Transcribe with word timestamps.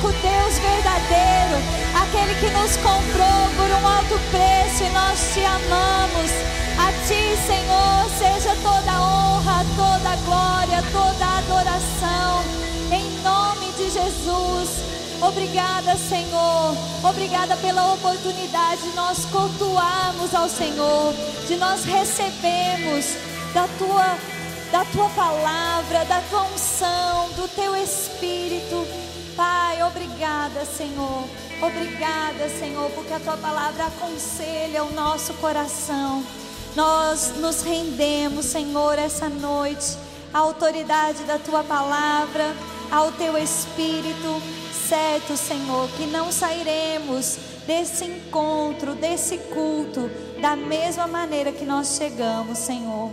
único 0.00 0.12
Deus 0.12 0.58
verdadeiro, 0.58 1.56
aquele 1.94 2.34
que 2.40 2.50
nos 2.50 2.76
comprou 2.76 3.50
por 3.56 3.70
um 3.70 3.86
alto 3.86 4.18
preço 4.30 4.84
e 4.84 4.90
nós 4.90 5.34
te 5.34 5.44
amamos. 5.44 6.30
A 6.78 6.92
ti, 7.06 7.36
Senhor, 7.46 8.08
seja 8.18 8.56
toda 8.62 9.00
honra, 9.00 9.64
toda 9.76 10.16
glória, 10.24 10.82
toda 10.90 11.38
adoração. 11.38 12.42
Em 12.90 13.10
nome 13.22 13.72
de 13.72 13.90
Jesus. 13.90 14.70
Obrigada, 15.20 15.96
Senhor. 15.96 16.74
Obrigada 17.04 17.56
pela 17.56 17.92
oportunidade 17.92 18.82
de 18.82 18.96
nós 18.96 19.26
cultuarmos 19.26 20.34
ao 20.34 20.48
Senhor, 20.48 21.14
de 21.46 21.56
nós 21.56 21.84
recebermos 21.84 23.16
da 23.52 23.68
tua 23.78 24.16
da 24.72 24.84
tua 24.84 25.08
palavra, 25.10 26.04
da 26.04 26.20
tua 26.30 26.44
unção, 26.44 27.28
do 27.30 27.48
teu 27.48 27.74
espírito. 27.74 28.86
Pai, 29.36 29.82
obrigada, 29.82 30.64
Senhor. 30.64 31.24
Obrigada, 31.62 32.48
Senhor, 32.58 32.90
porque 32.92 33.12
a 33.12 33.20
tua 33.20 33.36
palavra 33.36 33.86
aconselha 33.86 34.84
o 34.84 34.92
nosso 34.92 35.34
coração. 35.34 36.24
Nós 36.74 37.34
nos 37.36 37.62
rendemos, 37.62 38.46
Senhor, 38.46 38.98
essa 38.98 39.28
noite 39.28 39.98
à 40.32 40.38
autoridade 40.38 41.24
da 41.24 41.38
tua 41.38 41.62
palavra, 41.62 42.54
ao 42.90 43.12
teu 43.12 43.36
espírito. 43.36 44.42
Certo, 44.88 45.36
Senhor, 45.36 45.88
que 45.90 46.06
não 46.06 46.32
sairemos 46.32 47.38
desse 47.66 48.04
encontro, 48.04 48.94
desse 48.94 49.38
culto, 49.38 50.10
da 50.40 50.56
mesma 50.56 51.06
maneira 51.06 51.52
que 51.52 51.64
nós 51.64 51.96
chegamos, 51.96 52.58
Senhor. 52.58 53.10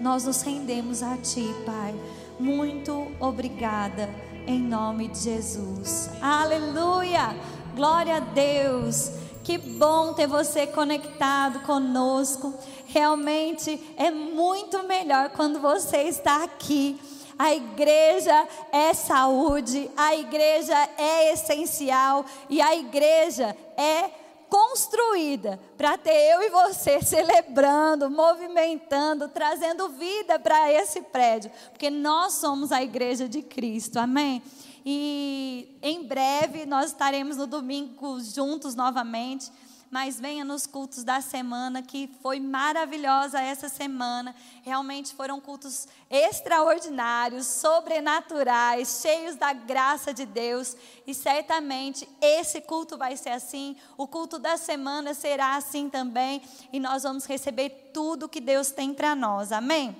Nós 0.00 0.24
nos 0.24 0.42
rendemos 0.42 1.02
a 1.02 1.16
Ti, 1.16 1.52
Pai. 1.66 1.94
Muito 2.38 3.08
obrigada, 3.18 4.08
em 4.48 4.60
nome 4.60 5.08
de 5.08 5.18
Jesus. 5.18 6.08
Aleluia! 6.22 7.36
Glória 7.76 8.16
a 8.16 8.20
Deus. 8.20 9.10
Que 9.44 9.58
bom 9.58 10.14
ter 10.14 10.26
você 10.26 10.66
conectado 10.66 11.60
conosco. 11.60 12.54
Realmente 12.86 13.78
é 13.98 14.10
muito 14.10 14.82
melhor 14.84 15.28
quando 15.30 15.60
você 15.60 16.04
está 16.04 16.44
aqui. 16.44 16.98
A 17.38 17.54
igreja 17.54 18.48
é 18.72 18.94
saúde, 18.94 19.90
a 19.94 20.16
igreja 20.16 20.74
é 20.96 21.32
essencial 21.34 22.24
e 22.48 22.62
a 22.62 22.74
igreja 22.74 23.54
é 23.76 24.10
construída 24.48 25.58
para 25.76 25.96
ter 25.96 26.32
eu 26.32 26.42
e 26.42 26.50
você 26.50 27.00
celebrando, 27.04 28.10
movimentando, 28.10 29.28
trazendo 29.28 29.88
vida 29.90 30.38
para 30.38 30.72
esse 30.72 31.02
prédio, 31.02 31.50
porque 31.70 31.90
nós 31.90 32.34
somos 32.34 32.72
a 32.72 32.82
igreja 32.82 33.28
de 33.28 33.42
Cristo, 33.42 33.98
amém? 33.98 34.42
E 34.84 35.76
em 35.82 36.04
breve 36.04 36.64
nós 36.64 36.86
estaremos 36.86 37.36
no 37.36 37.46
domingo 37.46 38.20
juntos 38.20 38.74
novamente 38.74 39.50
mas 39.90 40.20
venha 40.20 40.44
nos 40.44 40.66
cultos 40.66 41.02
da 41.02 41.20
semana, 41.20 41.82
que 41.82 42.10
foi 42.22 42.38
maravilhosa 42.38 43.40
essa 43.40 43.68
semana. 43.68 44.34
Realmente 44.62 45.14
foram 45.14 45.40
cultos 45.40 45.88
extraordinários, 46.10 47.46
sobrenaturais, 47.46 49.00
cheios 49.02 49.36
da 49.36 49.52
graça 49.52 50.12
de 50.12 50.26
Deus. 50.26 50.76
E 51.06 51.14
certamente 51.14 52.08
esse 52.20 52.60
culto 52.60 52.98
vai 52.98 53.16
ser 53.16 53.30
assim, 53.30 53.76
o 53.96 54.06
culto 54.06 54.38
da 54.38 54.56
semana 54.56 55.14
será 55.14 55.56
assim 55.56 55.88
também. 55.88 56.42
E 56.72 56.78
nós 56.78 57.02
vamos 57.02 57.24
receber 57.24 57.90
tudo 57.92 58.28
que 58.28 58.40
Deus 58.40 58.70
tem 58.70 58.92
para 58.92 59.14
nós. 59.14 59.52
Amém? 59.52 59.96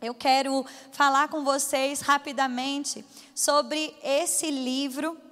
Eu 0.00 0.14
quero 0.14 0.64
falar 0.92 1.28
com 1.28 1.42
vocês 1.42 2.00
rapidamente 2.00 3.04
sobre 3.34 3.96
esse 4.02 4.50
livro 4.50 5.25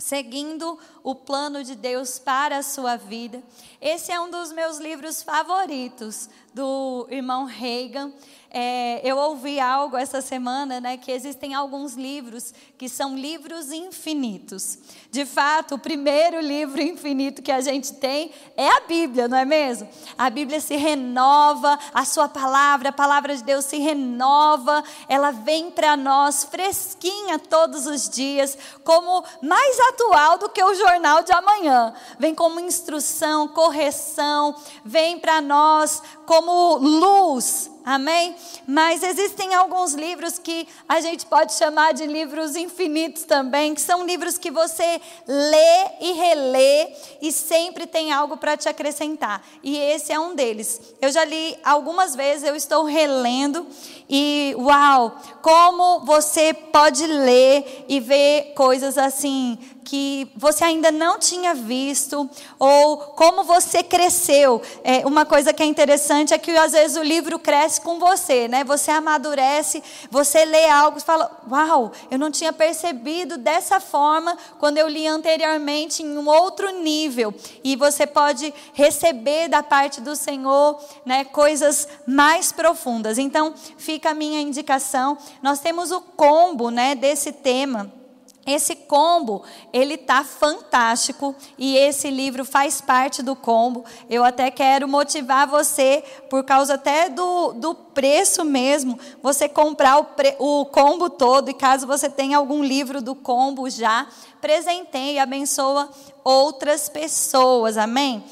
seguindo 0.00 0.78
o 1.02 1.14
plano 1.14 1.62
de 1.62 1.76
Deus 1.76 2.18
para 2.18 2.58
a 2.58 2.62
sua 2.62 2.96
vida. 2.96 3.42
Esse 3.80 4.10
é 4.10 4.20
um 4.20 4.30
dos 4.30 4.52
meus 4.52 4.78
livros 4.78 5.22
favoritos 5.22 6.28
do 6.52 7.06
irmão 7.10 7.44
Reagan. 7.44 8.12
É, 8.52 9.00
eu 9.04 9.16
ouvi 9.16 9.60
algo 9.60 9.96
essa 9.96 10.20
semana, 10.20 10.80
né, 10.80 10.96
que 10.96 11.12
existem 11.12 11.54
alguns 11.54 11.94
livros 11.94 12.52
que 12.76 12.88
são 12.88 13.16
livros 13.16 13.70
infinitos. 13.70 14.76
De 15.08 15.24
fato, 15.24 15.76
o 15.76 15.78
primeiro 15.78 16.40
livro 16.40 16.80
infinito 16.82 17.42
que 17.42 17.52
a 17.52 17.60
gente 17.60 17.92
tem 17.92 18.32
é 18.56 18.68
a 18.68 18.80
Bíblia, 18.80 19.28
não 19.28 19.38
é 19.38 19.44
mesmo? 19.44 19.88
A 20.18 20.28
Bíblia 20.28 20.60
se 20.60 20.74
renova, 20.74 21.78
a 21.94 22.04
sua 22.04 22.28
palavra, 22.28 22.88
a 22.88 22.92
palavra 22.92 23.36
de 23.36 23.44
Deus 23.44 23.66
se 23.66 23.78
renova, 23.78 24.82
ela 25.08 25.30
vem 25.30 25.70
para 25.70 25.96
nós 25.96 26.42
fresquinha 26.42 27.38
todos 27.38 27.86
os 27.86 28.08
dias, 28.08 28.58
como 28.82 29.24
mais 29.40 29.78
atual 29.90 30.38
do 30.38 30.48
que 30.48 30.62
o 30.62 30.74
jornal 30.74 31.22
de 31.22 31.32
amanhã. 31.32 31.94
Vem 32.18 32.34
como 32.34 32.58
instrução, 32.58 33.46
correção, 33.46 34.56
vem 34.84 35.20
para 35.20 35.40
nós 35.40 36.02
como 36.26 36.78
luz 36.78 37.70
Amém? 37.84 38.36
Mas 38.66 39.02
existem 39.02 39.54
alguns 39.54 39.94
livros 39.94 40.38
que 40.38 40.68
a 40.88 41.00
gente 41.00 41.24
pode 41.24 41.54
chamar 41.54 41.94
de 41.94 42.06
livros 42.06 42.54
infinitos 42.54 43.24
também, 43.24 43.74
que 43.74 43.80
são 43.80 44.04
livros 44.04 44.36
que 44.36 44.50
você 44.50 45.00
lê 45.26 45.90
e 46.00 46.12
relê 46.12 46.88
e 47.22 47.32
sempre 47.32 47.86
tem 47.86 48.12
algo 48.12 48.36
para 48.36 48.56
te 48.56 48.68
acrescentar. 48.68 49.42
E 49.62 49.76
esse 49.78 50.12
é 50.12 50.20
um 50.20 50.34
deles. 50.34 50.80
Eu 51.00 51.10
já 51.10 51.24
li 51.24 51.56
algumas 51.64 52.14
vezes, 52.14 52.46
eu 52.46 52.54
estou 52.54 52.84
relendo 52.84 53.66
e 54.12 54.56
uau, 54.58 55.16
como 55.40 56.00
você 56.00 56.52
pode 56.52 57.06
ler 57.06 57.84
e 57.88 58.00
ver 58.00 58.54
coisas 58.56 58.98
assim 58.98 59.56
que 59.90 60.30
você 60.36 60.62
ainda 60.62 60.92
não 60.92 61.18
tinha 61.18 61.52
visto, 61.52 62.30
ou 62.60 62.96
como 62.96 63.42
você 63.42 63.82
cresceu. 63.82 64.62
É, 64.84 65.04
uma 65.04 65.24
coisa 65.24 65.52
que 65.52 65.64
é 65.64 65.66
interessante 65.66 66.32
é 66.32 66.38
que 66.38 66.56
às 66.56 66.70
vezes 66.70 66.96
o 66.96 67.02
livro 67.02 67.40
cresce 67.40 67.80
com 67.80 67.98
você, 67.98 68.46
né? 68.46 68.62
Você 68.62 68.92
amadurece, 68.92 69.82
você 70.08 70.44
lê 70.44 70.68
algo 70.68 70.98
e 70.98 71.00
fala: 71.00 71.42
Uau, 71.50 71.90
eu 72.08 72.16
não 72.20 72.30
tinha 72.30 72.52
percebido 72.52 73.36
dessa 73.36 73.80
forma 73.80 74.38
quando 74.60 74.78
eu 74.78 74.86
li 74.86 75.08
anteriormente 75.08 76.04
em 76.04 76.16
um 76.16 76.28
outro 76.28 76.70
nível. 76.70 77.34
E 77.64 77.74
você 77.74 78.06
pode 78.06 78.54
receber 78.72 79.48
da 79.48 79.60
parte 79.60 80.00
do 80.00 80.14
Senhor 80.14 80.80
né, 81.04 81.24
coisas 81.24 81.88
mais 82.06 82.52
profundas. 82.52 83.18
Então, 83.18 83.52
fica 83.76 83.99
a 84.08 84.14
minha 84.14 84.40
indicação. 84.40 85.16
Nós 85.42 85.60
temos 85.60 85.90
o 85.90 86.00
combo 86.00 86.70
né, 86.70 86.94
desse 86.94 87.32
tema 87.32 88.00
esse 88.46 88.74
combo, 88.74 89.42
ele 89.72 89.96
tá 89.96 90.24
fantástico 90.24 91.34
e 91.58 91.76
esse 91.76 92.10
livro 92.10 92.44
faz 92.44 92.80
parte 92.80 93.22
do 93.22 93.36
combo. 93.36 93.84
Eu 94.08 94.24
até 94.24 94.50
quero 94.50 94.88
motivar 94.88 95.46
você, 95.46 96.02
por 96.28 96.42
causa 96.44 96.74
até 96.74 97.08
do, 97.08 97.52
do 97.52 97.74
preço 97.74 98.44
mesmo, 98.44 98.98
você 99.22 99.48
comprar 99.48 99.98
o, 99.98 100.04
pre, 100.04 100.34
o 100.38 100.64
combo 100.66 101.10
todo 101.10 101.50
e 101.50 101.54
caso 101.54 101.86
você 101.86 102.08
tenha 102.08 102.38
algum 102.38 102.64
livro 102.64 103.02
do 103.02 103.14
combo 103.14 103.68
já, 103.68 104.06
presenteie 104.40 105.14
e 105.14 105.18
abençoa 105.18 105.90
outras 106.24 106.88
pessoas, 106.88 107.76
amém? 107.76 108.24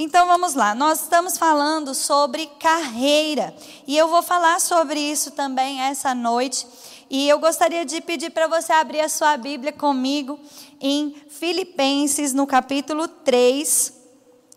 Então 0.00 0.28
vamos 0.28 0.54
lá, 0.54 0.76
nós 0.76 1.02
estamos 1.02 1.36
falando 1.36 1.92
sobre 1.92 2.46
carreira 2.60 3.52
e 3.84 3.98
eu 3.98 4.06
vou 4.06 4.22
falar 4.22 4.60
sobre 4.60 5.00
isso 5.00 5.32
também 5.32 5.80
essa 5.80 6.14
noite. 6.14 6.64
E 7.10 7.28
eu 7.28 7.40
gostaria 7.40 7.84
de 7.84 8.00
pedir 8.00 8.30
para 8.30 8.46
você 8.46 8.72
abrir 8.72 9.00
a 9.00 9.08
sua 9.08 9.36
Bíblia 9.36 9.72
comigo 9.72 10.38
em 10.80 11.16
Filipenses, 11.28 12.32
no 12.32 12.46
capítulo 12.46 13.08
3. 13.08 13.92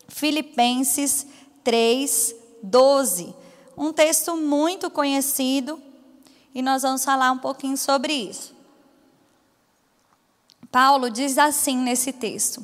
Filipenses 0.09 1.25
3, 1.63 2.35
12. 2.61 3.33
Um 3.75 3.91
texto 3.91 4.37
muito 4.37 4.91
conhecido 4.91 5.81
e 6.53 6.61
nós 6.61 6.83
vamos 6.83 7.03
falar 7.03 7.31
um 7.31 7.39
pouquinho 7.39 7.77
sobre 7.77 8.13
isso. 8.13 8.53
Paulo 10.71 11.09
diz 11.09 11.39
assim 11.39 11.77
nesse 11.77 12.13
texto: 12.13 12.63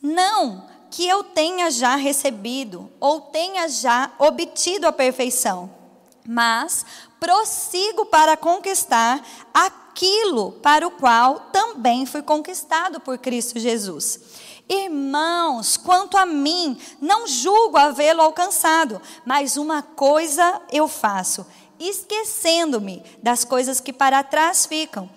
Não 0.00 0.75
que 0.90 1.06
eu 1.06 1.22
tenha 1.24 1.70
já 1.70 1.96
recebido 1.96 2.90
ou 3.00 3.20
tenha 3.20 3.68
já 3.68 4.12
obtido 4.18 4.86
a 4.86 4.92
perfeição, 4.92 5.70
mas 6.26 6.84
prossigo 7.18 8.06
para 8.06 8.36
conquistar 8.36 9.24
aquilo 9.52 10.52
para 10.52 10.86
o 10.86 10.90
qual 10.90 11.40
também 11.52 12.06
fui 12.06 12.22
conquistado 12.22 13.00
por 13.00 13.18
Cristo 13.18 13.58
Jesus. 13.58 14.20
Irmãos, 14.68 15.76
quanto 15.76 16.16
a 16.16 16.26
mim, 16.26 16.76
não 17.00 17.26
julgo 17.26 17.76
havê-lo 17.76 18.20
alcançado, 18.20 19.00
mas 19.24 19.56
uma 19.56 19.80
coisa 19.80 20.60
eu 20.72 20.88
faço, 20.88 21.46
esquecendo-me 21.78 23.02
das 23.22 23.44
coisas 23.44 23.80
que 23.80 23.92
para 23.92 24.24
trás 24.24 24.66
ficam 24.66 25.08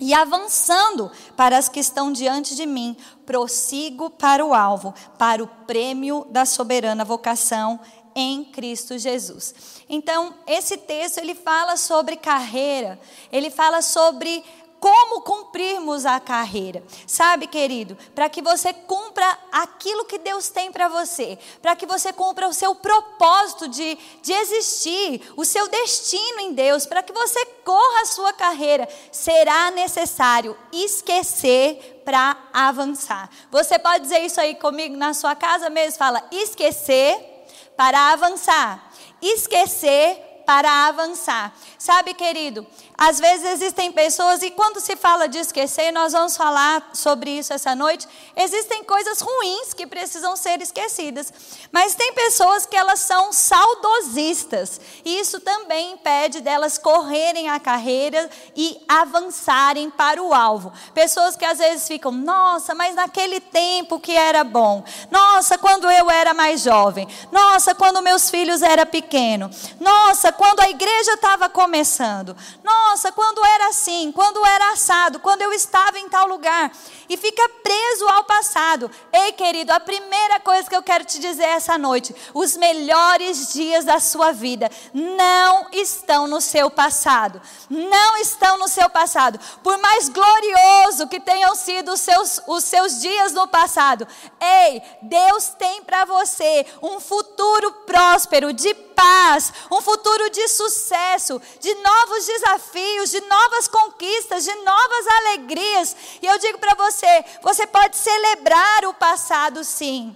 e 0.00 0.14
avançando 0.14 1.10
para 1.36 1.56
as 1.58 1.68
que 1.68 1.80
estão 1.80 2.12
diante 2.12 2.54
de 2.54 2.66
mim, 2.66 2.96
prossigo 3.26 4.10
para 4.10 4.44
o 4.44 4.54
alvo, 4.54 4.94
para 5.18 5.42
o 5.42 5.46
prêmio 5.46 6.26
da 6.30 6.44
soberana 6.44 7.04
vocação 7.04 7.80
em 8.14 8.44
Cristo 8.44 8.98
Jesus. 8.98 9.54
Então, 9.88 10.34
esse 10.46 10.76
texto 10.76 11.18
ele 11.18 11.34
fala 11.34 11.76
sobre 11.76 12.16
carreira, 12.16 12.98
ele 13.30 13.50
fala 13.50 13.80
sobre 13.80 14.44
como 14.80 15.22
cumprirmos 15.22 16.06
a 16.06 16.20
carreira. 16.20 16.82
Sabe, 17.06 17.46
querido, 17.46 17.96
para 18.14 18.28
que 18.28 18.40
você 18.40 18.72
cumpra 18.72 19.38
aquilo 19.50 20.04
que 20.04 20.18
Deus 20.18 20.48
tem 20.48 20.70
para 20.70 20.88
você, 20.88 21.38
para 21.60 21.76
que 21.76 21.86
você 21.86 22.12
cumpra 22.12 22.48
o 22.48 22.52
seu 22.52 22.74
propósito 22.74 23.68
de, 23.68 23.98
de 24.22 24.32
existir, 24.32 25.32
o 25.36 25.44
seu 25.44 25.68
destino 25.68 26.40
em 26.40 26.52
Deus, 26.52 26.86
para 26.86 27.02
que 27.02 27.12
você 27.12 27.44
corra 27.64 28.02
a 28.02 28.06
sua 28.06 28.32
carreira, 28.32 28.88
será 29.10 29.70
necessário 29.70 30.56
esquecer 30.72 32.02
para 32.04 32.36
avançar. 32.52 33.28
Você 33.50 33.78
pode 33.78 34.04
dizer 34.04 34.20
isso 34.20 34.40
aí 34.40 34.54
comigo 34.54 34.96
na 34.96 35.12
sua 35.12 35.34
casa 35.34 35.68
mesmo? 35.68 35.98
Fala, 35.98 36.22
esquecer 36.30 37.38
para 37.76 38.12
avançar. 38.12 38.90
Esquecer 39.20 40.42
para 40.48 40.86
avançar. 40.86 41.54
Sabe, 41.78 42.14
querido, 42.14 42.66
às 43.00 43.20
vezes 43.20 43.48
existem 43.52 43.92
pessoas, 43.92 44.42
e 44.42 44.50
quando 44.50 44.80
se 44.80 44.96
fala 44.96 45.28
de 45.28 45.38
esquecer, 45.38 45.92
nós 45.92 46.12
vamos 46.12 46.36
falar 46.36 46.90
sobre 46.92 47.30
isso 47.30 47.52
essa 47.52 47.72
noite. 47.72 48.08
Existem 48.34 48.82
coisas 48.82 49.20
ruins 49.20 49.72
que 49.72 49.86
precisam 49.86 50.34
ser 50.34 50.60
esquecidas, 50.60 51.32
mas 51.70 51.94
tem 51.94 52.12
pessoas 52.12 52.66
que 52.66 52.76
elas 52.76 52.98
são 52.98 53.32
saudosistas, 53.32 54.80
e 55.04 55.20
isso 55.20 55.38
também 55.38 55.92
impede 55.92 56.40
delas 56.40 56.76
correrem 56.76 57.48
a 57.48 57.60
carreira 57.60 58.28
e 58.56 58.76
avançarem 58.88 59.90
para 59.90 60.20
o 60.20 60.34
alvo. 60.34 60.72
Pessoas 60.92 61.36
que 61.36 61.44
às 61.44 61.58
vezes 61.58 61.86
ficam, 61.86 62.10
nossa, 62.10 62.74
mas 62.74 62.96
naquele 62.96 63.38
tempo 63.38 64.00
que 64.00 64.16
era 64.16 64.42
bom, 64.42 64.82
nossa, 65.08 65.56
quando 65.56 65.88
eu 65.88 66.10
era 66.10 66.34
mais 66.34 66.62
jovem, 66.62 67.06
nossa, 67.30 67.76
quando 67.76 68.02
meus 68.02 68.28
filhos 68.28 68.60
eram 68.60 68.86
pequenos, 68.86 69.56
nossa, 69.78 70.32
quando 70.32 70.58
a 70.58 70.68
igreja 70.68 71.12
estava 71.12 71.48
começando, 71.48 72.36
nossa 72.64 72.87
nossa, 72.88 73.12
quando 73.12 73.44
era 73.44 73.68
assim, 73.68 74.10
quando 74.12 74.44
era 74.46 74.72
assado, 74.72 75.20
quando 75.20 75.42
eu 75.42 75.52
estava 75.52 75.98
em 75.98 76.08
tal 76.08 76.26
lugar, 76.26 76.72
e 77.08 77.16
fica 77.16 77.46
preso 77.62 78.08
ao 78.08 78.24
passado. 78.24 78.90
Ei, 79.12 79.32
querido, 79.32 79.72
a 79.72 79.80
primeira 79.80 80.40
coisa 80.40 80.68
que 80.68 80.76
eu 80.76 80.82
quero 80.82 81.04
te 81.04 81.18
dizer 81.18 81.44
essa 81.44 81.76
noite: 81.76 82.14
os 82.32 82.56
melhores 82.56 83.52
dias 83.52 83.84
da 83.84 84.00
sua 84.00 84.32
vida 84.32 84.70
não 84.94 85.68
estão 85.72 86.26
no 86.26 86.40
seu 86.40 86.70
passado. 86.70 87.40
Não 87.68 88.16
estão 88.18 88.58
no 88.58 88.68
seu 88.68 88.88
passado. 88.88 89.38
Por 89.62 89.78
mais 89.78 90.08
glorioso 90.08 91.08
que 91.08 91.20
tenham 91.20 91.54
sido 91.54 91.92
os 91.92 92.00
seus, 92.00 92.40
os 92.46 92.64
seus 92.64 93.00
dias 93.00 93.32
no 93.32 93.46
passado, 93.48 94.06
ei, 94.40 94.82
Deus 95.02 95.48
tem 95.58 95.82
para 95.82 96.04
você 96.04 96.66
um 96.82 97.00
futuro 97.00 97.70
próspero, 97.86 98.52
de 98.52 98.74
paz, 98.74 99.52
um 99.70 99.80
futuro 99.80 100.28
de 100.30 100.48
sucesso, 100.48 101.40
de 101.60 101.72
novos 101.74 102.26
desafios, 102.26 102.77
de 103.10 103.20
novas 103.22 103.68
conquistas, 103.68 104.44
de 104.44 104.54
novas 104.56 105.06
alegrias. 105.06 105.96
E 106.22 106.26
eu 106.26 106.38
digo 106.38 106.58
para 106.58 106.74
você: 106.74 107.24
você 107.42 107.66
pode 107.66 107.96
celebrar 107.96 108.84
o 108.84 108.94
passado, 108.94 109.64
sim. 109.64 110.14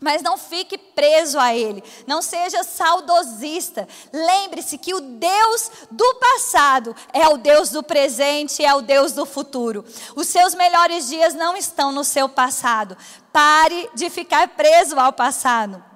Mas 0.00 0.20
não 0.20 0.36
fique 0.36 0.76
preso 0.76 1.38
a 1.38 1.54
ele, 1.54 1.82
não 2.08 2.20
seja 2.20 2.64
saudosista. 2.64 3.86
Lembre-se 4.12 4.76
que 4.76 4.92
o 4.92 5.00
Deus 5.00 5.70
do 5.92 6.14
passado 6.16 6.94
é 7.12 7.28
o 7.28 7.36
Deus 7.36 7.70
do 7.70 7.84
presente, 7.84 8.64
é 8.64 8.74
o 8.74 8.82
Deus 8.82 9.12
do 9.12 9.24
futuro. 9.24 9.84
Os 10.16 10.26
seus 10.26 10.56
melhores 10.56 11.08
dias 11.08 11.34
não 11.34 11.56
estão 11.56 11.92
no 11.92 12.02
seu 12.02 12.28
passado. 12.28 12.96
Pare 13.32 13.88
de 13.94 14.10
ficar 14.10 14.48
preso 14.48 14.98
ao 14.98 15.12
passado. 15.12 15.91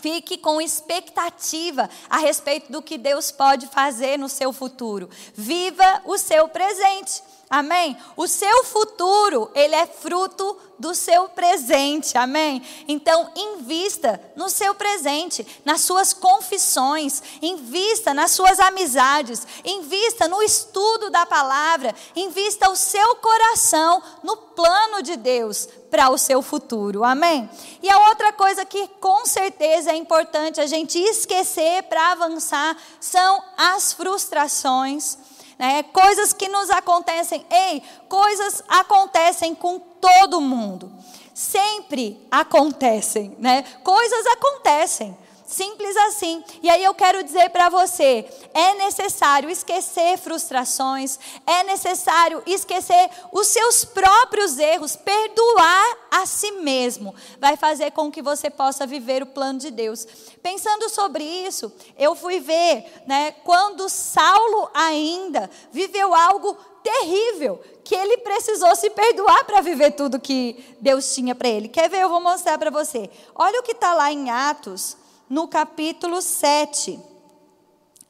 Fique 0.00 0.38
com 0.38 0.60
expectativa 0.60 1.88
a 2.08 2.18
respeito 2.18 2.70
do 2.70 2.82
que 2.82 2.96
Deus 2.96 3.30
pode 3.30 3.66
fazer 3.66 4.16
no 4.16 4.28
seu 4.28 4.52
futuro. 4.52 5.10
Viva 5.34 6.02
o 6.04 6.16
seu 6.16 6.48
presente. 6.48 7.22
Amém? 7.50 7.96
O 8.14 8.28
seu 8.28 8.62
futuro, 8.64 9.50
ele 9.54 9.74
é 9.74 9.86
fruto 9.86 10.56
do 10.78 10.94
seu 10.94 11.30
presente. 11.30 12.18
Amém? 12.18 12.62
Então, 12.86 13.30
invista 13.34 14.20
no 14.36 14.50
seu 14.50 14.74
presente, 14.74 15.46
nas 15.64 15.80
suas 15.80 16.12
confissões, 16.12 17.22
invista 17.40 18.12
nas 18.12 18.32
suas 18.32 18.60
amizades, 18.60 19.46
invista 19.64 20.28
no 20.28 20.42
estudo 20.42 21.08
da 21.08 21.24
palavra, 21.24 21.94
invista 22.14 22.70
o 22.70 22.76
seu 22.76 23.16
coração 23.16 24.02
no 24.22 24.36
plano 24.36 25.02
de 25.02 25.16
Deus 25.16 25.66
para 25.90 26.10
o 26.10 26.18
seu 26.18 26.42
futuro. 26.42 27.02
Amém? 27.02 27.48
E 27.82 27.88
a 27.88 28.08
outra 28.10 28.30
coisa 28.30 28.62
que 28.66 28.88
com 29.00 29.24
certeza 29.24 29.90
é 29.90 29.96
importante 29.96 30.60
a 30.60 30.66
gente 30.66 30.98
esquecer 30.98 31.84
para 31.84 32.12
avançar 32.12 32.76
são 33.00 33.42
as 33.56 33.94
frustrações 33.94 35.16
né? 35.58 35.82
coisas 35.82 36.32
que 36.32 36.48
nos 36.48 36.70
acontecem. 36.70 37.44
Ei, 37.50 37.82
coisas 38.08 38.62
acontecem 38.68 39.54
com 39.54 39.78
todo 39.78 40.40
mundo. 40.40 40.92
Sempre 41.34 42.20
acontecem, 42.30 43.36
né? 43.38 43.62
Coisas 43.82 44.26
acontecem. 44.26 45.16
Simples 45.48 45.96
assim. 45.96 46.44
E 46.62 46.68
aí 46.68 46.84
eu 46.84 46.92
quero 46.92 47.24
dizer 47.24 47.48
para 47.48 47.70
você: 47.70 48.22
é 48.52 48.74
necessário 48.74 49.48
esquecer 49.48 50.18
frustrações, 50.18 51.18
é 51.46 51.64
necessário 51.64 52.42
esquecer 52.44 53.08
os 53.32 53.46
seus 53.46 53.82
próprios 53.82 54.58
erros, 54.58 54.94
perdoar 54.94 55.96
a 56.10 56.26
si 56.26 56.50
mesmo. 56.52 57.14
Vai 57.40 57.56
fazer 57.56 57.92
com 57.92 58.12
que 58.12 58.20
você 58.20 58.50
possa 58.50 58.86
viver 58.86 59.22
o 59.22 59.26
plano 59.26 59.58
de 59.58 59.70
Deus. 59.70 60.06
Pensando 60.42 60.90
sobre 60.90 61.24
isso, 61.24 61.72
eu 61.98 62.14
fui 62.14 62.40
ver, 62.40 62.84
né, 63.06 63.32
quando 63.42 63.88
Saulo 63.88 64.70
ainda 64.74 65.48
viveu 65.72 66.14
algo 66.14 66.58
terrível, 66.82 67.58
que 67.82 67.94
ele 67.94 68.18
precisou 68.18 68.76
se 68.76 68.90
perdoar 68.90 69.44
para 69.46 69.62
viver 69.62 69.92
tudo 69.92 70.20
que 70.20 70.76
Deus 70.78 71.14
tinha 71.14 71.34
para 71.34 71.48
ele. 71.48 71.68
Quer 71.68 71.88
ver? 71.88 72.00
Eu 72.00 72.10
vou 72.10 72.20
mostrar 72.20 72.58
para 72.58 72.70
você. 72.70 73.08
Olha 73.34 73.60
o 73.60 73.62
que 73.62 73.72
está 73.72 73.94
lá 73.94 74.12
em 74.12 74.28
Atos 74.28 74.97
no 75.28 75.48
capítulo 75.48 76.20
7. 76.22 76.98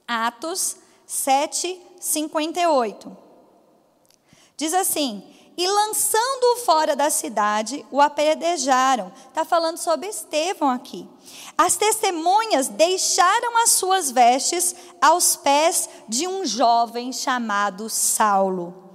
Atos 0.06 0.76
7, 1.06 1.80
58. 2.00 3.16
Diz 4.56 4.72
assim: 4.72 5.22
E 5.56 5.66
lançando-o 5.66 6.56
fora 6.64 6.96
da 6.96 7.10
cidade, 7.10 7.84
o 7.90 8.00
apedrejaram. 8.00 9.12
Está 9.28 9.44
falando 9.44 9.78
sobre 9.78 10.08
Estevão 10.08 10.70
aqui. 10.70 11.08
As 11.56 11.76
testemunhas 11.76 12.68
deixaram 12.68 13.58
as 13.58 13.70
suas 13.72 14.10
vestes 14.10 14.74
aos 15.00 15.36
pés 15.36 15.88
de 16.08 16.26
um 16.26 16.44
jovem 16.46 17.12
chamado 17.12 17.88
Saulo 17.90 18.87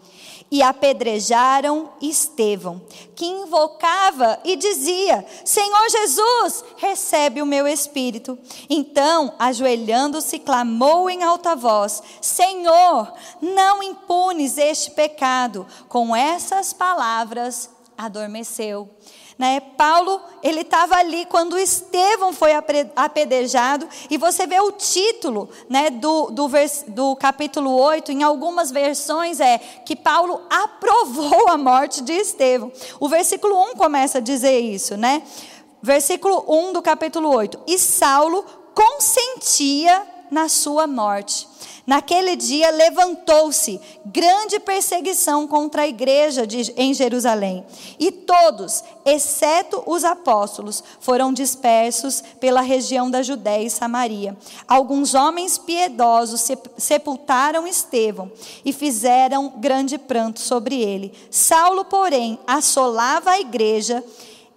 e 0.54 0.62
apedrejaram 0.62 1.90
Estevão, 2.00 2.80
que 3.16 3.26
invocava 3.26 4.40
e 4.46 4.56
dizia: 4.56 5.26
Senhor 5.44 5.90
Jesus, 5.90 6.64
recebe 6.78 7.42
o 7.42 7.46
meu 7.46 7.68
espírito. 7.68 8.38
Então, 8.70 9.34
ajoelhando-se, 9.40 10.38
clamou 10.38 11.10
em 11.10 11.24
alta 11.24 11.56
voz: 11.56 12.04
Senhor, 12.22 13.12
não 13.42 13.82
impunes 13.82 14.60
este 14.60 14.92
pecado. 14.92 15.66
Com 15.90 16.16
essas 16.16 16.72
palavras, 16.72 17.68
adormeceu. 17.98 18.88
Né? 19.38 19.60
Paulo, 19.60 20.22
ele 20.42 20.62
estava 20.62 20.96
ali 20.96 21.26
quando 21.26 21.58
Estevão 21.58 22.32
foi 22.32 22.52
apedrejado, 22.96 23.88
e 24.10 24.18
você 24.18 24.46
vê 24.46 24.60
o 24.60 24.72
título 24.72 25.50
né, 25.70 25.90
do, 25.90 26.30
do, 26.32 26.48
vers, 26.48 26.86
do 26.88 27.16
capítulo 27.16 27.76
8, 27.76 28.12
em 28.12 28.24
algumas 28.24 28.72
versões 28.72 29.40
é 29.40 29.58
que 29.58 29.96
Paulo 29.96 30.42
aprovou 30.50 31.50
a 31.50 31.58
morte 31.58 32.02
de 32.02 32.14
Estevão. 32.14 32.72
O 33.00 33.10
versículo 33.10 33.60
1 33.72 33.76
começa 33.76 34.20
a 34.20 34.22
dizer 34.22 34.60
isso, 34.60 34.96
né? 34.96 35.24
Versículo 35.82 36.46
1 36.48 36.74
do 36.74 36.82
capítulo 36.82 37.30
8. 37.36 37.60
E 37.68 37.78
Saulo 37.78 38.46
consentia 38.74 40.13
na 40.34 40.50
sua 40.50 40.88
morte. 40.88 41.48
Naquele 41.86 42.38
dia 42.38 42.72
levantou-se 42.72 43.80
grande 44.06 44.58
perseguição 44.60 45.46
contra 45.46 45.82
a 45.82 45.88
igreja 45.88 46.48
de, 46.48 46.74
em 46.78 46.94
Jerusalém, 46.94 47.66
e 48.00 48.10
todos, 48.10 48.84
exceto 49.06 49.84
os 49.86 50.06
apóstolos, 50.06 50.82
foram 51.02 51.34
dispersos 51.34 52.24
pela 52.40 52.62
região 52.62 53.12
da 53.12 53.22
Judéia 53.22 53.66
e 53.66 53.70
Samaria. 53.70 54.38
Alguns 54.66 55.14
homens 55.14 55.58
piedosos 55.58 56.50
sepultaram 56.78 57.68
Estevão 57.68 58.32
e 58.64 58.72
fizeram 58.72 59.54
grande 59.58 59.98
pranto 59.98 60.40
sobre 60.40 60.82
ele. 60.82 61.14
Saulo, 61.30 61.84
porém, 61.84 62.40
assolava 62.48 63.32
a 63.32 63.40
igreja, 63.40 64.02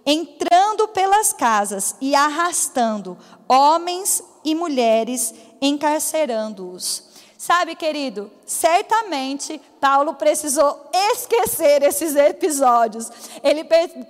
entrando 0.05 0.87
pelas 0.87 1.33
casas 1.33 1.93
e 1.99 2.15
arrastando 2.15 3.17
homens 3.49 4.23
e 4.47 4.55
mulheres, 4.55 5.35
encarcerando-os. 5.61 7.03
Sabe, 7.37 7.75
querido, 7.75 8.31
certamente 8.45 9.59
Paulo 9.79 10.13
precisou 10.13 10.89
esquecer 11.11 11.83
esses 11.83 12.15
episódios. 12.15 13.11
Ele 13.43 13.63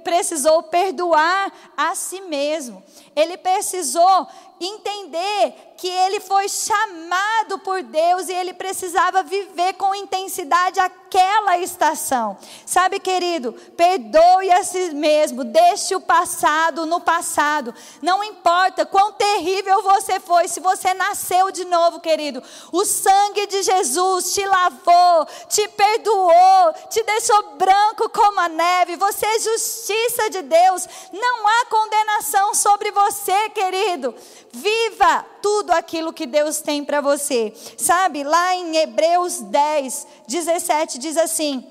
precisou 0.04 0.64
perdoar 0.64 1.52
a 1.76 1.96
si 1.96 2.22
mesmo. 2.22 2.84
Ele 3.16 3.38
precisou 3.38 4.28
entender 4.60 5.54
que 5.78 5.88
ele 5.88 6.20
foi 6.20 6.50
chamado 6.50 7.60
por 7.60 7.84
Deus 7.84 8.28
e 8.28 8.34
ele 8.34 8.54
precisava 8.54 9.22
viver 9.22 9.74
com 9.74 9.94
intensidade 9.94 10.80
aquela 10.80 11.60
estação. 11.60 12.36
Sabe, 12.66 13.00
querido, 13.00 13.54
perdoe 13.76 14.52
a 14.52 14.64
si 14.64 14.90
mesmo, 14.96 15.44
deixe 15.44 15.96
o 15.96 16.02
passado 16.02 16.88
no 16.88 17.00
passado. 17.00 17.74
Não 18.02 18.24
importa 18.24 18.88
quão 18.88 19.14
terrível 19.14 19.84
você 19.84 20.20
foi, 20.20 20.48
se 20.48 20.60
você 20.60 20.96
nasceu 20.96 21.52
de 21.52 21.64
novo, 21.66 22.00
querido, 22.00 22.42
o 22.72 22.84
sangue 22.84 23.46
de 23.46 23.62
Jesus 23.62 24.34
te 24.34 24.44
lavou, 24.46 25.28
te 25.48 25.57
perdoou, 25.70 26.74
te 26.90 27.02
deixou 27.04 27.56
branco 27.56 28.10
como 28.10 28.42
a 28.42 28.50
neve. 28.50 28.98
Você 28.98 29.26
é 29.26 29.40
justiça 29.40 30.30
de 30.30 30.42
Deus. 30.42 30.86
Não 31.14 31.48
há 31.48 31.66
condenação 31.68 32.54
sobre 32.54 32.92
você, 32.92 33.50
querido. 33.52 34.14
Viva 34.52 35.26
tudo 35.42 35.72
aquilo 35.72 36.12
que 36.12 36.26
Deus 36.26 36.60
tem 36.60 36.84
para 36.84 37.00
você. 37.00 37.54
Sabe, 37.78 38.26
lá 38.26 38.56
em 38.56 38.76
Hebreus 38.76 39.40
10, 39.40 40.08
17 40.28 41.00
diz 41.00 41.16
assim: 41.16 41.66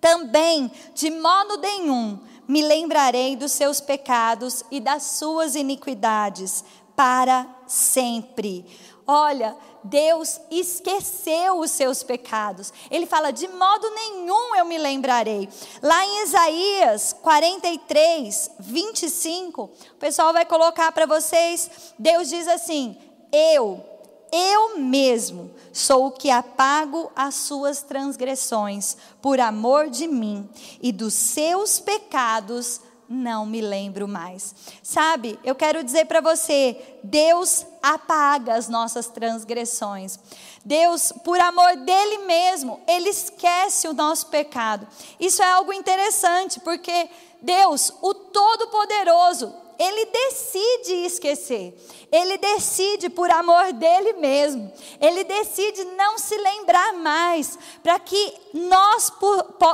Também, 0.00 0.70
de 0.94 1.10
modo 1.10 1.58
nenhum, 1.58 2.20
me 2.46 2.62
lembrarei 2.62 3.34
dos 3.34 3.50
seus 3.50 3.80
pecados 3.80 4.64
e 4.70 4.78
das 4.78 5.02
suas 5.02 5.56
iniquidades 5.56 6.64
para 6.94 7.46
sempre. 7.66 8.64
Olha, 9.06 9.56
Deus 9.88 10.40
esqueceu 10.50 11.60
os 11.60 11.70
seus 11.70 12.02
pecados. 12.02 12.72
Ele 12.90 13.06
fala: 13.06 13.30
de 13.30 13.48
modo 13.48 13.88
nenhum 13.90 14.54
eu 14.56 14.64
me 14.64 14.78
lembrarei. 14.78 15.48
Lá 15.82 16.04
em 16.04 16.22
Isaías 16.24 17.12
43, 17.12 18.50
25, 18.60 19.62
o 19.62 19.94
pessoal 19.98 20.32
vai 20.32 20.44
colocar 20.44 20.92
para 20.92 21.06
vocês. 21.06 21.70
Deus 21.98 22.28
diz 22.28 22.46
assim: 22.46 22.96
Eu, 23.32 23.84
eu 24.30 24.78
mesmo 24.78 25.50
sou 25.72 26.06
o 26.06 26.12
que 26.12 26.30
apago 26.30 27.10
as 27.16 27.34
suas 27.34 27.82
transgressões 27.82 28.96
por 29.22 29.40
amor 29.40 29.88
de 29.88 30.06
mim, 30.06 30.48
e 30.82 30.92
dos 30.92 31.14
seus 31.14 31.80
pecados 31.80 32.80
não 33.08 33.46
me 33.46 33.60
lembro 33.60 34.06
mais. 34.06 34.54
Sabe, 34.82 35.38
eu 35.42 35.54
quero 35.54 35.82
dizer 35.82 36.04
para 36.04 36.20
você: 36.20 36.76
Deus 37.02 37.64
apaga 37.82 38.54
as 38.54 38.68
nossas 38.68 39.06
transgressões. 39.08 40.18
Deus, 40.64 41.12
por 41.24 41.40
amor 41.40 41.76
dele 41.76 42.18
mesmo, 42.18 42.80
ele 42.86 43.08
esquece 43.08 43.88
o 43.88 43.94
nosso 43.94 44.26
pecado. 44.26 44.86
Isso 45.18 45.42
é 45.42 45.50
algo 45.50 45.72
interessante, 45.72 46.60
porque 46.60 47.08
Deus, 47.40 47.92
o 48.02 48.12
Todo-Poderoso, 48.12 49.54
ele 49.78 50.06
decide 50.06 50.92
esquecer. 51.06 51.72
Ele 52.10 52.36
decide 52.36 53.08
por 53.08 53.30
amor 53.30 53.72
dele 53.72 54.14
mesmo. 54.14 54.72
Ele 55.00 55.22
decide 55.22 55.84
não 55.84 56.18
se 56.18 56.36
lembrar 56.36 56.94
mais, 56.94 57.56
para 57.80 57.98
que 58.00 58.34
nós 58.52 59.12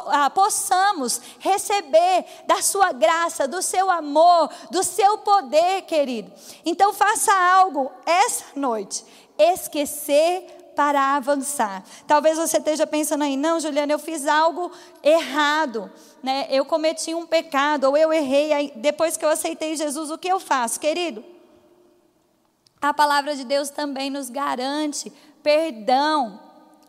ah, 0.09 0.29
possamos 0.29 1.21
receber 1.39 2.27
da 2.47 2.61
sua 2.61 2.93
graça, 2.93 3.49
do 3.49 3.63
seu 3.63 3.91
amor, 3.91 4.51
do 4.71 4.83
seu 4.83 5.19
poder, 5.19 5.83
querido. 5.83 6.31
Então 6.67 6.93
faça 6.93 7.33
algo 7.33 7.91
essa 8.05 8.45
noite. 8.55 9.05
Esquecer 9.39 10.65
para 10.77 11.17
avançar. 11.17 11.83
Talvez 12.07 12.37
você 12.37 12.59
esteja 12.59 12.87
pensando 12.87 13.25
aí, 13.25 13.37
não, 13.37 13.59
Juliana, 13.59 13.93
eu 13.93 13.99
fiz 13.99 14.27
algo 14.27 14.71
errado 15.03 15.91
né, 16.25 16.47
eu 16.50 16.64
cometi 16.64 17.14
um 17.14 17.26
pecado, 17.26 17.85
ou 17.85 17.97
eu 17.97 18.11
errei, 18.11 18.73
depois 18.76 19.16
que 19.16 19.25
eu 19.25 19.28
aceitei 19.28 19.76
Jesus, 19.76 20.11
o 20.11 20.16
que 20.16 20.26
eu 20.26 20.40
faço, 20.40 20.81
querido? 20.81 21.23
A 22.81 22.95
palavra 22.95 23.37
de 23.37 23.45
Deus 23.45 23.69
também 23.69 24.09
nos 24.09 24.31
garante 24.31 25.12
perdão, 25.43 26.40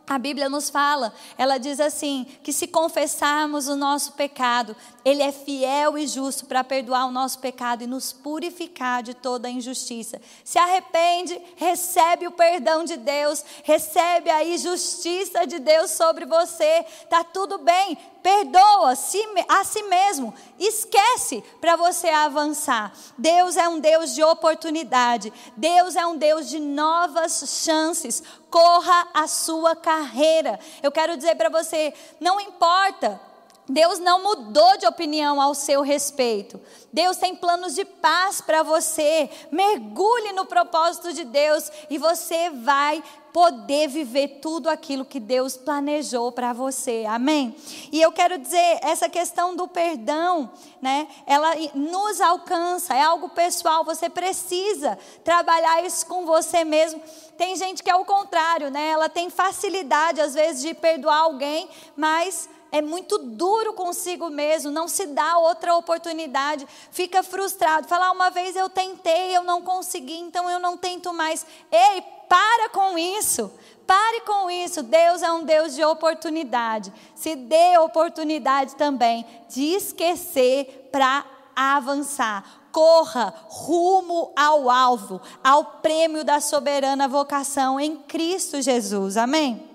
a 0.07 0.19
Bíblia 0.19 0.47
nos 0.47 0.69
fala, 0.69 1.13
ela 1.37 1.57
diz 1.57 1.79
assim: 1.79 2.25
que 2.43 2.53
se 2.53 2.67
confessarmos 2.67 3.67
o 3.67 3.75
nosso 3.75 4.13
pecado, 4.13 4.75
Ele 5.03 5.23
é 5.23 5.31
fiel 5.31 5.97
e 5.97 6.07
justo 6.07 6.45
para 6.45 6.63
perdoar 6.63 7.07
o 7.07 7.11
nosso 7.11 7.39
pecado 7.39 7.83
e 7.83 7.87
nos 7.87 8.13
purificar 8.13 9.01
de 9.01 9.13
toda 9.13 9.49
injustiça. 9.49 10.21
Se 10.43 10.59
arrepende, 10.59 11.39
recebe 11.55 12.27
o 12.27 12.31
perdão 12.31 12.83
de 12.83 12.97
Deus, 12.97 13.43
recebe 13.63 14.29
a 14.29 14.43
justiça 14.57 15.45
de 15.47 15.59
Deus 15.59 15.91
sobre 15.91 16.25
você, 16.25 16.85
está 17.03 17.23
tudo 17.23 17.57
bem, 17.57 17.97
perdoa 18.21 18.91
a 18.91 19.63
si 19.63 19.83
mesmo, 19.83 20.33
esquece 20.59 21.43
para 21.59 21.75
você 21.75 22.09
avançar. 22.09 22.93
Deus 23.17 23.57
é 23.57 23.67
um 23.67 23.79
Deus 23.79 24.13
de 24.13 24.23
oportunidade, 24.23 25.33
Deus 25.57 25.95
é 25.95 26.05
um 26.05 26.17
Deus 26.17 26.49
de 26.49 26.59
novas 26.59 27.43
chances 27.63 28.23
corra 28.55 29.09
a 29.13 29.27
sua 29.27 29.75
carreira. 29.75 30.57
Eu 30.81 30.89
quero 30.89 31.17
dizer 31.17 31.35
para 31.35 31.49
você, 31.49 31.93
não 32.21 32.39
importa 32.39 33.19
Deus 33.67 33.99
não 33.99 34.21
mudou 34.21 34.77
de 34.77 34.85
opinião 34.85 35.41
ao 35.41 35.55
seu 35.55 35.81
respeito. 35.81 36.61
Deus 36.93 37.17
tem 37.17 37.35
planos 37.35 37.73
de 37.73 37.83
paz 37.83 38.39
para 38.39 38.61
você. 38.63 39.29
Mergulhe 39.51 40.31
no 40.33 40.45
propósito 40.45 41.11
de 41.11 41.23
Deus 41.23 41.71
e 41.89 41.97
você 41.97 42.51
vai 42.51 43.03
poder 43.35 43.89
viver 43.89 44.39
tudo 44.41 44.69
aquilo 44.69 45.03
que 45.03 45.19
Deus 45.19 45.57
planejou 45.57 46.31
para 46.31 46.53
você. 46.53 47.03
Amém? 47.05 47.53
E 47.91 48.01
eu 48.01 48.09
quero 48.09 48.37
dizer, 48.37 48.79
essa 48.81 49.09
questão 49.09 49.57
do 49.57 49.67
perdão, 49.67 50.49
né? 50.81 51.05
Ela 51.27 51.51
nos 51.73 52.21
alcança, 52.21 52.95
é 52.95 53.01
algo 53.01 53.27
pessoal, 53.27 53.83
você 53.83 54.09
precisa 54.09 54.97
trabalhar 55.21 55.83
isso 55.83 56.05
com 56.05 56.25
você 56.25 56.63
mesmo. 56.63 57.01
Tem 57.37 57.57
gente 57.57 57.83
que 57.83 57.89
é 57.89 57.95
o 57.97 58.05
contrário, 58.05 58.71
né? 58.71 58.87
Ela 58.87 59.09
tem 59.09 59.29
facilidade 59.29 60.21
às 60.21 60.33
vezes 60.33 60.61
de 60.61 60.73
perdoar 60.73 61.17
alguém, 61.17 61.67
mas 61.93 62.47
é 62.71 62.81
muito 62.81 63.17
duro 63.17 63.73
consigo 63.73 64.29
mesmo, 64.29 64.71
não 64.71 64.87
se 64.87 65.07
dá 65.07 65.37
outra 65.37 65.75
oportunidade, 65.75 66.67
fica 66.91 67.23
frustrado. 67.23 67.87
Falar, 67.87 68.07
ah, 68.07 68.11
uma 68.11 68.29
vez 68.29 68.55
eu 68.55 68.69
tentei, 68.69 69.35
eu 69.35 69.43
não 69.43 69.61
consegui, 69.61 70.19
então 70.19 70.49
eu 70.49 70.59
não 70.59 70.77
tento 70.77 71.13
mais. 71.13 71.45
Ei, 71.71 72.14
para 72.29 72.69
com 72.69 72.97
isso. 72.97 73.51
Pare 73.85 74.21
com 74.21 74.49
isso. 74.49 74.81
Deus 74.81 75.21
é 75.21 75.31
um 75.31 75.43
Deus 75.43 75.75
de 75.75 75.83
oportunidade. 75.83 76.91
Se 77.13 77.35
dê 77.35 77.77
oportunidade 77.77 78.75
também 78.75 79.25
de 79.49 79.63
esquecer 79.63 80.89
para 80.91 81.25
avançar. 81.55 82.43
Corra 82.71 83.33
rumo 83.47 84.31
ao 84.35 84.69
alvo, 84.69 85.21
ao 85.43 85.63
prêmio 85.65 86.25
da 86.25 86.41
soberana 86.41 87.07
vocação 87.07 87.79
em 87.79 87.95
Cristo 87.95 88.61
Jesus. 88.61 89.15
Amém? 89.15 89.74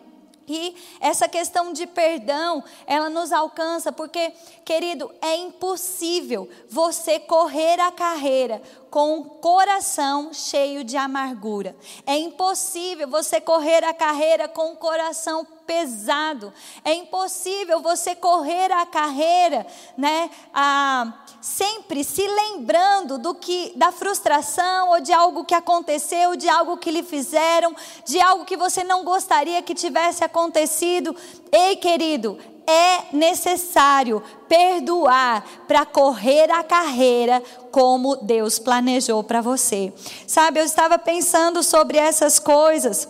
E 0.53 0.75
essa 0.99 1.29
questão 1.29 1.73
de 1.73 1.87
perdão, 1.87 2.65
ela 2.85 3.09
nos 3.09 3.31
alcança, 3.31 3.93
porque, 3.93 4.33
querido, 4.65 5.09
é 5.23 5.37
impossível 5.37 6.49
você 6.69 7.21
correr 7.21 7.79
a 7.79 7.93
carreira 7.93 8.61
com 8.91 9.21
o 9.21 9.25
coração 9.25 10.35
cheio 10.35 10.83
de 10.83 10.97
amargura. 10.97 11.77
É 12.05 12.17
impossível 12.17 13.07
você 13.07 13.41
correr 13.41 13.85
a 13.85 13.95
carreira 13.95 14.49
com 14.49 14.73
o 14.73 14.77
coração 14.77 15.47
pesado. 15.65 16.53
É 16.85 16.93
impossível 16.95 17.81
você 17.81 18.17
correr 18.17 18.73
a 18.73 18.85
carreira, 18.85 19.65
né, 19.97 20.29
a, 20.53 21.15
sempre 21.41 22.05
se 22.05 22.27
lembrando 22.27 23.19
do 23.19 23.35
que 23.35 23.73
da 23.75 23.91
frustração 23.91 24.91
ou 24.91 25.01
de 25.01 25.13
algo 25.13 25.45
que 25.45 25.55
aconteceu, 25.55 26.37
de 26.37 26.49
algo 26.49 26.77
que 26.77 26.91
lhe 26.91 27.03
fizeram, 27.03 27.75
de 28.05 28.21
algo 28.21 28.45
que 28.45 28.57
você 28.57 28.85
não 28.85 29.05
gostaria 29.05 29.63
que 29.63 29.75
tivesse 29.75 30.23
acontecido. 30.23 31.15
Ei, 31.51 31.77
querido, 31.77 32.39
é 32.67 33.17
necessário 33.17 34.23
perdoar 34.49 35.45
para 35.67 35.85
correr 35.85 36.51
a 36.51 36.63
carreira 36.63 37.43
como 37.71 38.17
Deus 38.17 38.59
planejou 38.59 39.25
para 39.25 39.41
você. 39.41 39.93
Sabe, 40.27 40.61
eu 40.61 40.65
estava 40.65 40.99
pensando 40.99 41.63
sobre 41.63 41.99
essas 41.99 42.39
coisas 42.39 43.09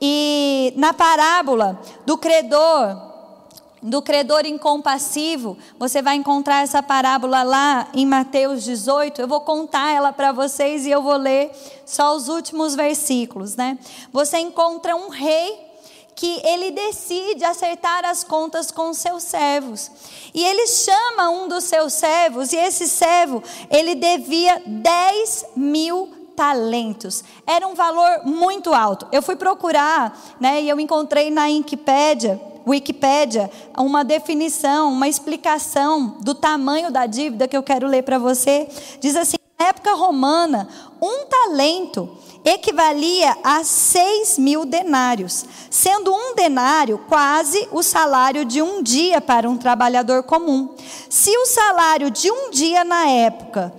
e 0.00 0.72
na 0.76 0.92
parábola 0.92 1.80
do 2.04 2.16
credor, 2.16 3.07
do 3.82 4.02
credor 4.02 4.44
incompassivo, 4.46 5.56
você 5.78 6.02
vai 6.02 6.16
encontrar 6.16 6.62
essa 6.62 6.82
parábola 6.82 7.42
lá 7.42 7.88
em 7.94 8.04
Mateus 8.04 8.64
18. 8.64 9.20
Eu 9.20 9.28
vou 9.28 9.40
contar 9.40 9.92
ela 9.92 10.12
para 10.12 10.32
vocês 10.32 10.86
e 10.86 10.90
eu 10.90 11.02
vou 11.02 11.16
ler 11.16 11.50
só 11.86 12.14
os 12.14 12.28
últimos 12.28 12.74
versículos, 12.74 13.56
né? 13.56 13.78
Você 14.12 14.38
encontra 14.38 14.96
um 14.96 15.08
rei 15.08 15.68
que 16.18 16.40
ele 16.44 16.72
decide 16.72 17.44
acertar 17.44 18.04
as 18.04 18.24
contas 18.24 18.72
com 18.72 18.92
seus 18.92 19.22
servos. 19.22 19.88
E 20.34 20.44
ele 20.44 20.66
chama 20.66 21.30
um 21.30 21.46
dos 21.46 21.62
seus 21.62 21.92
servos, 21.92 22.52
e 22.52 22.56
esse 22.56 22.88
servo, 22.88 23.40
ele 23.70 23.94
devia 23.94 24.60
10 24.66 25.46
mil 25.54 26.32
talentos. 26.34 27.22
Era 27.46 27.68
um 27.68 27.74
valor 27.74 28.22
muito 28.24 28.74
alto. 28.74 29.06
Eu 29.12 29.22
fui 29.22 29.36
procurar, 29.36 30.16
né, 30.40 30.60
e 30.60 30.68
eu 30.68 30.80
encontrei 30.80 31.30
na 31.30 31.44
Wikipedia, 31.44 32.40
Wikipédia 32.68 33.50
uma 33.76 34.04
definição, 34.04 34.92
uma 34.92 35.08
explicação 35.08 36.16
do 36.20 36.34
tamanho 36.34 36.90
da 36.90 37.06
dívida 37.06 37.48
que 37.48 37.56
eu 37.56 37.62
quero 37.62 37.86
ler 37.86 38.02
para 38.02 38.18
você. 38.18 38.68
Diz 39.00 39.16
assim: 39.16 39.36
na 39.58 39.66
época 39.66 39.94
romana, 39.94 40.68
um 41.00 41.26
talento 41.26 42.08
equivalia 42.44 43.36
a 43.42 43.64
6 43.64 44.38
mil 44.38 44.64
denários, 44.64 45.44
sendo 45.70 46.12
um 46.14 46.34
denário 46.34 46.98
quase 47.08 47.68
o 47.72 47.82
salário 47.82 48.44
de 48.44 48.62
um 48.62 48.82
dia 48.82 49.20
para 49.20 49.48
um 49.48 49.56
trabalhador 49.56 50.22
comum. 50.22 50.74
Se 51.10 51.36
o 51.36 51.46
salário 51.46 52.10
de 52.10 52.30
um 52.30 52.50
dia 52.50 52.84
na 52.84 53.08
época 53.08 53.74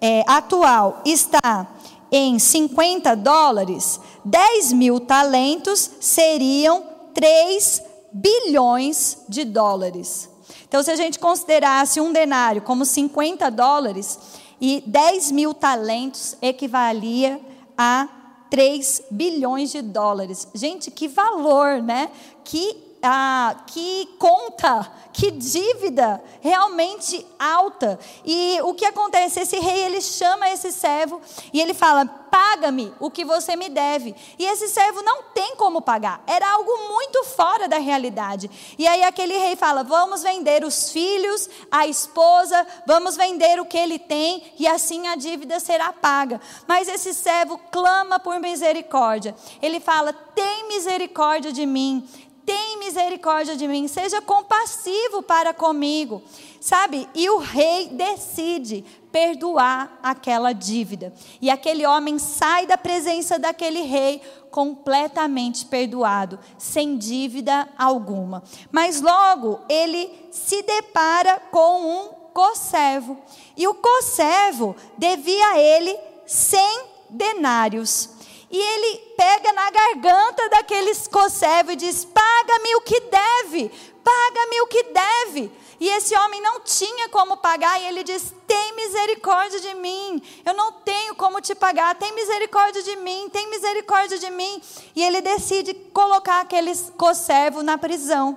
é, 0.00 0.24
atual 0.26 1.02
está 1.04 1.66
em 2.10 2.38
50 2.38 3.14
dólares, 3.14 4.00
10 4.24 4.72
mil 4.72 4.98
talentos 4.98 5.90
seriam 6.00 6.82
3 7.12 7.87
bilhões 8.12 9.18
de 9.28 9.44
dólares. 9.44 10.30
Então, 10.66 10.82
se 10.82 10.90
a 10.90 10.96
gente 10.96 11.18
considerasse 11.18 12.00
um 12.00 12.12
denário 12.12 12.62
como 12.62 12.84
50 12.84 13.50
dólares, 13.50 14.18
e 14.60 14.82
10 14.86 15.30
mil 15.30 15.54
talentos 15.54 16.36
equivalia 16.42 17.40
a 17.76 18.08
3 18.50 19.04
bilhões 19.10 19.70
de 19.70 19.82
dólares. 19.82 20.48
Gente, 20.54 20.90
que 20.90 21.06
valor, 21.06 21.82
né? 21.82 22.10
Que 22.44 22.87
ah, 23.02 23.54
que 23.66 24.06
conta, 24.18 24.90
que 25.12 25.30
dívida 25.30 26.22
realmente 26.40 27.24
alta. 27.38 27.98
E 28.24 28.58
o 28.62 28.74
que 28.74 28.84
acontece? 28.84 29.40
Esse 29.40 29.58
rei 29.58 29.84
ele 29.84 30.00
chama 30.00 30.50
esse 30.50 30.72
servo 30.72 31.20
e 31.52 31.60
ele 31.60 31.74
fala: 31.74 32.04
paga-me 32.06 32.92
o 33.00 33.10
que 33.10 33.24
você 33.24 33.56
me 33.56 33.68
deve. 33.68 34.14
E 34.38 34.44
esse 34.44 34.68
servo 34.68 35.02
não 35.02 35.24
tem 35.34 35.56
como 35.56 35.80
pagar. 35.80 36.22
Era 36.26 36.50
algo 36.52 36.88
muito 36.88 37.24
fora 37.24 37.68
da 37.68 37.78
realidade. 37.78 38.50
E 38.78 38.86
aí 38.86 39.02
aquele 39.02 39.36
rei 39.36 39.56
fala: 39.56 39.82
vamos 39.82 40.22
vender 40.22 40.64
os 40.64 40.90
filhos, 40.90 41.48
a 41.70 41.86
esposa, 41.86 42.66
vamos 42.86 43.16
vender 43.16 43.60
o 43.60 43.66
que 43.66 43.78
ele 43.78 43.98
tem 43.98 44.52
e 44.58 44.66
assim 44.66 45.06
a 45.08 45.16
dívida 45.16 45.60
será 45.60 45.92
paga. 45.92 46.40
Mas 46.66 46.88
esse 46.88 47.14
servo 47.14 47.58
clama 47.70 48.18
por 48.18 48.38
misericórdia. 48.40 49.34
Ele 49.62 49.80
fala: 49.80 50.12
tem 50.12 50.68
misericórdia 50.68 51.52
de 51.52 51.66
mim 51.66 52.08
tem 52.48 52.78
misericórdia 52.78 53.54
de 53.54 53.68
mim, 53.68 53.86
seja 53.86 54.22
compassivo 54.22 55.22
para 55.22 55.52
comigo. 55.52 56.22
Sabe? 56.58 57.06
E 57.14 57.28
o 57.28 57.36
rei 57.36 57.88
decide 57.88 58.82
perdoar 59.12 59.98
aquela 60.02 60.54
dívida. 60.54 61.12
E 61.42 61.50
aquele 61.50 61.86
homem 61.86 62.18
sai 62.18 62.66
da 62.66 62.78
presença 62.78 63.38
daquele 63.38 63.82
rei 63.82 64.22
completamente 64.50 65.66
perdoado, 65.66 66.38
sem 66.56 66.96
dívida 66.96 67.68
alguma. 67.76 68.42
Mas 68.72 69.02
logo 69.02 69.60
ele 69.68 70.10
se 70.30 70.62
depara 70.62 71.38
com 71.50 71.82
um 71.82 72.08
coservo. 72.32 73.18
E 73.58 73.68
o 73.68 73.74
coservo 73.74 74.74
devia 74.96 75.48
a 75.48 75.58
ele 75.58 75.94
100 76.26 76.80
denários. 77.10 78.17
E 78.50 78.58
ele 78.58 78.98
pega 79.16 79.52
na 79.52 79.70
garganta 79.70 80.48
daquele 80.48 80.90
escocevo 80.90 81.72
e 81.72 81.76
diz: 81.76 82.04
Paga-me 82.04 82.74
o 82.76 82.80
que 82.80 83.00
deve, 83.00 83.70
paga-me 84.02 84.60
o 84.62 84.66
que 84.66 84.84
deve. 84.84 85.52
E 85.80 85.88
esse 85.90 86.16
homem 86.16 86.40
não 86.40 86.60
tinha 86.60 87.08
como 87.10 87.36
pagar, 87.36 87.80
e 87.80 87.86
ele 87.86 88.02
diz: 88.02 88.34
Tem 88.46 88.74
misericórdia 88.74 89.60
de 89.60 89.74
mim, 89.74 90.22
eu 90.46 90.54
não 90.54 90.72
tenho 90.72 91.14
como 91.14 91.40
te 91.42 91.54
pagar, 91.54 91.94
tem 91.96 92.14
misericórdia 92.14 92.82
de 92.82 92.96
mim, 92.96 93.28
tem 93.30 93.50
misericórdia 93.50 94.18
de 94.18 94.30
mim. 94.30 94.62
E 94.96 95.02
ele 95.02 95.20
decide 95.20 95.74
colocar 95.74 96.40
aquele 96.40 96.74
servo 97.14 97.62
na 97.62 97.76
prisão. 97.76 98.36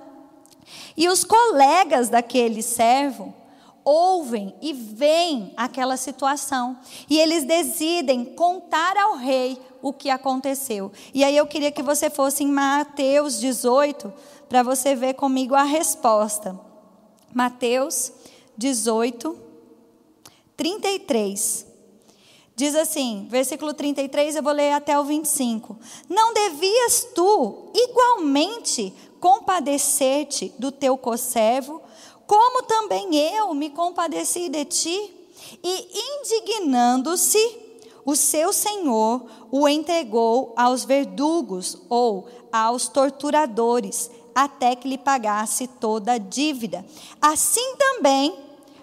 E 0.94 1.08
os 1.08 1.24
colegas 1.24 2.10
daquele 2.10 2.62
servo 2.62 3.34
ouvem 3.84 4.54
e 4.62 4.72
veem 4.72 5.52
aquela 5.56 5.96
situação, 5.96 6.78
e 7.08 7.18
eles 7.18 7.44
decidem 7.44 8.24
contar 8.24 8.96
ao 8.96 9.16
rei 9.16 9.60
o 9.82 9.92
que 9.92 10.08
aconteceu. 10.08 10.92
E 11.12 11.24
aí 11.24 11.36
eu 11.36 11.46
queria 11.46 11.72
que 11.72 11.82
você 11.82 12.08
fosse 12.08 12.44
em 12.44 12.48
Mateus 12.48 13.38
18, 13.40 14.12
para 14.48 14.62
você 14.62 14.94
ver 14.94 15.14
comigo 15.14 15.54
a 15.54 15.64
resposta. 15.64 16.58
Mateus 17.34 18.12
18, 18.56 19.36
33. 20.56 21.66
Diz 22.54 22.74
assim, 22.76 23.26
versículo 23.30 23.72
33, 23.72 24.36
eu 24.36 24.42
vou 24.42 24.52
ler 24.52 24.72
até 24.72 24.98
o 24.98 25.04
25. 25.04 25.76
Não 26.08 26.34
devias 26.34 27.08
tu 27.14 27.70
igualmente 27.74 28.94
compadecer-te 29.18 30.52
do 30.58 30.70
teu 30.70 30.98
conservo, 30.98 31.80
como 32.26 32.62
também 32.64 33.16
eu 33.16 33.54
me 33.54 33.70
compadeci 33.70 34.48
de 34.48 34.64
ti? 34.64 35.14
E 35.62 35.88
indignando-se, 36.20 37.61
o 38.04 38.16
seu 38.16 38.52
senhor 38.52 39.24
o 39.50 39.68
entregou 39.68 40.52
aos 40.56 40.84
verdugos 40.84 41.78
ou 41.88 42.28
aos 42.52 42.88
torturadores, 42.88 44.10
até 44.34 44.74
que 44.74 44.88
lhe 44.88 44.98
pagasse 44.98 45.66
toda 45.66 46.12
a 46.12 46.18
dívida. 46.18 46.84
Assim 47.20 47.76
também 47.76 48.36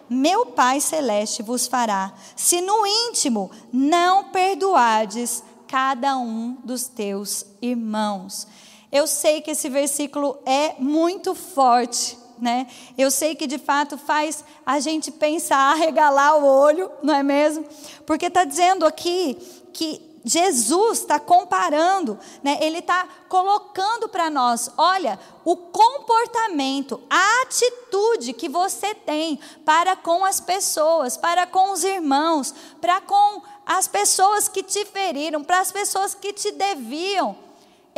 meu 0.10 0.48
Pai 0.48 0.82
Celeste 0.82 1.44
vos 1.44 1.68
fará, 1.68 2.14
se 2.36 2.62
no 2.62 2.86
íntimo 2.86 3.52
não 3.72 4.26
perdoardes 4.26 5.44
cada 5.68 6.18
um 6.18 6.58
dos 6.64 6.88
teus 6.88 7.46
irmãos. 7.62 8.48
Eu 8.92 9.06
sei 9.06 9.40
que 9.40 9.52
esse 9.52 9.70
versículo 9.70 10.40
é 10.48 10.74
muito 10.80 11.36
forte, 11.36 12.18
né? 12.42 12.68
Eu 12.98 13.12
sei 13.12 13.36
que 13.36 13.48
de 13.48 13.58
fato 13.58 13.98
faz 13.98 14.44
a 14.66 14.80
gente 14.80 15.12
pensar, 15.12 15.76
regalar 15.76 16.38
o 16.38 16.46
olho, 16.46 16.92
não 17.04 17.14
é 17.14 17.24
mesmo? 17.24 17.66
Porque 18.06 18.26
está 18.26 18.44
dizendo 18.44 18.86
aqui 18.86 19.38
que 19.74 20.10
Jesus 20.24 21.00
está 21.00 21.20
comparando, 21.20 22.20
né? 22.44 22.58
ele 22.62 22.80
está 22.80 23.08
colocando 23.28 24.10
para 24.10 24.30
nós: 24.30 24.70
olha, 24.78 25.20
o 25.46 25.56
comportamento, 25.56 27.02
a 27.10 27.42
atitude 27.44 28.34
que 28.34 28.50
você 28.50 28.94
tem 28.94 29.40
para 29.66 29.96
com 29.96 30.26
as 30.26 30.40
pessoas, 30.40 31.18
para 31.18 31.48
com 31.48 31.72
os 31.72 31.84
irmãos, 31.84 32.54
para 32.82 33.02
com 33.02 33.42
as 33.66 33.88
pessoas 33.88 34.48
que 34.48 34.64
te 34.64 34.86
feriram, 34.86 35.44
para 35.44 35.60
as 35.60 35.72
pessoas 35.72 36.14
que 36.14 36.34
te 36.34 36.52
deviam 36.52 37.49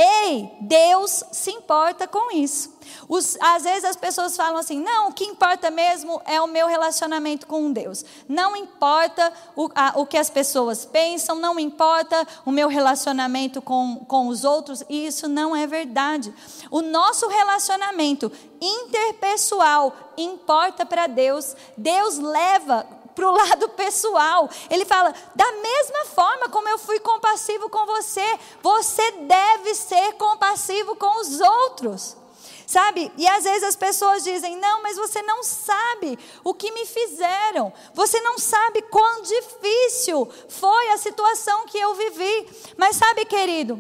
Ei, 0.04 0.52
Deus 0.62 1.24
se 1.32 1.52
importa 1.52 2.08
com 2.08 2.36
isso. 2.36 2.74
Os, 3.08 3.38
às 3.40 3.64
vezes 3.64 3.84
as 3.84 3.96
pessoas 3.96 4.36
falam 4.36 4.58
assim: 4.58 4.80
não, 4.80 5.10
o 5.10 5.14
que 5.14 5.24
importa 5.24 5.70
mesmo 5.70 6.20
é 6.26 6.42
o 6.42 6.48
meu 6.48 6.66
relacionamento 6.66 7.46
com 7.46 7.72
Deus. 7.72 8.04
Não 8.28 8.56
importa 8.56 9.32
o, 9.56 9.70
a, 9.76 9.94
o 10.00 10.06
que 10.08 10.18
as 10.18 10.28
pessoas 10.28 10.86
pensam, 10.86 11.36
não 11.36 11.60
importa 11.60 12.28
o 12.44 12.52
meu 12.52 12.68
relacionamento 12.68 13.62
com, 13.62 14.04
com 14.08 14.28
os 14.28 14.44
outros. 14.44 14.84
E 14.90 15.06
isso 15.06 15.30
não 15.30 15.56
é 15.56 15.68
verdade. 15.68 16.34
O 16.72 16.82
nosso 16.82 17.28
relacionamento 17.28 18.32
interpessoal 18.60 19.96
importa 20.18 20.84
para 20.84 21.06
Deus. 21.06 21.56
Deus 21.78 22.18
leva 22.18 22.88
para 23.22 23.30
o 23.30 23.32
lado 23.32 23.70
pessoal. 23.70 24.50
Ele 24.70 24.84
fala: 24.84 25.14
da 25.36 25.52
mesma 25.52 26.06
forma 26.06 26.50
como 26.50 26.68
eu 26.68 26.80
fui 26.80 27.00
compassivo 27.00 27.70
com 27.70 27.86
você, 27.86 28.40
você 28.64 29.12
deve 29.12 29.76
ser 29.76 30.14
compassivo 30.14 30.96
com 30.96 31.22
os 31.22 31.40
outros. 31.40 32.18
Sabe? 32.66 33.12
E 33.18 33.28
às 33.28 33.44
vezes 33.44 33.64
as 33.64 33.76
pessoas 33.76 34.24
dizem: 34.24 34.58
não, 34.58 34.82
mas 34.82 34.98
você 34.98 35.22
não 35.22 35.44
sabe 35.44 36.18
o 36.44 36.54
que 36.54 36.72
me 36.72 36.86
fizeram, 36.86 37.72
você 37.94 38.20
não 38.22 38.40
sabe 38.40 38.82
quão 38.84 39.22
difícil 39.22 40.28
foi 40.50 40.90
a 40.90 40.98
situação 40.98 41.66
que 41.68 41.78
eu 41.78 41.94
vivi. 41.94 42.74
Mas 42.78 42.96
sabe, 42.96 43.26
querido, 43.26 43.80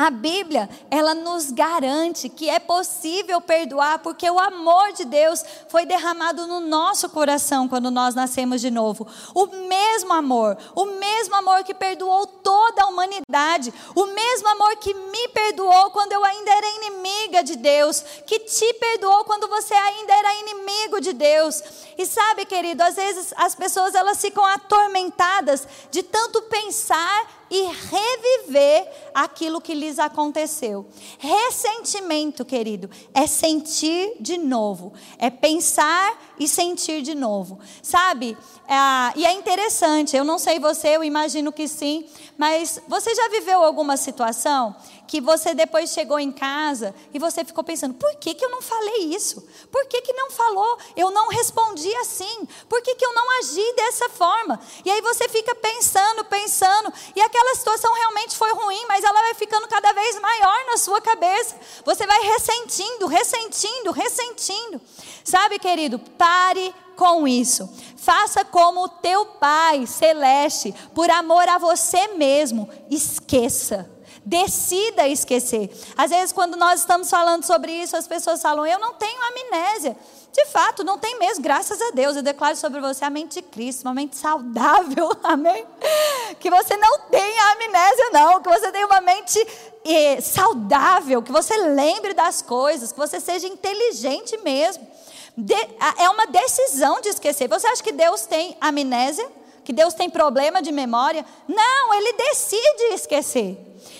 a 0.00 0.08
Bíblia, 0.08 0.66
ela 0.90 1.14
nos 1.14 1.50
garante 1.50 2.30
que 2.30 2.48
é 2.48 2.58
possível 2.58 3.38
perdoar, 3.38 3.98
porque 3.98 4.30
o 4.30 4.38
amor 4.38 4.94
de 4.94 5.04
Deus 5.04 5.44
foi 5.68 5.84
derramado 5.84 6.46
no 6.46 6.58
nosso 6.58 7.10
coração 7.10 7.68
quando 7.68 7.90
nós 7.90 8.14
nascemos 8.14 8.62
de 8.62 8.70
novo. 8.70 9.06
O 9.34 9.44
mesmo 9.68 10.14
amor, 10.14 10.56
o 10.74 10.86
mesmo 10.86 11.34
amor 11.34 11.64
que 11.64 11.74
perdoou 11.74 12.26
toda 12.26 12.82
a 12.82 12.86
humanidade, 12.86 13.74
o 13.94 14.06
mesmo 14.06 14.48
amor 14.48 14.74
que 14.78 14.94
me 14.94 15.28
perdoou 15.28 15.90
quando 15.90 16.12
eu 16.12 16.24
ainda 16.24 16.50
era 16.50 16.76
inimiga 16.76 17.44
de 17.44 17.56
Deus, 17.56 18.00
que 18.26 18.38
te 18.38 18.72
perdoou 18.80 19.24
quando 19.24 19.48
você 19.48 19.74
ainda 19.74 20.14
era 20.14 20.34
inimigo 20.36 20.98
de 21.02 21.12
Deus. 21.12 21.62
E 21.98 22.06
sabe, 22.06 22.46
querido, 22.46 22.82
às 22.82 22.94
vezes 22.96 23.34
as 23.36 23.54
pessoas 23.54 23.94
elas 23.94 24.18
ficam 24.18 24.46
atormentadas 24.46 25.68
de 25.90 26.02
tanto 26.02 26.40
pensar 26.44 27.39
e 27.50 27.62
reviver 27.64 28.88
aquilo 29.14 29.60
que 29.60 29.74
lhes 29.74 29.98
aconteceu. 29.98 30.86
Ressentimento, 31.18 32.44
querido, 32.44 32.88
é 33.12 33.26
sentir 33.26 34.14
de 34.20 34.38
novo, 34.38 34.92
é 35.18 35.28
pensar 35.28 36.34
e 36.38 36.46
sentir 36.46 37.02
de 37.02 37.14
novo, 37.14 37.58
sabe? 37.82 38.36
É, 38.68 39.18
e 39.18 39.26
é 39.26 39.32
interessante, 39.32 40.16
eu 40.16 40.24
não 40.24 40.38
sei 40.38 40.60
você, 40.60 40.96
eu 40.96 41.02
imagino 41.02 41.52
que 41.52 41.66
sim, 41.66 42.06
mas 42.38 42.80
você 42.86 43.14
já 43.14 43.28
viveu 43.28 43.62
alguma 43.62 43.96
situação 43.96 44.76
que 45.10 45.20
você 45.20 45.54
depois 45.54 45.90
chegou 45.90 46.20
em 46.20 46.30
casa 46.30 46.94
e 47.12 47.18
você 47.18 47.44
ficou 47.44 47.64
pensando: 47.64 47.94
por 47.94 48.14
que, 48.14 48.32
que 48.32 48.44
eu 48.44 48.48
não 48.48 48.62
falei 48.62 49.12
isso? 49.12 49.44
Por 49.68 49.84
que, 49.86 50.00
que 50.02 50.12
não 50.12 50.30
falou? 50.30 50.78
Eu 50.96 51.10
não 51.10 51.26
respondi 51.28 51.92
assim? 51.96 52.46
Por 52.68 52.80
que, 52.80 52.94
que 52.94 53.04
eu 53.04 53.12
não 53.12 53.38
agi 53.40 53.72
dessa 53.74 54.08
forma? 54.08 54.60
E 54.84 54.90
aí 54.90 55.00
você 55.00 55.28
fica 55.28 55.52
pensando, 55.56 56.24
pensando, 56.26 56.92
e 57.16 57.20
aquela 57.20 57.39
situação 57.54 57.92
realmente 57.94 58.36
foi 58.36 58.52
ruim, 58.52 58.84
mas 58.88 59.04
ela 59.04 59.20
vai 59.20 59.34
ficando 59.34 59.66
cada 59.68 59.92
vez 59.92 60.20
maior 60.20 60.66
na 60.66 60.76
sua 60.76 61.00
cabeça. 61.00 61.56
Você 61.84 62.06
vai 62.06 62.20
ressentindo, 62.22 63.06
ressentindo, 63.06 63.90
ressentindo. 63.90 64.80
Sabe, 65.24 65.58
querido, 65.58 65.98
pare 65.98 66.74
com 66.96 67.26
isso. 67.26 67.68
Faça 67.96 68.44
como 68.44 68.84
o 68.84 68.88
teu 68.88 69.26
Pai 69.26 69.86
celeste, 69.86 70.74
por 70.94 71.10
amor 71.10 71.48
a 71.48 71.58
você 71.58 72.08
mesmo. 72.08 72.68
Esqueça. 72.90 73.90
Decida 74.24 75.08
esquecer. 75.08 75.70
Às 75.96 76.10
vezes, 76.10 76.32
quando 76.32 76.56
nós 76.56 76.80
estamos 76.80 77.08
falando 77.08 77.44
sobre 77.44 77.72
isso, 77.72 77.96
as 77.96 78.06
pessoas 78.06 78.42
falam: 78.42 78.66
Eu 78.66 78.78
não 78.78 78.94
tenho 78.94 79.18
amnésia. 79.22 79.96
De 80.40 80.46
fato, 80.46 80.82
não 80.82 80.96
tem 80.96 81.18
mesmo, 81.18 81.42
graças 81.42 81.78
a 81.82 81.90
Deus. 81.90 82.16
Eu 82.16 82.22
declaro 82.22 82.56
sobre 82.56 82.80
você 82.80 83.04
a 83.04 83.10
mente 83.10 83.34
de 83.34 83.42
Cristo, 83.42 83.82
uma 83.82 83.92
mente 83.92 84.16
saudável, 84.16 85.10
amém? 85.22 85.66
Que 86.38 86.48
você 86.48 86.78
não 86.78 87.00
tenha 87.10 87.52
amnésia, 87.52 88.10
não, 88.10 88.40
que 88.40 88.48
você 88.48 88.72
tenha 88.72 88.86
uma 88.86 89.02
mente 89.02 89.38
eh, 89.84 90.18
saudável, 90.22 91.22
que 91.22 91.30
você 91.30 91.54
lembre 91.58 92.14
das 92.14 92.40
coisas, 92.40 92.90
que 92.90 92.98
você 92.98 93.20
seja 93.20 93.46
inteligente 93.46 94.38
mesmo. 94.38 94.86
De, 95.36 95.54
é 95.98 96.08
uma 96.08 96.26
decisão 96.26 97.02
de 97.02 97.10
esquecer. 97.10 97.46
Você 97.46 97.66
acha 97.66 97.82
que 97.82 97.92
Deus 97.92 98.24
tem 98.24 98.56
amnésia? 98.62 99.28
Que 99.70 99.74
Deus 99.74 99.94
tem 99.94 100.10
problema 100.10 100.60
de 100.60 100.72
memória? 100.72 101.24
Não, 101.46 101.94
Ele 101.94 102.12
decide 102.14 102.92
esquecer. 102.92 103.56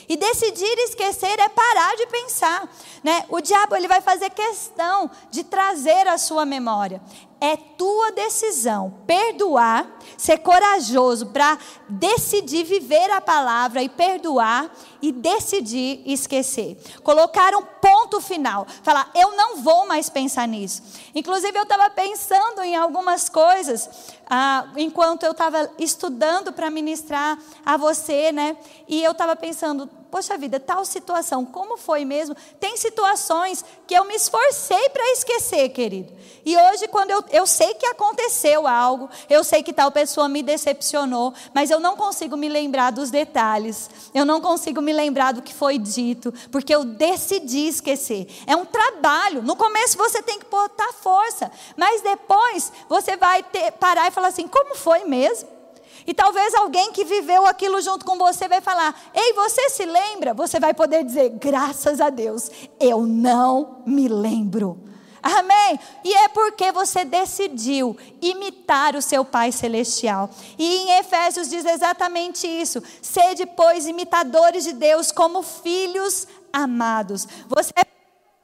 E 0.08 0.16
decidir 0.16 0.76
esquecer 0.80 1.38
é 1.38 1.48
parar 1.48 1.94
de 1.94 2.08
pensar. 2.08 2.68
Né? 3.04 3.24
O 3.28 3.40
diabo 3.40 3.76
ele 3.76 3.86
vai 3.86 4.00
fazer 4.00 4.30
questão 4.30 5.08
de 5.30 5.44
trazer 5.44 6.08
a 6.08 6.18
sua 6.18 6.44
memória. 6.44 7.00
É 7.40 7.56
tua 7.56 8.12
decisão 8.12 8.94
perdoar, 9.06 9.98
ser 10.18 10.38
corajoso 10.38 11.28
para 11.28 11.58
decidir 11.88 12.64
viver 12.64 13.10
a 13.10 13.20
palavra 13.20 13.82
e 13.82 13.88
perdoar 13.88 14.70
e 15.00 15.10
decidir 15.10 16.02
esquecer. 16.04 16.76
Colocar 17.02 17.54
um 17.54 17.62
ponto 17.62 18.20
final. 18.20 18.66
Falar, 18.82 19.10
eu 19.14 19.34
não 19.36 19.56
vou 19.62 19.86
mais 19.86 20.10
pensar 20.10 20.46
nisso. 20.46 20.82
Inclusive, 21.14 21.56
eu 21.56 21.62
estava 21.62 21.88
pensando 21.88 22.62
em 22.62 22.76
algumas 22.76 23.30
coisas 23.30 23.88
ah, 24.28 24.68
enquanto 24.76 25.22
eu 25.22 25.32
estava 25.32 25.70
estudando 25.78 26.52
para 26.52 26.68
ministrar 26.68 27.38
a 27.64 27.76
você, 27.76 28.30
né? 28.30 28.56
E 28.86 29.02
eu 29.02 29.12
estava 29.12 29.34
pensando, 29.34 29.88
poxa 30.10 30.36
vida, 30.36 30.58
tal 30.58 30.84
situação, 30.84 31.44
como 31.44 31.76
foi 31.76 32.04
mesmo? 32.04 32.34
Tem 32.58 32.76
situações 32.76 33.64
que 33.86 33.94
eu 33.94 34.04
me 34.04 34.14
esforcei 34.14 34.88
para 34.90 35.12
esquecer, 35.12 35.68
querido. 35.70 36.12
E 36.44 36.56
hoje, 36.56 36.88
quando 36.88 37.10
eu, 37.10 37.24
eu 37.30 37.46
sei 37.46 37.74
que 37.74 37.86
aconteceu 37.86 38.66
algo, 38.66 39.08
eu 39.28 39.44
sei 39.44 39.62
que 39.62 39.72
tal 39.72 39.90
pessoa 39.90 40.28
me 40.28 40.42
decepcionou, 40.42 41.32
mas 41.54 41.70
eu 41.70 41.78
não 41.78 41.96
consigo 41.96 42.36
me 42.36 42.48
lembrar 42.48 42.90
dos 42.90 43.10
detalhes, 43.10 43.88
eu 44.14 44.24
não 44.24 44.40
consigo 44.40 44.80
me 44.80 44.92
lembrar 44.92 45.32
do 45.32 45.42
que 45.42 45.54
foi 45.54 45.78
dito, 45.78 46.32
porque 46.50 46.74
eu 46.74 46.84
decidi 46.84 47.68
esquecer. 47.68 48.26
É 48.46 48.56
um 48.56 48.64
trabalho. 48.64 49.42
No 49.42 49.54
começo 49.54 49.96
você 49.96 50.22
tem 50.22 50.38
que 50.38 50.46
botar 50.46 50.92
força, 50.94 51.50
mas 51.76 52.02
depois 52.02 52.72
você 52.88 53.16
vai 53.16 53.42
ter, 53.42 53.72
parar 53.72 54.08
e 54.08 54.10
falar 54.10 54.28
assim: 54.28 54.48
como 54.48 54.74
foi 54.74 55.04
mesmo? 55.04 55.59
E 56.06 56.14
talvez 56.14 56.54
alguém 56.54 56.92
que 56.92 57.04
viveu 57.04 57.46
aquilo 57.46 57.80
junto 57.80 58.04
com 58.04 58.16
você 58.16 58.48
vai 58.48 58.60
falar: 58.60 58.94
Ei, 59.14 59.32
você 59.32 59.70
se 59.70 59.84
lembra? 59.84 60.34
Você 60.34 60.58
vai 60.58 60.74
poder 60.74 61.04
dizer: 61.04 61.30
Graças 61.30 62.00
a 62.00 62.10
Deus, 62.10 62.50
eu 62.78 63.02
não 63.02 63.82
me 63.86 64.08
lembro. 64.08 64.90
Amém? 65.22 65.78
E 66.02 66.14
é 66.14 66.28
porque 66.28 66.72
você 66.72 67.04
decidiu 67.04 67.96
imitar 68.22 68.96
o 68.96 69.02
seu 69.02 69.24
Pai 69.24 69.52
Celestial. 69.52 70.30
E 70.58 70.76
em 70.76 70.98
Efésios 70.98 71.48
diz 71.48 71.64
exatamente 71.64 72.46
isso: 72.46 72.82
sede, 73.02 73.44
pois, 73.44 73.86
imitadores 73.86 74.64
de 74.64 74.72
Deus 74.72 75.12
como 75.12 75.42
filhos 75.42 76.26
amados. 76.52 77.26
Você 77.48 77.72
é 77.76 77.84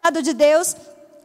amado 0.03 0.23
de 0.23 0.35
Deus, 0.35 0.77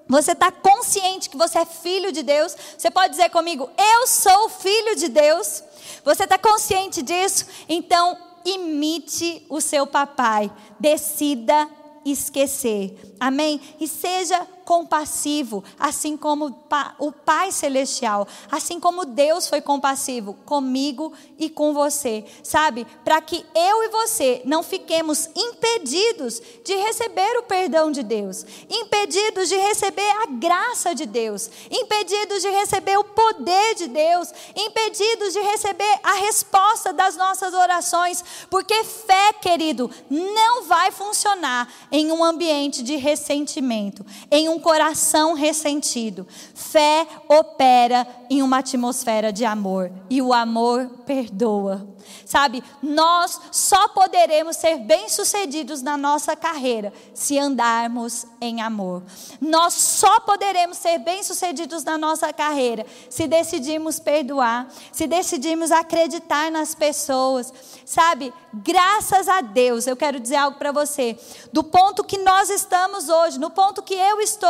você 0.07 0.31
está 0.31 0.51
consciente 0.51 1.29
que 1.29 1.37
você 1.37 1.59
é 1.59 1.65
filho 1.65 2.11
de 2.11 2.23
Deus? 2.23 2.55
Você 2.77 2.89
pode 2.89 3.11
dizer 3.11 3.29
comigo: 3.29 3.69
Eu 3.77 4.07
sou 4.07 4.49
filho 4.49 4.95
de 4.95 5.09
Deus. 5.09 5.63
Você 6.03 6.23
está 6.23 6.37
consciente 6.37 7.01
disso? 7.01 7.45
Então, 7.67 8.17
imite 8.45 9.45
o 9.49 9.61
seu 9.61 9.85
papai. 9.85 10.51
Decida 10.79 11.69
esquecer. 12.05 13.15
Amém? 13.19 13.61
E 13.79 13.87
seja 13.87 14.47
compassivo, 14.65 15.63
assim 15.79 16.15
como 16.15 16.55
o 16.99 17.11
Pai 17.11 17.51
Celestial, 17.51 18.27
assim 18.51 18.79
como 18.79 19.05
Deus 19.05 19.47
foi 19.47 19.61
compassivo 19.61 20.33
comigo 20.45 21.13
e 21.37 21.49
com 21.49 21.73
você, 21.73 22.25
sabe? 22.43 22.85
Para 23.03 23.21
que 23.21 23.45
eu 23.55 23.83
e 23.83 23.89
você 23.89 24.41
não 24.45 24.63
fiquemos 24.63 25.29
impedidos 25.35 26.41
de 26.63 26.75
receber 26.75 27.37
o 27.37 27.43
perdão 27.43 27.91
de 27.91 28.03
Deus, 28.03 28.45
impedidos 28.69 29.49
de 29.49 29.55
receber 29.55 30.09
a 30.23 30.25
graça 30.27 30.93
de 30.93 31.05
Deus, 31.05 31.49
impedidos 31.69 32.41
de 32.41 32.49
receber 32.49 32.97
o 32.97 33.03
poder 33.03 33.75
de 33.75 33.87
Deus, 33.87 34.31
impedidos 34.55 35.33
de 35.33 35.39
receber 35.39 35.99
a 36.03 36.13
resposta 36.13 36.93
das 36.93 37.15
nossas 37.15 37.53
orações, 37.53 38.23
porque 38.49 38.83
fé, 38.83 39.33
querido, 39.33 39.89
não 40.09 40.63
vai 40.63 40.91
funcionar 40.91 41.71
em 41.91 42.11
um 42.11 42.23
ambiente 42.23 42.83
de 42.83 42.95
ressentimento, 42.95 44.05
em 44.29 44.49
um 44.51 44.59
coração 44.59 45.33
ressentido. 45.33 46.27
Fé 46.53 47.07
opera 47.27 48.07
em 48.29 48.41
uma 48.43 48.59
atmosfera 48.59 49.31
de 49.31 49.45
amor 49.45 49.91
e 50.09 50.21
o 50.21 50.33
amor 50.33 50.87
perdoa. 51.05 51.87
Sabe, 52.25 52.63
nós 52.81 53.39
só 53.51 53.89
poderemos 53.89 54.55
ser 54.55 54.77
bem-sucedidos 54.77 55.81
na 55.81 55.97
nossa 55.97 56.35
carreira 56.35 56.93
se 57.13 57.37
andarmos 57.37 58.25
em 58.39 58.61
amor. 58.61 59.03
Nós 59.39 59.73
só 59.73 60.19
poderemos 60.21 60.77
ser 60.77 60.97
bem-sucedidos 60.99 61.83
na 61.83 61.97
nossa 61.97 62.31
carreira 62.33 62.85
se 63.09 63.27
decidirmos 63.27 63.99
perdoar, 63.99 64.67
se 64.91 65.07
decidirmos 65.07 65.71
acreditar 65.71 66.51
nas 66.51 66.73
pessoas. 66.73 67.53
Sabe, 67.85 68.33
graças 68.53 69.27
a 69.27 69.41
Deus, 69.41 69.85
eu 69.85 69.97
quero 69.97 70.19
dizer 70.19 70.37
algo 70.37 70.57
para 70.57 70.71
você. 70.71 71.17
Do 71.51 71.63
ponto 71.63 72.03
que 72.03 72.17
nós 72.17 72.49
estamos 72.49 73.09
hoje, 73.09 73.39
no 73.39 73.49
ponto 73.49 73.81
que 73.81 73.93
eu 73.93 74.21
estou, 74.21 74.40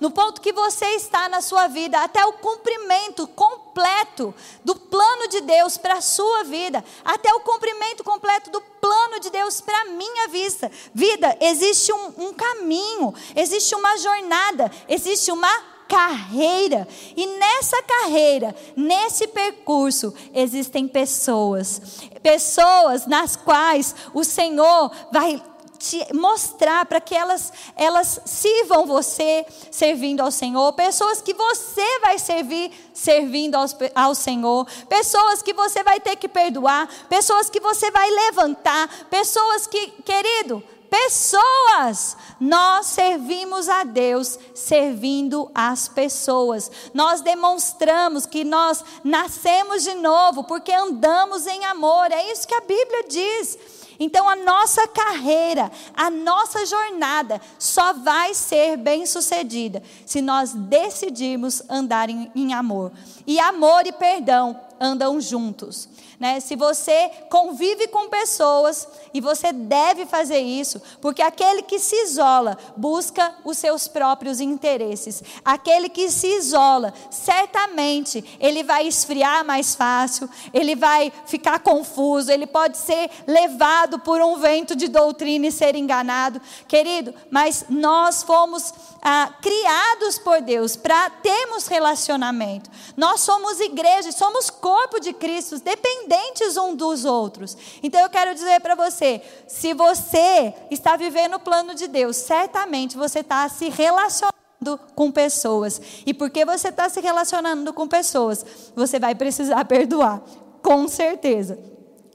no 0.00 0.10
ponto 0.10 0.40
que 0.40 0.52
você 0.52 0.86
está 0.96 1.28
na 1.28 1.40
sua 1.40 1.68
vida, 1.68 2.02
até 2.02 2.24
o 2.24 2.34
cumprimento 2.34 3.26
completo 3.28 4.34
do 4.64 4.74
plano 4.74 5.28
de 5.28 5.40
Deus 5.40 5.76
para 5.76 5.94
a 5.94 6.00
sua 6.00 6.44
vida, 6.44 6.84
até 7.04 7.32
o 7.34 7.40
cumprimento 7.40 8.02
completo 8.04 8.50
do 8.50 8.60
plano 8.60 9.20
de 9.20 9.30
Deus 9.30 9.60
para 9.60 9.80
a 9.82 9.84
minha 9.86 10.28
vida. 10.28 10.70
Vida, 10.94 11.36
existe 11.40 11.92
um, 11.92 12.28
um 12.28 12.32
caminho, 12.32 13.14
existe 13.36 13.74
uma 13.74 13.96
jornada, 13.98 14.70
existe 14.88 15.30
uma 15.30 15.78
carreira. 15.88 16.86
E 17.16 17.26
nessa 17.26 17.82
carreira, 17.82 18.54
nesse 18.76 19.26
percurso, 19.26 20.14
existem 20.34 20.86
pessoas. 20.86 21.80
Pessoas 22.22 23.06
nas 23.06 23.34
quais 23.34 23.94
o 24.12 24.22
Senhor 24.22 24.92
vai 25.10 25.42
te 25.78 26.06
mostrar 26.12 26.84
para 26.86 27.00
que 27.00 27.14
elas, 27.14 27.52
elas 27.76 28.20
sirvam 28.24 28.84
você 28.84 29.46
servindo 29.70 30.20
ao 30.20 30.30
Senhor, 30.30 30.72
pessoas 30.72 31.20
que 31.20 31.34
você 31.34 32.00
vai 32.00 32.18
servir 32.18 32.72
servindo 32.92 33.54
ao, 33.54 33.66
ao 33.94 34.14
Senhor, 34.14 34.66
pessoas 34.88 35.42
que 35.42 35.52
você 35.52 35.82
vai 35.82 36.00
ter 36.00 36.16
que 36.16 36.28
perdoar, 36.28 36.88
pessoas 37.08 37.48
que 37.48 37.60
você 37.60 37.90
vai 37.90 38.10
levantar, 38.10 38.88
pessoas 39.08 39.66
que, 39.66 39.86
querido, 40.02 40.62
pessoas. 40.88 42.16
Nós 42.40 42.86
servimos 42.86 43.68
a 43.68 43.84
Deus 43.84 44.38
servindo 44.54 45.50
as 45.54 45.88
pessoas. 45.88 46.70
Nós 46.92 47.20
demonstramos 47.20 48.26
que 48.26 48.44
nós 48.44 48.84
nascemos 49.04 49.84
de 49.84 49.94
novo 49.94 50.44
porque 50.44 50.72
andamos 50.72 51.46
em 51.46 51.64
amor. 51.64 52.10
É 52.10 52.32
isso 52.32 52.46
que 52.46 52.54
a 52.54 52.60
Bíblia 52.60 53.04
diz. 53.08 53.58
Então 53.98 54.28
a 54.28 54.36
nossa 54.36 54.86
carreira, 54.86 55.70
a 55.94 56.08
nossa 56.08 56.64
jornada 56.64 57.40
só 57.58 57.92
vai 57.92 58.32
ser 58.32 58.76
bem-sucedida 58.76 59.82
se 60.06 60.22
nós 60.22 60.52
decidirmos 60.52 61.62
andar 61.68 62.08
em, 62.08 62.30
em 62.34 62.54
amor. 62.54 62.92
E 63.26 63.40
amor 63.40 63.86
e 63.86 63.92
perdão 63.92 64.60
andam 64.80 65.20
juntos. 65.20 65.88
Né? 66.18 66.40
Se 66.40 66.56
você 66.56 67.10
convive 67.30 67.86
com 67.88 68.08
pessoas, 68.08 68.88
e 69.12 69.20
você 69.20 69.52
deve 69.52 70.06
fazer 70.06 70.38
isso, 70.38 70.80
porque 71.00 71.22
aquele 71.22 71.62
que 71.62 71.78
se 71.78 71.94
isola 72.04 72.58
busca 72.76 73.34
os 73.44 73.56
seus 73.58 73.88
próprios 73.88 74.40
interesses. 74.40 75.22
Aquele 75.44 75.88
que 75.88 76.10
se 76.10 76.26
isola, 76.26 76.92
certamente 77.10 78.24
ele 78.40 78.62
vai 78.62 78.86
esfriar 78.86 79.44
mais 79.44 79.74
fácil, 79.74 80.28
ele 80.52 80.74
vai 80.74 81.12
ficar 81.26 81.60
confuso, 81.60 82.30
ele 82.30 82.46
pode 82.46 82.76
ser 82.78 83.10
levado 83.26 83.98
por 84.00 84.20
um 84.20 84.36
vento 84.36 84.74
de 84.74 84.88
doutrina 84.88 85.46
e 85.46 85.52
ser 85.52 85.74
enganado. 85.74 86.40
Querido, 86.66 87.14
mas 87.30 87.64
nós 87.68 88.22
fomos 88.22 88.72
ah, 89.10 89.32
criados 89.40 90.18
por 90.18 90.42
Deus 90.42 90.76
para 90.76 91.08
termos 91.08 91.66
relacionamento. 91.66 92.68
Nós 92.94 93.22
somos 93.22 93.58
igreja, 93.58 94.12
somos 94.12 94.50
corpo 94.50 95.00
de 95.00 95.14
Cristo, 95.14 95.58
dependentes 95.60 96.58
um 96.58 96.76
dos 96.76 97.06
outros. 97.06 97.56
Então 97.82 98.02
eu 98.02 98.10
quero 98.10 98.34
dizer 98.34 98.60
para 98.60 98.74
você: 98.74 99.22
se 99.46 99.72
você 99.72 100.52
está 100.70 100.94
vivendo 100.94 101.36
o 101.36 101.40
plano 101.40 101.74
de 101.74 101.88
Deus, 101.88 102.18
certamente 102.18 102.98
você 102.98 103.20
está 103.20 103.48
se 103.48 103.70
relacionando 103.70 104.78
com 104.94 105.10
pessoas. 105.10 105.80
E 106.04 106.12
porque 106.12 106.44
você 106.44 106.68
está 106.68 106.90
se 106.90 107.00
relacionando 107.00 107.72
com 107.72 107.88
pessoas, 107.88 108.44
você 108.76 108.98
vai 108.98 109.14
precisar 109.14 109.64
perdoar, 109.66 110.20
com 110.62 110.86
certeza. 110.86 111.58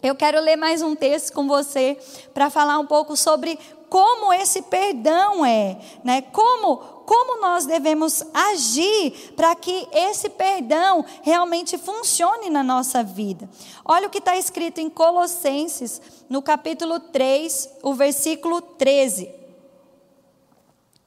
Eu 0.04 0.16
quero 0.16 0.40
ler 0.42 0.58
mais 0.58 0.82
um 0.84 0.96
texto 0.96 1.34
com 1.34 1.48
você 1.48 1.98
para 2.34 2.52
falar 2.52 2.78
um 2.78 2.86
pouco 2.86 3.16
sobre 3.16 3.58
como 3.94 4.34
esse 4.34 4.64
perdão 4.64 5.46
é, 5.46 5.78
né? 6.04 6.24
Como 6.24 6.78
como 7.06 7.40
nós 7.40 7.68
devemos 7.68 8.24
agir 8.34 9.34
para 9.36 9.54
que 9.54 9.88
esse 9.92 10.30
perdão 10.30 11.06
realmente 11.22 11.78
funcione 11.78 12.50
na 12.50 12.64
nossa 12.64 13.04
vida. 13.04 13.48
Olha 13.86 14.08
o 14.08 14.10
que 14.10 14.18
está 14.18 14.36
escrito 14.36 14.80
em 14.80 14.90
Colossenses, 14.90 16.02
no 16.28 16.42
capítulo 16.42 17.00
3, 17.00 17.70
o 17.84 17.94
versículo 17.94 18.62
13. 18.62 19.30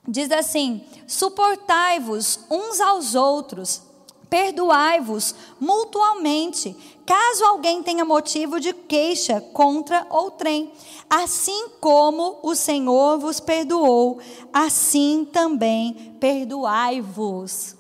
Diz 0.07 0.31
assim: 0.31 0.85
Suportai-vos 1.09 2.39
uns 2.49 2.81
aos 2.81 3.17
outros, 3.17 3.83
perdoai-vos 4.29 5.35
mutualmente, 5.61 6.77
caso 7.05 7.45
alguém 7.45 7.83
tenha 7.83 8.05
motivo 8.05 8.59
de 8.61 8.73
queixa 8.73 9.41
contra 9.53 10.07
outrem. 10.11 10.73
Assim 11.09 11.69
como 11.81 12.41
o 12.43 12.55
Senhor 12.55 13.19
vos 13.19 13.39
perdoou, 13.39 14.19
assim 14.53 15.29
também 15.33 16.17
perdoai-vos. 16.19 17.77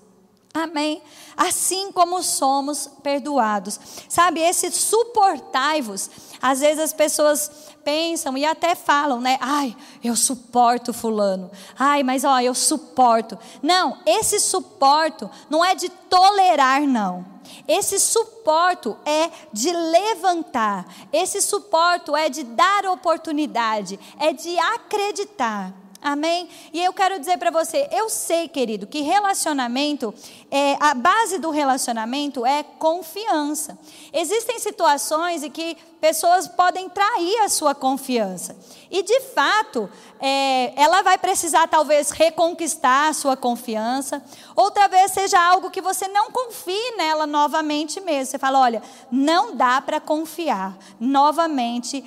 Amém? 0.54 1.02
Assim 1.36 1.92
como 1.92 2.22
somos 2.22 2.88
perdoados. 3.02 3.78
Sabe, 4.08 4.40
esse 4.40 4.70
suportai-vos, 4.70 6.10
às 6.40 6.60
vezes 6.60 6.82
as 6.82 6.92
pessoas 6.94 7.50
pensam 7.86 8.36
e 8.36 8.44
até 8.44 8.74
falam, 8.74 9.20
né? 9.20 9.38
Ai, 9.40 9.76
eu 10.02 10.16
suporto 10.16 10.92
fulano. 10.92 11.48
Ai, 11.78 12.02
mas 12.02 12.24
ó, 12.24 12.40
eu 12.40 12.52
suporto. 12.52 13.38
Não, 13.62 13.98
esse 14.04 14.40
suporto 14.40 15.30
não 15.48 15.64
é 15.64 15.72
de 15.72 15.88
tolerar, 15.88 16.80
não. 16.82 17.24
Esse 17.68 18.00
suporto 18.00 18.96
é 19.04 19.30
de 19.52 19.70
levantar, 19.70 20.84
esse 21.12 21.40
suporto 21.40 22.16
é 22.16 22.28
de 22.28 22.42
dar 22.42 22.86
oportunidade, 22.86 24.00
é 24.18 24.32
de 24.32 24.58
acreditar. 24.58 25.72
Amém? 26.06 26.48
E 26.72 26.84
eu 26.84 26.92
quero 26.92 27.18
dizer 27.18 27.36
para 27.36 27.50
você, 27.50 27.88
eu 27.90 28.08
sei, 28.08 28.46
querido, 28.46 28.86
que 28.86 29.00
relacionamento, 29.00 30.14
é, 30.52 30.76
a 30.78 30.94
base 30.94 31.36
do 31.40 31.50
relacionamento 31.50 32.46
é 32.46 32.62
confiança. 32.62 33.76
Existem 34.12 34.60
situações 34.60 35.42
em 35.42 35.50
que 35.50 35.76
pessoas 36.00 36.46
podem 36.46 36.88
trair 36.88 37.40
a 37.40 37.48
sua 37.48 37.74
confiança. 37.74 38.56
E 38.88 39.02
de 39.02 39.20
fato, 39.34 39.90
é, 40.20 40.80
ela 40.80 41.02
vai 41.02 41.18
precisar 41.18 41.66
talvez 41.66 42.10
reconquistar 42.10 43.08
a 43.08 43.12
sua 43.12 43.36
confiança. 43.36 44.22
Outra 44.54 44.86
vez 44.86 45.10
seja 45.10 45.44
algo 45.44 45.72
que 45.72 45.82
você 45.82 46.06
não 46.06 46.30
confie 46.30 46.96
nela 46.96 47.26
novamente 47.26 48.00
mesmo. 48.00 48.26
Você 48.26 48.38
fala, 48.38 48.60
olha, 48.60 48.80
não 49.10 49.56
dá 49.56 49.80
para 49.80 49.98
confiar 49.98 50.78
novamente 51.00 52.04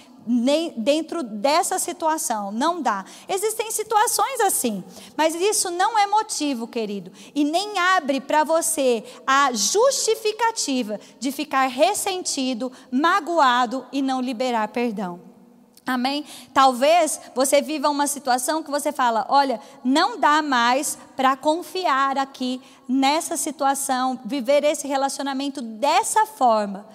dentro 0.78 1.24
dessa 1.24 1.80
situação. 1.80 2.52
Não 2.52 2.82
dá. 2.82 3.04
Existem 3.28 3.72
situações 3.72 4.40
assim, 4.42 4.84
mas 5.18 5.34
isso 5.34 5.72
não 5.72 5.98
é 5.98 6.06
motivo, 6.06 6.68
querido, 6.68 7.12
e 7.34 7.44
nem 7.44 7.80
abre 7.80 8.22
para 8.22 8.44
você 8.44 9.04
a 9.26 9.52
justificativa 9.54 11.00
de 11.20 11.32
ficar 11.32 11.68
ressentido, 11.68 12.72
magoado 12.92 13.86
e 13.92 14.02
não 14.02 14.22
liberar 14.22 14.68
perdão. 14.68 15.30
Amém? 15.86 16.24
Talvez 16.54 17.20
você 17.34 17.64
viva 17.64 17.90
uma 17.90 18.06
situação 18.06 18.62
que 18.62 18.70
você 18.70 18.92
fala: 18.92 19.26
olha, 19.28 19.60
não 19.84 20.20
dá 20.20 20.40
mais 20.44 20.96
para 21.16 21.36
confiar 21.36 22.16
aqui 22.16 22.62
nessa 22.88 23.36
situação, 23.36 24.20
viver 24.24 24.64
esse 24.64 24.88
relacionamento 24.88 25.64
dessa 25.64 26.28
forma 26.28 26.86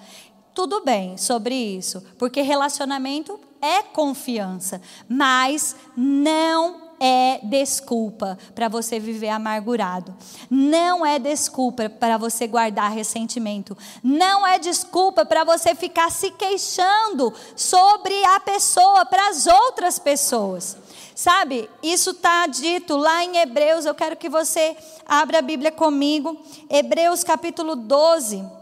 tudo 0.55 0.81
bem 0.85 1.17
sobre 1.17 1.53
isso, 1.53 2.01
porque 2.17 2.41
relacionamento 2.41 3.37
é 3.61 3.83
confiança, 3.83 4.81
mas 5.07 5.75
não 5.97 6.85
é 6.97 7.41
desculpa 7.43 8.37
para 8.55 8.69
você 8.69 8.97
viver 8.97 9.27
amargurado. 9.27 10.15
Não 10.49 11.05
é 11.05 11.19
desculpa 11.19 11.89
para 11.89 12.17
você 12.17 12.47
guardar 12.47 12.89
ressentimento. 12.89 13.77
Não 14.01 14.47
é 14.47 14.57
desculpa 14.57 15.25
para 15.25 15.43
você 15.43 15.75
ficar 15.75 16.09
se 16.09 16.31
queixando 16.31 17.33
sobre 17.53 18.13
a 18.23 18.39
pessoa 18.39 19.05
para 19.05 19.27
as 19.27 19.45
outras 19.45 19.99
pessoas. 19.99 20.77
Sabe, 21.13 21.69
isso 21.83 22.11
está 22.11 22.47
dito 22.47 22.95
lá 22.95 23.25
em 23.25 23.37
Hebreus. 23.39 23.85
Eu 23.85 23.93
quero 23.93 24.15
que 24.15 24.29
você 24.29 24.77
abra 25.05 25.39
a 25.39 25.41
Bíblia 25.41 25.71
comigo. 25.71 26.39
Hebreus 26.69 27.25
capítulo 27.25 27.75
12 27.75 28.54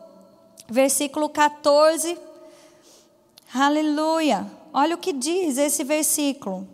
versículo 0.73 1.29
14. 1.29 2.17
Aleluia. 3.53 4.51
Olha 4.73 4.95
o 4.95 4.97
que 4.97 5.13
diz 5.13 5.59
esse 5.59 5.83
versículo. 5.83 6.67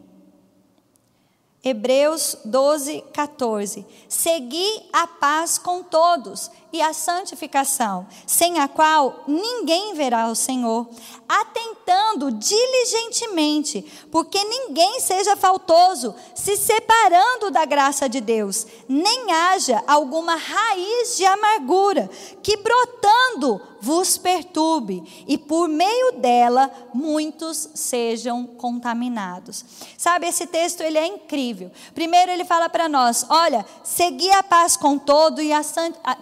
Hebreus 1.61 2.37
12, 2.45 3.03
14. 3.13 3.85
Segui 4.07 4.89
a 4.93 5.05
paz 5.05 5.57
com 5.57 5.83
todos 5.83 6.49
e 6.71 6.81
a 6.81 6.93
santificação, 6.93 8.07
sem 8.25 8.59
a 8.59 8.67
qual 8.67 9.23
ninguém 9.27 9.93
verá 9.93 10.27
o 10.27 10.35
Senhor, 10.35 10.87
atentando 11.27 12.31
diligentemente, 12.31 13.81
porque 14.11 14.43
ninguém 14.43 14.99
seja 14.99 15.35
faltoso, 15.35 16.15
se 16.33 16.57
separando 16.57 17.51
da 17.51 17.65
graça 17.65 18.07
de 18.09 18.19
Deus, 18.19 18.65
nem 18.87 19.31
haja 19.31 19.83
alguma 19.87 20.35
raiz 20.35 21.17
de 21.17 21.25
amargura 21.25 22.09
que 22.41 22.57
brotando 22.57 23.61
vos 23.81 24.17
perturbe, 24.17 25.25
e 25.25 25.37
por 25.37 25.69
meio 25.69 26.13
dela 26.13 26.69
muitos 26.93 27.69
sejam 27.73 28.45
contaminados. 28.45 29.63
Sabe, 29.97 30.27
esse 30.27 30.45
texto 30.47 30.81
ele 30.81 30.97
é 30.97 31.07
incrível. 31.07 31.71
Primeiro 31.95 32.29
ele 32.29 32.43
fala 32.43 32.67
para 32.67 32.89
nós, 32.89 33.25
olha, 33.29 33.65
segui 33.83 34.29
a 34.31 34.43
paz 34.43 34.75
com 34.75 34.97
todo 34.97 35.41
e 35.41 35.53
a 35.53 35.61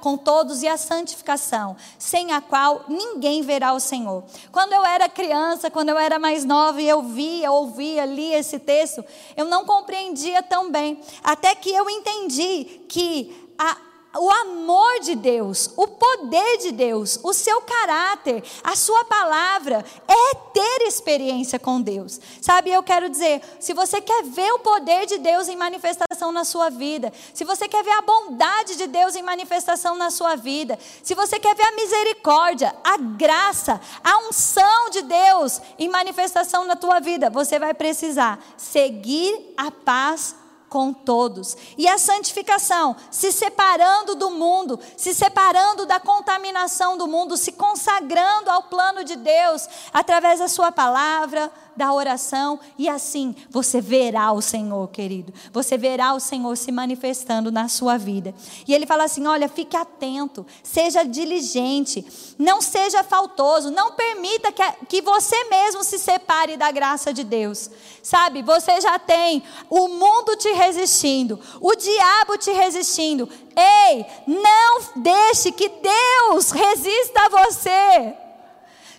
com 0.02 0.16
todos 0.18 0.37
todos 0.38 0.62
e 0.62 0.68
a 0.68 0.78
santificação, 0.78 1.76
sem 1.98 2.32
a 2.32 2.40
qual 2.40 2.86
ninguém 2.88 3.42
verá 3.42 3.74
o 3.74 3.80
Senhor. 3.80 4.24
Quando 4.52 4.72
eu 4.72 4.86
era 4.86 5.10
criança, 5.10 5.72
quando 5.72 5.90
eu 5.90 5.98
era 5.98 6.20
mais 6.20 6.46
nova 6.46 6.80
e 6.80 6.88
eu 6.88 7.02
via, 7.02 7.52
ouvia, 7.52 8.06
lia 8.06 8.38
esse 8.38 8.60
texto, 8.60 9.04
eu 9.36 9.46
não 9.46 9.66
compreendia 9.66 10.44
tão 10.44 10.72
bem, 10.72 11.02
até 11.24 11.56
que 11.56 11.72
eu 11.72 11.90
entendi 11.90 12.82
que 12.88 13.50
a, 13.58 13.78
o 14.18 14.30
amor 14.30 15.00
de 15.02 15.16
Deus, 15.16 15.70
o 15.76 15.88
poder 15.88 16.58
de 16.58 16.72
Deus, 16.72 17.20
o 17.24 17.34
seu 17.34 17.62
caráter, 17.62 18.44
a 18.64 18.76
sua 18.76 19.06
palavra 19.06 19.84
é 20.08 20.36
ter 20.54 20.88
experiência 20.88 21.60
com 21.60 21.82
Deus. 21.82 22.20
Sabe, 22.42 22.72
eu 22.72 22.82
quero 22.82 23.10
dizer, 23.10 23.42
se 23.60 23.74
você 23.74 24.02
quer 24.02 24.24
ver 24.24 24.52
o 24.54 24.60
poder 24.60 25.06
de 25.06 25.18
Deus 25.18 25.48
em 25.48 25.56
manifestação 25.56 26.32
na 26.32 26.44
sua 26.44 26.70
vida, 26.70 27.12
se 27.34 27.44
você 27.44 27.68
quer 27.68 27.84
ver 27.84 27.92
a 27.92 28.02
bondade 28.02 28.76
de 28.76 28.88
Deus 28.88 29.16
em 29.16 29.22
manifestação 29.22 29.96
na 29.96 30.10
sua 30.10 30.36
vida, 30.36 30.78
se 31.04 31.14
você 31.14 31.40
quer 31.40 31.56
ver 31.56 31.64
a 31.64 31.76
misericórdia, 31.76 32.76
a 32.84 32.98
graça, 32.98 33.80
a 34.04 34.18
unção 34.28 34.90
de 34.90 35.02
Deus 35.04 35.62
em 35.78 35.90
manifestação 35.90 36.66
na 36.66 36.76
tua 36.76 37.00
vida, 37.00 37.30
você 37.30 37.60
vai 37.60 37.74
precisar 37.74 38.40
seguir 38.58 39.54
a 39.56 39.72
paz 39.72 40.36
com 40.70 40.92
todos. 40.94 41.56
E 41.78 41.88
a 41.88 41.98
santificação, 41.98 42.96
se 43.10 43.32
separando 43.32 44.16
do 44.16 44.30
mundo, 44.32 44.80
se 44.96 45.14
separando 45.14 45.86
da 45.86 46.00
contaminação 46.00 46.98
do 46.98 47.08
mundo, 47.08 47.38
se 47.38 47.52
consagrando 47.54 48.50
ao 48.50 48.64
plano 48.64 49.04
de 49.04 49.16
Deus 49.16 49.68
através 49.94 50.40
da 50.40 50.48
sua 50.48 50.72
palavra, 50.72 51.52
da 51.78 51.94
oração 51.94 52.60
e 52.78 52.90
assim 52.90 53.36
você 53.50 53.80
verá 53.80 54.32
o 54.32 54.42
Senhor, 54.42 54.88
querido. 54.90 55.34
Você 55.54 55.78
verá 55.78 56.14
o 56.14 56.20
Senhor 56.20 56.56
se 56.58 56.72
manifestando 56.72 57.52
na 57.52 57.70
sua 57.70 57.98
vida. 57.98 58.34
E 58.68 58.74
ele 58.74 58.86
fala 58.86 59.04
assim: 59.04 59.26
olha, 59.28 59.48
fique 59.48 59.78
atento, 59.78 60.46
seja 60.64 61.04
diligente, 61.04 62.06
não 62.38 62.62
seja 62.62 63.04
faltoso, 63.04 63.72
não 63.72 63.94
permita 63.94 64.52
que, 64.52 64.64
que 64.90 65.02
você 65.02 65.46
mesmo 65.46 65.84
se 65.84 66.00
separe 66.00 66.58
da 66.58 66.72
graça 66.72 67.14
de 67.14 67.24
Deus. 67.24 67.70
Sabe, 68.02 68.42
você 68.42 68.82
já 68.82 68.98
tem 68.98 69.44
o 69.70 69.88
mundo 69.88 70.36
te 70.36 70.50
resistindo, 70.54 71.40
o 71.62 71.76
diabo 71.76 72.38
te 72.38 72.52
resistindo. 72.52 73.30
Ei, 73.56 74.06
não 74.26 74.82
deixe 74.96 75.52
que 75.52 75.70
Deus 75.70 76.52
resista 76.52 77.22
a 77.26 77.30
você. 77.30 78.27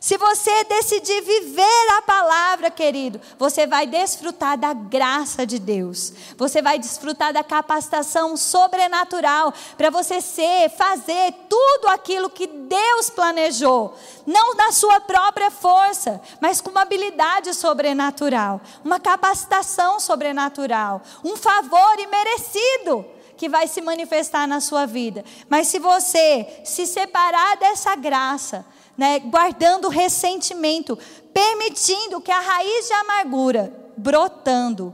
Se 0.00 0.16
você 0.16 0.64
decidir 0.64 1.20
viver 1.22 1.90
a 1.96 2.02
palavra, 2.02 2.70
querido, 2.70 3.20
você 3.38 3.66
vai 3.66 3.86
desfrutar 3.86 4.56
da 4.56 4.72
graça 4.72 5.44
de 5.44 5.58
Deus. 5.58 6.12
Você 6.36 6.62
vai 6.62 6.78
desfrutar 6.78 7.32
da 7.32 7.42
capacitação 7.42 8.36
sobrenatural 8.36 9.52
para 9.76 9.90
você 9.90 10.20
ser, 10.20 10.70
fazer 10.70 11.34
tudo 11.48 11.88
aquilo 11.88 12.30
que 12.30 12.46
Deus 12.46 13.10
planejou, 13.10 13.96
não 14.24 14.54
na 14.54 14.70
sua 14.70 15.00
própria 15.00 15.50
força, 15.50 16.20
mas 16.40 16.60
com 16.60 16.70
uma 16.70 16.82
habilidade 16.82 17.52
sobrenatural, 17.54 18.60
uma 18.84 19.00
capacitação 19.00 19.98
sobrenatural, 19.98 21.02
um 21.24 21.36
favor 21.36 21.98
imerecido 21.98 23.04
que 23.36 23.48
vai 23.48 23.66
se 23.66 23.80
manifestar 23.80 24.46
na 24.46 24.60
sua 24.60 24.86
vida. 24.86 25.24
Mas 25.48 25.68
se 25.68 25.78
você 25.78 26.62
se 26.64 26.86
separar 26.86 27.56
dessa 27.56 27.94
graça, 27.94 28.66
né, 28.98 29.20
guardando 29.20 29.88
ressentimento, 29.88 30.98
permitindo 31.32 32.20
que 32.20 32.32
a 32.32 32.40
raiz 32.40 32.88
de 32.88 32.92
amargura 32.94 33.72
brotando 33.96 34.92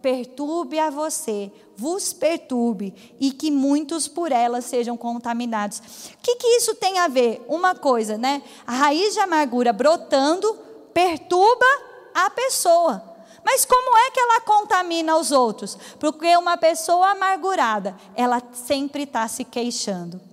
perturbe 0.00 0.78
a 0.78 0.88
você, 0.88 1.52
vos 1.76 2.12
perturbe 2.12 3.14
e 3.20 3.30
que 3.30 3.50
muitos 3.50 4.08
por 4.08 4.32
ela 4.32 4.62
sejam 4.62 4.96
contaminados. 4.96 5.78
O 5.78 6.18
que, 6.22 6.36
que 6.36 6.46
isso 6.56 6.74
tem 6.74 6.98
a 6.98 7.08
ver? 7.08 7.44
Uma 7.46 7.74
coisa, 7.74 8.16
né? 8.16 8.42
A 8.66 8.72
raiz 8.72 9.12
de 9.12 9.20
amargura 9.20 9.72
brotando 9.72 10.58
perturba 10.94 11.66
a 12.14 12.30
pessoa. 12.30 13.02
Mas 13.44 13.64
como 13.64 13.96
é 13.98 14.10
que 14.10 14.20
ela 14.20 14.40
contamina 14.40 15.16
os 15.16 15.30
outros? 15.30 15.76
Porque 15.98 16.36
uma 16.36 16.56
pessoa 16.56 17.10
amargurada, 17.10 17.96
ela 18.14 18.40
sempre 18.52 19.02
está 19.02 19.26
se 19.28 19.44
queixando. 19.44 20.31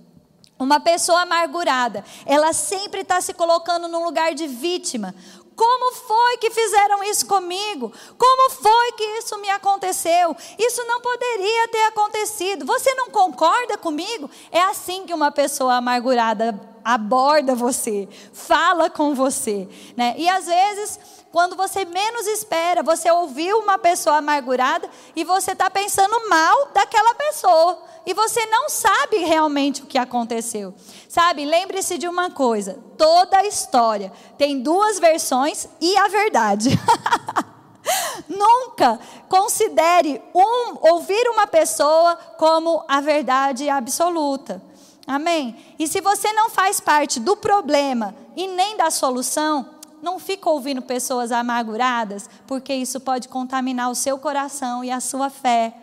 Uma 0.60 0.78
pessoa 0.78 1.22
amargurada, 1.22 2.04
ela 2.26 2.52
sempre 2.52 3.00
está 3.00 3.18
se 3.20 3.32
colocando 3.32 3.88
num 3.88 4.04
lugar 4.04 4.34
de 4.34 4.46
vítima. 4.46 5.14
Como 5.56 5.94
foi 5.94 6.36
que 6.36 6.50
fizeram 6.50 7.02
isso 7.04 7.26
comigo? 7.26 7.90
Como 8.16 8.50
foi 8.50 8.92
que 8.92 9.04
isso 9.18 9.38
me 9.38 9.48
aconteceu? 9.50 10.36
Isso 10.58 10.84
não 10.84 11.00
poderia 11.00 11.68
ter 11.68 11.84
acontecido. 11.84 12.66
Você 12.66 12.94
não 12.94 13.08
concorda 13.08 13.78
comigo? 13.78 14.30
É 14.52 14.60
assim 14.60 15.06
que 15.06 15.14
uma 15.14 15.30
pessoa 15.30 15.76
amargurada 15.76 16.58
aborda 16.84 17.54
você, 17.54 18.08
fala 18.32 18.88
com 18.88 19.14
você, 19.14 19.68
né? 19.96 20.14
E 20.16 20.28
às 20.28 20.46
vezes 20.46 20.98
quando 21.32 21.54
você 21.54 21.84
menos 21.84 22.26
espera, 22.26 22.82
você 22.82 23.10
ouviu 23.10 23.58
uma 23.58 23.78
pessoa 23.78 24.16
amargurada 24.16 24.88
e 25.14 25.22
você 25.22 25.52
está 25.52 25.70
pensando 25.70 26.28
mal 26.28 26.68
daquela 26.74 27.14
pessoa 27.14 27.82
e 28.04 28.12
você 28.12 28.44
não 28.46 28.68
sabe 28.68 29.18
realmente 29.18 29.82
o 29.82 29.86
que 29.86 29.98
aconteceu. 29.98 30.74
Sabe, 31.08 31.44
lembre-se 31.44 31.98
de 31.98 32.08
uma 32.08 32.30
coisa: 32.30 32.78
toda 32.98 33.38
a 33.38 33.46
história 33.46 34.12
tem 34.36 34.60
duas 34.60 34.98
versões 34.98 35.68
e 35.80 35.96
a 35.96 36.08
verdade. 36.08 36.70
Nunca 38.28 38.98
considere 39.28 40.20
um, 40.34 40.92
ouvir 40.92 41.28
uma 41.28 41.46
pessoa 41.46 42.16
como 42.38 42.84
a 42.88 43.00
verdade 43.00 43.68
absoluta. 43.68 44.62
Amém? 45.06 45.74
E 45.78 45.88
se 45.88 46.00
você 46.00 46.32
não 46.32 46.50
faz 46.50 46.80
parte 46.80 47.18
do 47.18 47.36
problema 47.36 48.14
e 48.36 48.46
nem 48.46 48.76
da 48.76 48.90
solução, 48.90 49.79
não 50.02 50.18
fica 50.18 50.48
ouvindo 50.48 50.82
pessoas 50.82 51.32
amarguradas, 51.32 52.28
porque 52.46 52.74
isso 52.74 53.00
pode 53.00 53.28
contaminar 53.28 53.90
o 53.90 53.94
seu 53.94 54.18
coração 54.18 54.84
e 54.84 54.90
a 54.90 55.00
sua 55.00 55.30
fé 55.30 55.74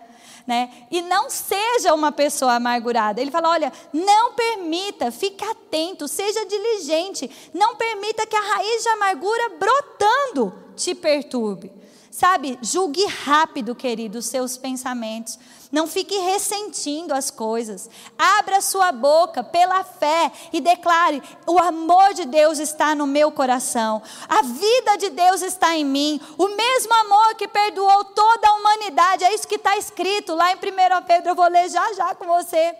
né? 0.47 0.69
E 0.89 1.01
não 1.01 1.29
seja 1.29 1.93
uma 1.93 2.09
pessoa 2.09 2.53
amargurada. 2.53 3.19
Ele 3.19 3.29
fala: 3.29 3.49
olha, 3.49 3.71
não 3.91 4.31
permita, 4.31 5.11
fique 5.11 5.43
atento, 5.43 6.07
seja 6.07 6.45
diligente, 6.45 7.29
não 7.53 7.75
permita 7.75 8.25
que 8.25 8.35
a 8.35 8.55
raiz 8.55 8.81
de 8.81 8.89
amargura 8.89 9.49
brotando 9.59 10.53
te 10.73 10.95
perturbe. 10.95 11.69
Sabe, 12.09 12.57
julgue 12.63 13.05
rápido, 13.05 13.75
querido, 13.75 14.19
os 14.19 14.25
seus 14.25 14.57
pensamentos. 14.57 15.37
Não 15.71 15.85
fique 15.85 16.17
ressentindo 16.17 17.13
as 17.13 17.29
coisas. 17.29 17.89
Abra 18.17 18.61
sua 18.61 18.91
boca 18.91 19.43
pela 19.43 19.83
fé 19.83 20.31
e 20.53 20.61
declare: 20.61 21.21
o 21.45 21.59
amor 21.59 22.13
de 22.13 22.25
Deus 22.25 22.59
está 22.59 22.95
no 22.95 23.05
meu 23.05 23.31
coração. 23.31 24.01
A 24.29 24.41
vida 24.41 24.97
de 24.97 25.09
Deus 25.09 25.41
está 25.41 25.75
em 25.75 25.83
mim. 25.83 26.21
O 26.37 26.47
mesmo 26.47 26.93
amor 26.93 27.35
que 27.35 27.47
perdoou 27.47 28.05
toda 28.05 28.47
a 28.47 28.53
humanidade. 28.53 29.25
É 29.25 29.33
isso 29.33 29.47
que 29.47 29.55
está 29.55 29.77
escrito 29.77 30.35
lá 30.35 30.51
em 30.51 30.55
1 30.55 30.59
Pedro. 31.05 31.31
Eu 31.31 31.35
vou 31.35 31.49
ler 31.49 31.69
já 31.69 31.93
já 31.93 32.15
com 32.15 32.25
você. 32.25 32.73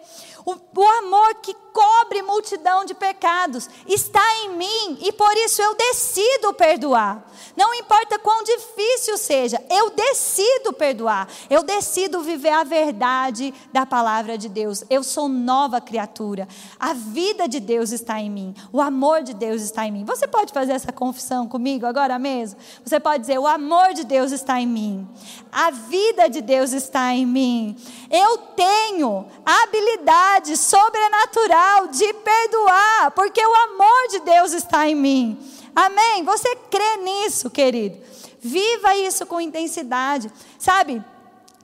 O, 0.48 0.54
o 0.54 0.88
amor 1.00 1.36
que 1.42 1.54
cobre 1.78 2.24
multidão 2.24 2.86
de 2.86 2.96
pecados 2.96 3.70
está 3.86 4.24
em 4.44 4.56
mim 4.56 4.98
e 5.02 5.12
por 5.12 5.36
isso 5.36 5.62
eu 5.62 5.76
decido 5.76 6.54
perdoar. 6.54 7.30
Não 7.56 7.74
importa 7.76 8.18
quão 8.18 8.44
difícil 8.44 9.18
seja, 9.18 9.62
eu 9.70 9.90
decido 9.90 10.72
perdoar. 10.72 11.28
Eu 11.50 11.64
decido 11.64 12.22
viver 12.22 12.50
a 12.50 12.64
verdade 12.64 13.54
da 13.74 13.86
palavra 13.86 14.38
de 14.38 14.48
Deus. 14.48 14.86
Eu 14.90 15.04
sou 15.04 15.28
nova 15.28 15.82
criatura. 15.82 16.48
A 16.80 16.94
vida 16.94 17.48
de 17.48 17.60
Deus 17.60 17.92
está 17.92 18.20
em 18.20 18.30
mim. 18.30 18.56
O 18.72 18.80
amor 18.80 19.22
de 19.24 19.34
Deus 19.34 19.62
está 19.62 19.86
em 19.86 19.92
mim. 19.92 20.06
Você 20.06 20.28
pode 20.28 20.54
fazer 20.54 20.72
essa 20.72 20.94
confissão 20.94 21.48
comigo 21.48 21.86
agora 21.86 22.18
mesmo? 22.18 22.60
Você 22.86 23.00
pode 23.00 23.22
dizer: 23.22 23.38
O 23.38 23.46
amor 23.46 23.94
de 23.94 24.06
Deus 24.06 24.32
está 24.32 24.62
em 24.62 24.68
mim. 24.68 25.08
A 25.52 25.72
vida 25.72 26.30
de 26.30 26.42
Deus 26.42 26.72
está 26.72 27.14
em 27.14 27.26
mim. 27.26 27.76
Eu 28.10 28.38
tenho 28.56 29.28
habilidade 29.46 30.37
habilidade 30.38 30.58
sobrenatural 30.58 31.88
de 31.88 32.14
perdoar, 32.14 33.12
porque 33.12 33.42
o 33.42 33.56
amor 33.56 34.08
de 34.12 34.20
Deus 34.20 34.54
está 34.54 34.88
em 34.88 34.96
mim. 34.96 35.38
Amém? 35.76 36.24
Você 36.24 36.56
crê 36.70 36.98
nisso, 36.98 37.50
querido? 37.50 37.98
Viva 38.40 38.96
isso 38.96 39.26
com 39.26 39.42
intensidade. 39.42 40.32
Sabe? 40.58 41.04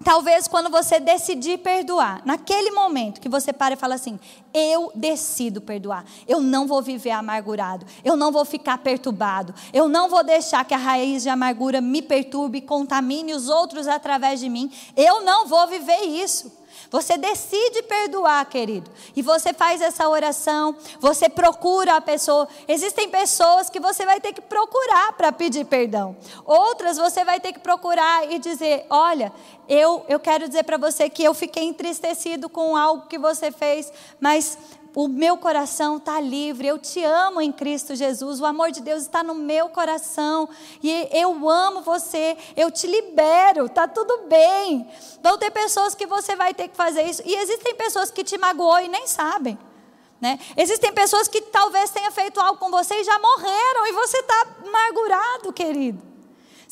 Talvez 0.04 0.48
quando 0.48 0.70
você 0.70 1.00
decidir 1.00 1.60
perdoar, 1.60 2.22
naquele 2.26 2.72
momento 2.72 3.22
que 3.22 3.30
você 3.30 3.54
para 3.54 3.76
e 3.76 3.78
fala 3.78 3.96
assim: 3.96 4.20
eu 4.54 4.92
decido 4.94 5.62
perdoar, 5.62 6.04
eu 6.28 6.42
não 6.42 6.68
vou 6.68 6.82
viver 6.82 7.12
amargurado, 7.12 7.86
eu 8.04 8.18
não 8.18 8.32
vou 8.32 8.44
ficar 8.44 8.80
perturbado, 8.80 9.54
eu 9.72 9.88
não 9.88 10.10
vou 10.10 10.24
deixar 10.24 10.66
que 10.66 10.74
a 10.74 10.78
raiz 10.78 11.24
de 11.24 11.30
amargura 11.30 11.80
me 11.80 12.02
perturbe, 12.02 12.60
contamine 12.60 13.34
os 13.34 13.48
outros 13.48 13.88
através 13.88 14.42
de 14.42 14.50
mim, 14.50 14.70
eu 14.98 15.24
não 15.24 15.48
vou 15.48 15.66
viver 15.68 16.02
isso. 16.02 16.63
Você 16.94 17.18
decide 17.18 17.82
perdoar, 17.82 18.46
querido. 18.46 18.92
E 19.16 19.24
você 19.24 19.52
faz 19.52 19.82
essa 19.82 20.08
oração, 20.08 20.78
você 21.00 21.28
procura 21.28 21.96
a 21.96 22.02
pessoa. 22.02 22.48
Existem 22.68 23.10
pessoas 23.10 23.68
que 23.68 23.80
você 23.80 24.06
vai 24.06 24.22
ter 24.22 24.32
que 24.32 24.42
procurar 24.42 25.12
para 25.14 25.32
pedir 25.32 25.66
perdão. 25.66 26.16
Outras 26.46 26.96
você 26.96 27.26
vai 27.26 27.40
ter 27.40 27.52
que 27.52 27.60
procurar 27.60 28.32
e 28.32 28.38
dizer: 28.38 28.86
Olha, 28.92 29.34
eu, 29.68 30.06
eu 30.08 30.20
quero 30.20 30.48
dizer 30.48 30.66
para 30.66 30.78
você 30.78 31.10
que 31.10 31.24
eu 31.24 31.34
fiquei 31.34 31.64
entristecido 31.64 32.48
com 32.48 32.78
algo 32.78 33.08
que 33.08 33.18
você 33.18 33.52
fez, 33.52 33.92
mas 34.20 34.56
o 34.96 35.08
meu 35.08 35.38
coração 35.38 35.98
está 35.98 36.20
livre, 36.20 36.68
eu 36.68 36.78
te 36.78 37.04
amo 37.04 37.42
em 37.42 37.52
Cristo 37.52 37.96
Jesus, 37.96 38.40
o 38.40 38.46
amor 38.46 38.72
de 38.72 38.82
Deus 38.82 39.02
está 39.02 39.24
no 39.24 39.34
meu 39.34 39.70
coração, 39.70 40.48
e 40.82 41.08
eu 41.12 41.50
amo 41.50 41.82
você, 41.82 42.38
eu 42.56 42.70
te 42.70 42.86
libero, 42.86 43.66
está 43.66 43.88
tudo 43.88 44.26
bem. 44.28 44.88
Vão 45.22 45.38
ter 45.38 45.52
pessoas 45.52 45.96
que 45.96 46.06
você 46.06 46.36
vai 46.36 46.54
ter 46.54 46.68
que 46.68 46.76
fazer 46.76 47.04
isso, 47.04 47.24
e 47.26 47.36
existem 47.36 47.74
pessoas 47.76 48.12
que 48.12 48.24
te 48.24 48.38
magoou 48.38 48.80
e 48.80 48.88
nem 48.88 49.08
sabem. 49.08 49.58
Né? 50.22 50.40
Existem 50.56 50.94
pessoas 50.94 51.28
que 51.28 51.42
talvez 51.42 51.90
tenham 51.90 52.12
feito 52.12 52.40
algo 52.40 52.60
com 52.60 52.70
você 52.70 52.94
e 52.96 53.04
já 53.04 53.18
morreram, 53.20 53.88
e 53.88 53.92
você 53.94 54.18
está 54.18 54.48
amargurado, 54.64 55.52
querido. 55.52 56.13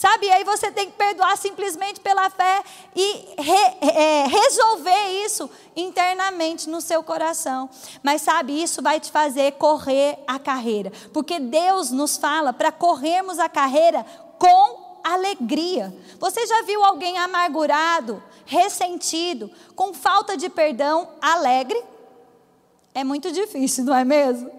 Sabe? 0.01 0.25
E 0.25 0.31
aí 0.31 0.43
você 0.43 0.71
tem 0.71 0.89
que 0.89 0.97
perdoar 0.97 1.37
simplesmente 1.37 1.99
pela 1.99 2.27
fé 2.31 2.63
e 2.95 3.35
re, 3.37 3.77
é, 3.81 4.25
resolver 4.25 5.23
isso 5.23 5.47
internamente 5.75 6.67
no 6.67 6.81
seu 6.81 7.03
coração. 7.03 7.69
Mas 8.01 8.23
sabe, 8.23 8.63
isso 8.63 8.81
vai 8.81 8.99
te 8.99 9.11
fazer 9.11 9.51
correr 9.59 10.17
a 10.25 10.39
carreira. 10.39 10.91
Porque 11.13 11.39
Deus 11.39 11.91
nos 11.91 12.17
fala 12.17 12.51
para 12.51 12.71
corrermos 12.71 13.37
a 13.37 13.47
carreira 13.47 14.03
com 14.39 14.99
alegria. 15.03 15.95
Você 16.19 16.47
já 16.47 16.63
viu 16.63 16.83
alguém 16.83 17.19
amargurado, 17.19 18.23
ressentido, 18.43 19.51
com 19.75 19.93
falta 19.93 20.35
de 20.35 20.49
perdão, 20.49 21.09
alegre? 21.21 21.79
É 22.95 23.03
muito 23.03 23.31
difícil, 23.31 23.83
não 23.83 23.95
é 23.95 24.03
mesmo? 24.03 24.49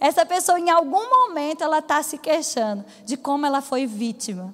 Essa 0.00 0.26
pessoa, 0.26 0.58
em 0.58 0.68
algum 0.68 1.08
momento, 1.08 1.62
ela 1.62 1.78
está 1.78 2.02
se 2.02 2.18
queixando 2.18 2.84
de 3.04 3.16
como 3.16 3.46
ela 3.46 3.62
foi 3.62 3.86
vítima 3.86 4.52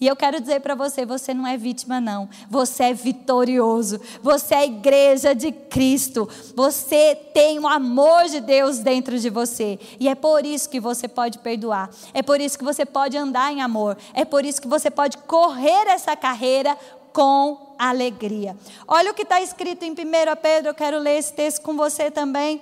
E 0.00 0.06
eu 0.06 0.14
quero 0.14 0.40
dizer 0.40 0.60
para 0.60 0.74
você: 0.74 1.04
você 1.04 1.34
não 1.34 1.46
é 1.46 1.56
vítima, 1.56 2.00
não. 2.00 2.28
Você 2.48 2.84
é 2.84 2.94
vitorioso. 2.94 4.00
Você 4.22 4.54
é 4.54 4.64
igreja 4.64 5.34
de 5.34 5.50
Cristo. 5.50 6.28
Você 6.54 7.16
tem 7.34 7.58
o 7.58 7.66
amor 7.66 8.26
de 8.26 8.40
Deus 8.40 8.78
dentro 8.78 9.18
de 9.18 9.28
você. 9.28 9.78
E 9.98 10.08
é 10.08 10.14
por 10.14 10.46
isso 10.46 10.68
que 10.68 10.78
você 10.78 11.08
pode 11.08 11.38
perdoar. 11.38 11.90
É 12.14 12.22
por 12.22 12.40
isso 12.40 12.58
que 12.58 12.64
você 12.64 12.86
pode 12.86 13.16
andar 13.16 13.52
em 13.52 13.60
amor. 13.60 13.96
É 14.14 14.24
por 14.24 14.44
isso 14.44 14.60
que 14.60 14.68
você 14.68 14.90
pode 14.90 15.18
correr 15.18 15.88
essa 15.88 16.14
carreira 16.16 16.76
com 17.12 17.74
alegria. 17.78 18.56
Olha 18.86 19.10
o 19.10 19.14
que 19.14 19.22
está 19.22 19.40
escrito 19.40 19.84
em 19.84 19.90
1 19.90 19.94
Pedro. 20.40 20.70
Eu 20.70 20.74
quero 20.74 20.98
ler 20.98 21.18
esse 21.18 21.32
texto 21.32 21.62
com 21.62 21.76
você 21.76 22.10
também. 22.10 22.60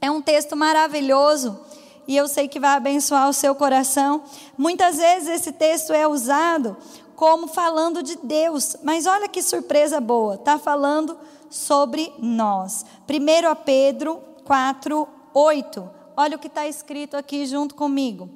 É 0.00 0.10
um 0.10 0.22
texto 0.22 0.56
maravilhoso 0.56 1.58
e 2.06 2.16
eu 2.16 2.26
sei 2.26 2.48
que 2.48 2.60
vai 2.60 2.76
abençoar 2.76 3.28
o 3.28 3.32
seu 3.32 3.54
coração. 3.54 4.24
Muitas 4.56 4.96
vezes 4.96 5.28
esse 5.28 5.52
texto 5.52 5.92
é 5.92 6.06
usado 6.06 6.76
como 7.14 7.46
falando 7.46 8.02
de 8.02 8.16
Deus, 8.16 8.76
mas 8.82 9.06
olha 9.06 9.28
que 9.28 9.42
surpresa 9.42 10.00
boa, 10.00 10.36
está 10.36 10.58
falando 10.58 11.18
sobre 11.50 12.12
nós. 12.18 12.84
1 13.08 13.64
Pedro 13.64 14.22
4, 14.44 15.06
8. 15.34 15.90
Olha 16.16 16.36
o 16.36 16.38
que 16.38 16.46
está 16.46 16.66
escrito 16.66 17.16
aqui 17.16 17.44
junto 17.46 17.74
comigo. 17.74 18.30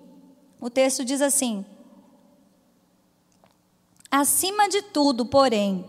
O 0.60 0.68
texto 0.68 1.04
diz 1.04 1.20
assim: 1.20 1.64
Acima 4.10 4.68
de 4.68 4.80
tudo, 4.82 5.26
porém, 5.26 5.84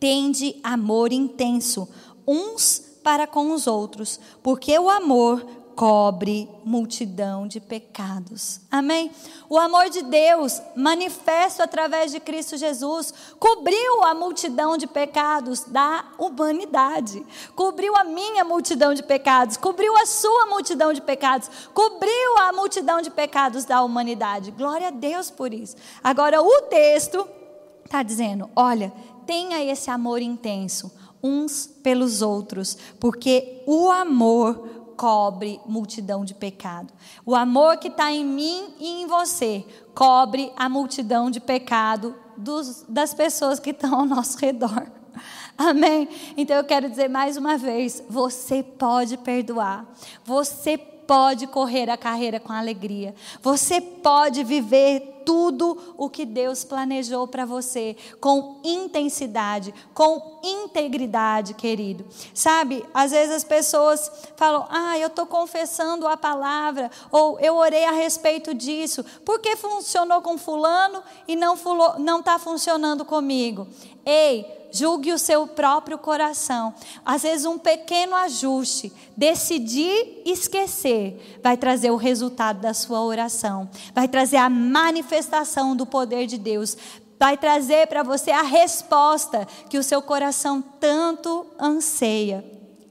tende 0.00 0.58
amor 0.64 1.12
intenso 1.12 1.88
uns 2.26 2.82
para 3.02 3.26
com 3.26 3.52
os 3.52 3.66
outros, 3.66 4.18
porque 4.42 4.78
o 4.78 4.90
amor 4.90 5.46
cobre 5.74 6.48
multidão 6.64 7.46
de 7.46 7.60
pecados. 7.60 8.60
Amém? 8.70 9.10
O 9.48 9.58
amor 9.58 9.90
de 9.90 10.02
Deus, 10.02 10.60
manifesto 10.76 11.62
através 11.62 12.12
de 12.12 12.20
Cristo 12.20 12.56
Jesus, 12.56 13.12
cobriu 13.38 14.04
a 14.04 14.14
multidão 14.14 14.76
de 14.76 14.86
pecados 14.86 15.64
da 15.64 16.04
humanidade. 16.18 17.24
Cobriu 17.54 17.96
a 17.96 18.04
minha 18.04 18.44
multidão 18.44 18.94
de 18.94 19.02
pecados, 19.02 19.56
cobriu 19.56 19.96
a 19.96 20.06
sua 20.06 20.46
multidão 20.46 20.92
de 20.92 21.00
pecados, 21.00 21.50
cobriu 21.72 22.38
a 22.38 22.52
multidão 22.52 23.00
de 23.00 23.10
pecados 23.10 23.64
da 23.64 23.82
humanidade. 23.82 24.50
Glória 24.50 24.88
a 24.88 24.92
Deus 24.92 25.30
por 25.30 25.52
isso. 25.52 25.76
Agora, 26.02 26.42
o 26.42 26.62
texto 26.62 27.26
está 27.84 28.02
dizendo: 28.02 28.48
olha, 28.54 28.92
tenha 29.26 29.62
esse 29.64 29.90
amor 29.90 30.20
intenso 30.20 30.92
uns 31.22 31.66
pelos 31.66 32.20
outros, 32.20 32.76
porque 32.98 33.62
o 33.66 33.88
amor 33.90 34.81
cobre 34.96 35.60
multidão 35.66 36.24
de 36.24 36.34
pecado. 36.34 36.92
O 37.24 37.34
amor 37.34 37.78
que 37.78 37.88
está 37.88 38.12
em 38.12 38.24
mim 38.24 38.74
e 38.78 39.02
em 39.02 39.06
você 39.06 39.64
cobre 39.94 40.52
a 40.56 40.68
multidão 40.68 41.30
de 41.30 41.40
pecado 41.40 42.14
dos, 42.36 42.84
das 42.88 43.12
pessoas 43.12 43.58
que 43.58 43.70
estão 43.70 44.00
ao 44.00 44.06
nosso 44.06 44.38
redor. 44.38 44.86
Amém? 45.56 46.08
Então 46.36 46.56
eu 46.56 46.64
quero 46.64 46.88
dizer 46.88 47.08
mais 47.08 47.36
uma 47.36 47.56
vez: 47.56 48.02
você 48.08 48.62
pode 48.62 49.16
perdoar, 49.16 49.86
você 50.24 50.78
pode 50.78 51.46
correr 51.46 51.90
a 51.90 51.96
carreira 51.96 52.40
com 52.40 52.52
alegria, 52.52 53.14
você 53.42 53.80
pode 53.80 54.42
viver 54.44 55.21
tudo 55.24 55.94
o 55.96 56.08
que 56.08 56.24
Deus 56.24 56.64
planejou 56.64 57.26
para 57.26 57.44
você, 57.44 57.96
com 58.20 58.60
intensidade, 58.64 59.74
com 59.94 60.40
integridade, 60.42 61.54
querido. 61.54 62.04
Sabe, 62.34 62.84
às 62.92 63.10
vezes 63.10 63.36
as 63.36 63.44
pessoas 63.44 64.10
falam: 64.36 64.66
ah, 64.70 64.98
eu 64.98 65.08
estou 65.08 65.26
confessando 65.26 66.06
a 66.06 66.16
palavra, 66.16 66.90
ou 67.10 67.38
eu 67.40 67.56
orei 67.56 67.84
a 67.84 67.92
respeito 67.92 68.54
disso, 68.54 69.04
porque 69.24 69.56
funcionou 69.56 70.20
com 70.20 70.38
Fulano 70.38 71.02
e 71.26 71.36
não 71.36 71.54
está 72.18 72.38
funcionando 72.38 73.04
comigo? 73.04 73.66
Ei, 74.04 74.62
julgue 74.72 75.12
o 75.12 75.18
seu 75.18 75.46
próprio 75.46 75.98
coração. 75.98 76.74
Às 77.04 77.22
vezes, 77.22 77.44
um 77.44 77.58
pequeno 77.58 78.16
ajuste, 78.16 78.92
decidir 79.16 80.22
esquecer, 80.24 81.38
vai 81.42 81.56
trazer 81.56 81.90
o 81.90 81.96
resultado 81.96 82.60
da 82.60 82.72
sua 82.72 83.02
oração, 83.02 83.68
vai 83.94 84.08
trazer 84.08 84.38
a 84.38 84.48
manifestação 84.48 85.11
do 85.76 85.86
poder 85.86 86.26
de 86.26 86.38
Deus, 86.38 86.76
vai 87.18 87.36
trazer 87.36 87.86
para 87.86 88.02
você 88.02 88.30
a 88.30 88.42
resposta 88.42 89.46
que 89.68 89.78
o 89.78 89.82
seu 89.82 90.02
coração 90.02 90.62
tanto 90.80 91.46
anseia. 91.60 92.44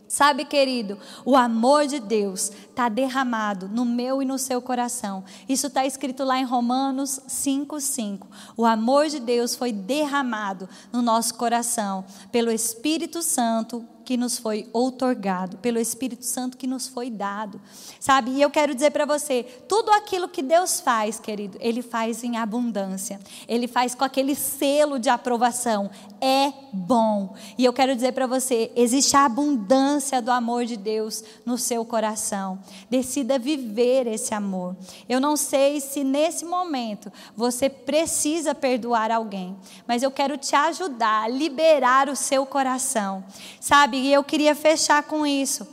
Sabe, 0.07 0.43
querido, 0.43 0.97
o 1.23 1.37
amor 1.37 1.87
de 1.87 1.97
Deus 1.97 2.51
está 2.69 2.89
derramado 2.89 3.69
no 3.69 3.85
meu 3.85 4.21
e 4.21 4.25
no 4.25 4.37
seu 4.37 4.61
coração. 4.61 5.23
Isso 5.47 5.67
está 5.67 5.85
escrito 5.85 6.25
lá 6.25 6.37
em 6.37 6.43
Romanos 6.43 7.21
5,5. 7.29 8.27
O 8.57 8.65
amor 8.65 9.07
de 9.07 9.21
Deus 9.21 9.55
foi 9.55 9.71
derramado 9.71 10.67
no 10.91 11.01
nosso 11.01 11.35
coração 11.35 12.03
pelo 12.29 12.51
Espírito 12.51 13.21
Santo 13.21 13.85
que 14.11 14.17
nos 14.17 14.37
foi 14.37 14.67
outorgado, 14.73 15.55
pelo 15.59 15.79
Espírito 15.79 16.25
Santo 16.25 16.57
que 16.57 16.67
nos 16.67 16.85
foi 16.85 17.09
dado. 17.09 17.61
Sabe? 17.97 18.31
E 18.31 18.41
eu 18.41 18.49
quero 18.49 18.75
dizer 18.75 18.91
para 18.91 19.05
você, 19.05 19.43
tudo 19.69 19.89
aquilo 19.89 20.27
que 20.27 20.41
Deus 20.41 20.81
faz, 20.81 21.17
querido, 21.17 21.57
ele 21.61 21.81
faz 21.81 22.21
em 22.25 22.35
abundância. 22.35 23.21
Ele 23.47 23.69
faz 23.69 23.95
com 23.95 24.03
aquele 24.03 24.35
selo 24.35 24.99
de 24.99 25.07
aprovação. 25.07 25.89
É 26.19 26.51
bom. 26.73 27.33
E 27.57 27.63
eu 27.63 27.71
quero 27.71 27.95
dizer 27.95 28.11
para 28.11 28.27
você, 28.27 28.69
existe 28.75 29.15
a 29.15 29.23
abundância 29.23 30.21
do 30.21 30.29
amor 30.29 30.65
de 30.65 30.75
Deus 30.75 31.23
no 31.45 31.57
seu 31.57 31.85
coração. 31.85 32.59
Decida 32.89 33.39
viver 33.39 34.07
esse 34.07 34.33
amor. 34.33 34.75
Eu 35.07 35.21
não 35.21 35.37
sei 35.37 35.79
se 35.79 36.03
nesse 36.03 36.43
momento 36.43 37.09
você 37.33 37.69
precisa 37.69 38.53
perdoar 38.53 39.09
alguém, 39.09 39.55
mas 39.87 40.03
eu 40.03 40.11
quero 40.11 40.37
te 40.37 40.53
ajudar 40.53 41.23
a 41.23 41.27
liberar 41.29 42.09
o 42.09 42.15
seu 42.15 42.45
coração. 42.45 43.23
Sabe? 43.61 44.00
E 44.01 44.11
eu 44.11 44.23
queria 44.23 44.55
fechar 44.55 45.03
com 45.03 45.27
isso. 45.27 45.67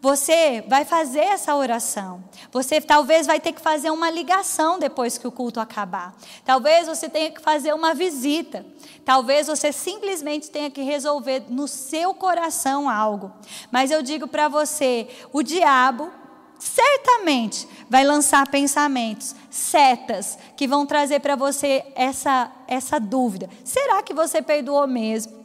Você 0.00 0.62
vai 0.68 0.84
fazer 0.84 1.20
essa 1.20 1.56
oração. 1.56 2.22
Você 2.52 2.80
talvez 2.80 3.26
vai 3.26 3.40
ter 3.40 3.52
que 3.52 3.60
fazer 3.60 3.90
uma 3.90 4.10
ligação 4.10 4.78
depois 4.78 5.18
que 5.18 5.26
o 5.26 5.32
culto 5.32 5.58
acabar. 5.58 6.14
Talvez 6.44 6.86
você 6.86 7.08
tenha 7.08 7.32
que 7.32 7.40
fazer 7.40 7.74
uma 7.74 7.94
visita. 7.94 8.64
Talvez 9.04 9.48
você 9.48 9.72
simplesmente 9.72 10.50
tenha 10.50 10.70
que 10.70 10.82
resolver 10.82 11.44
no 11.48 11.66
seu 11.66 12.14
coração 12.14 12.88
algo. 12.88 13.32
Mas 13.72 13.90
eu 13.90 14.02
digo 14.02 14.28
para 14.28 14.46
você, 14.46 15.08
o 15.32 15.42
diabo 15.42 16.12
certamente 16.60 17.66
vai 17.90 18.04
lançar 18.04 18.46
pensamentos, 18.48 19.34
setas 19.50 20.38
que 20.56 20.68
vão 20.68 20.86
trazer 20.86 21.20
para 21.20 21.34
você 21.34 21.84
essa 21.96 22.52
essa 22.68 23.00
dúvida. 23.00 23.48
Será 23.64 24.02
que 24.02 24.14
você 24.14 24.40
perdoou 24.40 24.86
mesmo? 24.86 25.43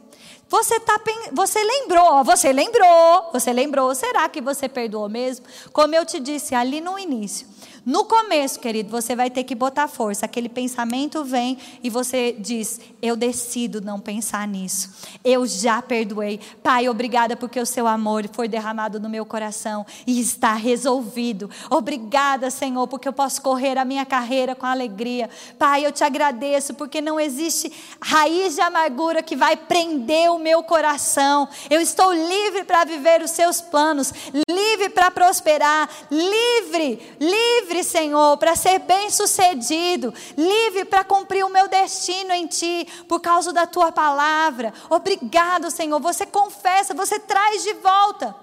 Você, 0.50 0.80
tá, 0.80 1.00
você 1.32 1.62
lembrou, 1.62 2.24
você 2.24 2.52
lembrou, 2.52 3.30
você 3.32 3.52
lembrou. 3.52 3.94
Será 3.94 4.28
que 4.28 4.40
você 4.40 4.68
perdoou 4.68 5.08
mesmo? 5.08 5.46
Como 5.72 5.94
eu 5.94 6.04
te 6.04 6.18
disse 6.18 6.56
ali 6.56 6.80
no 6.80 6.98
início, 6.98 7.46
no 7.84 8.04
começo, 8.04 8.60
querido, 8.60 8.90
você 8.90 9.16
vai 9.16 9.30
ter 9.30 9.42
que 9.44 9.54
botar 9.54 9.88
força. 9.88 10.26
Aquele 10.26 10.48
pensamento 10.48 11.24
vem 11.24 11.56
e 11.82 11.88
você 11.88 12.36
diz: 12.38 12.78
Eu 13.00 13.16
decido 13.16 13.80
não 13.80 13.98
pensar 13.98 14.46
nisso. 14.46 14.90
Eu 15.24 15.46
já 15.46 15.80
perdoei. 15.80 16.40
Pai, 16.62 16.88
obrigada 16.88 17.36
porque 17.36 17.58
o 17.58 17.64
seu 17.64 17.86
amor 17.86 18.28
foi 18.32 18.48
derramado 18.48 19.00
no 19.00 19.08
meu 19.08 19.24
coração 19.24 19.86
e 20.06 20.20
está 20.20 20.54
resolvido. 20.54 21.50
Obrigada, 21.70 22.50
Senhor, 22.50 22.86
porque 22.86 23.08
eu 23.08 23.12
posso 23.12 23.40
correr 23.40 23.78
a 23.78 23.84
minha 23.84 24.04
carreira 24.04 24.54
com 24.54 24.66
alegria. 24.66 25.30
Pai, 25.58 25.86
eu 25.86 25.92
te 25.92 26.04
agradeço 26.04 26.74
porque 26.74 27.00
não 27.00 27.18
existe 27.18 27.72
raiz 28.00 28.56
de 28.56 28.60
amargura 28.60 29.22
que 29.22 29.36
vai 29.36 29.56
prender 29.56 30.30
o 30.30 30.38
meu 30.38 30.62
coração. 30.62 31.48
Eu 31.70 31.80
estou 31.80 32.12
livre 32.12 32.64
para 32.64 32.84
viver 32.84 33.22
os 33.22 33.30
seus 33.30 33.60
planos, 33.60 34.12
livre 34.50 34.90
para 34.90 35.10
prosperar, 35.10 35.88
livre, 36.10 37.16
livre 37.18 37.69
livre, 37.70 37.84
Senhor, 37.84 38.36
para 38.36 38.56
ser 38.56 38.80
bem-sucedido, 38.80 40.12
livre 40.36 40.84
para 40.84 41.04
cumprir 41.04 41.44
o 41.44 41.48
meu 41.48 41.68
destino 41.68 42.32
em 42.32 42.46
Ti, 42.46 42.86
por 43.08 43.20
causa 43.20 43.52
da 43.52 43.66
Tua 43.66 43.92
palavra. 43.92 44.74
Obrigado, 44.90 45.70
Senhor. 45.70 46.00
Você 46.00 46.26
confessa, 46.26 46.92
você 46.92 47.20
traz 47.20 47.62
de 47.62 47.74
volta. 47.74 48.34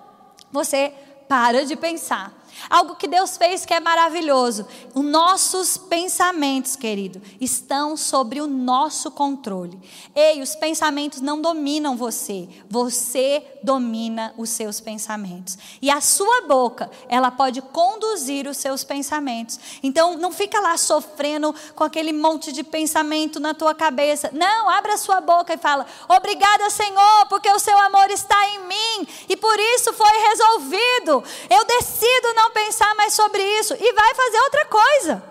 Você 0.51 0.93
para 1.27 1.65
de 1.65 1.75
pensar 1.75 2.36
Algo 2.69 2.95
que 2.95 3.07
Deus 3.07 3.37
fez 3.37 3.65
que 3.65 3.73
é 3.73 3.79
maravilhoso. 3.79 4.67
Os 4.93 5.03
nossos 5.03 5.77
pensamentos, 5.77 6.75
querido, 6.75 7.21
estão 7.39 7.95
sobre 7.95 8.41
o 8.41 8.47
nosso 8.47 9.11
controle. 9.11 9.79
Ei, 10.15 10.41
os 10.41 10.55
pensamentos 10.55 11.21
não 11.21 11.41
dominam 11.41 11.95
você, 11.95 12.47
você 12.69 13.43
domina 13.63 14.33
os 14.37 14.49
seus 14.49 14.79
pensamentos. 14.79 15.57
E 15.81 15.89
a 15.89 16.01
sua 16.01 16.41
boca, 16.41 16.89
ela 17.07 17.31
pode 17.31 17.61
conduzir 17.61 18.47
os 18.47 18.57
seus 18.57 18.83
pensamentos. 18.83 19.59
Então, 19.81 20.17
não 20.17 20.31
fica 20.31 20.59
lá 20.59 20.77
sofrendo 20.77 21.53
com 21.75 21.83
aquele 21.83 22.13
monte 22.13 22.51
de 22.51 22.63
pensamento 22.63 23.39
na 23.39 23.53
tua 23.53 23.73
cabeça. 23.73 24.29
Não, 24.33 24.69
abra 24.69 24.93
a 24.93 24.97
sua 24.97 25.21
boca 25.21 25.53
e 25.53 25.57
fala: 25.57 25.85
"Obrigada, 26.09 26.69
Senhor, 26.69 27.25
porque 27.29 27.49
o 27.51 27.59
seu 27.59 27.77
amor 27.79 28.09
está 28.09 28.47
em 28.49 28.59
mim 28.65 29.07
e 29.29 29.35
por 29.35 29.57
isso 29.59 29.93
foi 29.93 30.11
resolvido. 30.29 31.23
Eu 31.49 31.65
decido 31.65 32.33
não 32.35 32.46
pensar 32.51 32.93
mais 32.95 33.13
sobre 33.13 33.41
isso 33.59 33.73
e 33.73 33.93
vai 33.93 34.15
fazer 34.15 34.39
outra 34.39 34.65
coisa. 34.65 35.23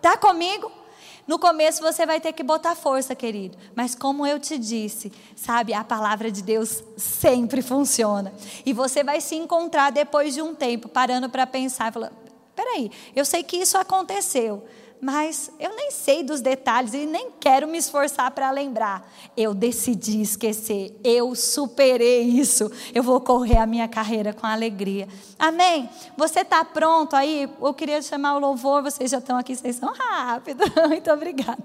Tá 0.00 0.16
comigo? 0.16 0.70
No 1.26 1.38
começo 1.38 1.80
você 1.80 2.04
vai 2.04 2.20
ter 2.20 2.32
que 2.32 2.42
botar 2.42 2.74
força, 2.74 3.14
querido. 3.14 3.56
Mas 3.74 3.94
como 3.94 4.26
eu 4.26 4.38
te 4.38 4.58
disse, 4.58 5.10
sabe, 5.34 5.72
a 5.72 5.82
palavra 5.82 6.30
de 6.30 6.42
Deus 6.42 6.84
sempre 6.96 7.62
funciona. 7.62 8.32
E 8.66 8.72
você 8.72 9.02
vai 9.02 9.20
se 9.20 9.34
encontrar 9.34 9.90
depois 9.90 10.34
de 10.34 10.42
um 10.42 10.54
tempo, 10.54 10.88
parando 10.88 11.30
para 11.30 11.46
pensar, 11.46 11.92
falando: 11.92 12.12
peraí, 12.54 12.90
eu 13.16 13.24
sei 13.24 13.42
que 13.42 13.56
isso 13.56 13.78
aconteceu 13.78 14.62
mas 15.04 15.50
eu 15.60 15.76
nem 15.76 15.90
sei 15.90 16.22
dos 16.22 16.40
detalhes 16.40 16.94
e 16.94 17.04
nem 17.04 17.30
quero 17.38 17.68
me 17.68 17.76
esforçar 17.76 18.30
para 18.30 18.50
lembrar. 18.50 19.06
Eu 19.36 19.52
decidi 19.52 20.22
esquecer, 20.22 20.98
eu 21.04 21.34
superei 21.34 22.22
isso. 22.22 22.72
Eu 22.94 23.02
vou 23.02 23.20
correr 23.20 23.58
a 23.58 23.66
minha 23.66 23.86
carreira 23.86 24.32
com 24.32 24.46
alegria. 24.46 25.06
Amém? 25.38 25.90
Você 26.16 26.40
está 26.40 26.64
pronto 26.64 27.14
aí? 27.14 27.46
Eu 27.60 27.74
queria 27.74 28.00
chamar 28.00 28.36
o 28.36 28.38
louvor, 28.38 28.82
vocês 28.82 29.10
já 29.10 29.18
estão 29.18 29.36
aqui, 29.36 29.54
vocês 29.54 29.76
são 29.76 29.92
rápidos. 29.92 30.66
Muito 30.88 31.10
obrigada. 31.12 31.62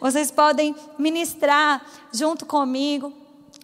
Vocês 0.00 0.30
podem 0.30 0.74
ministrar 0.98 1.84
junto 2.10 2.46
comigo. 2.46 3.12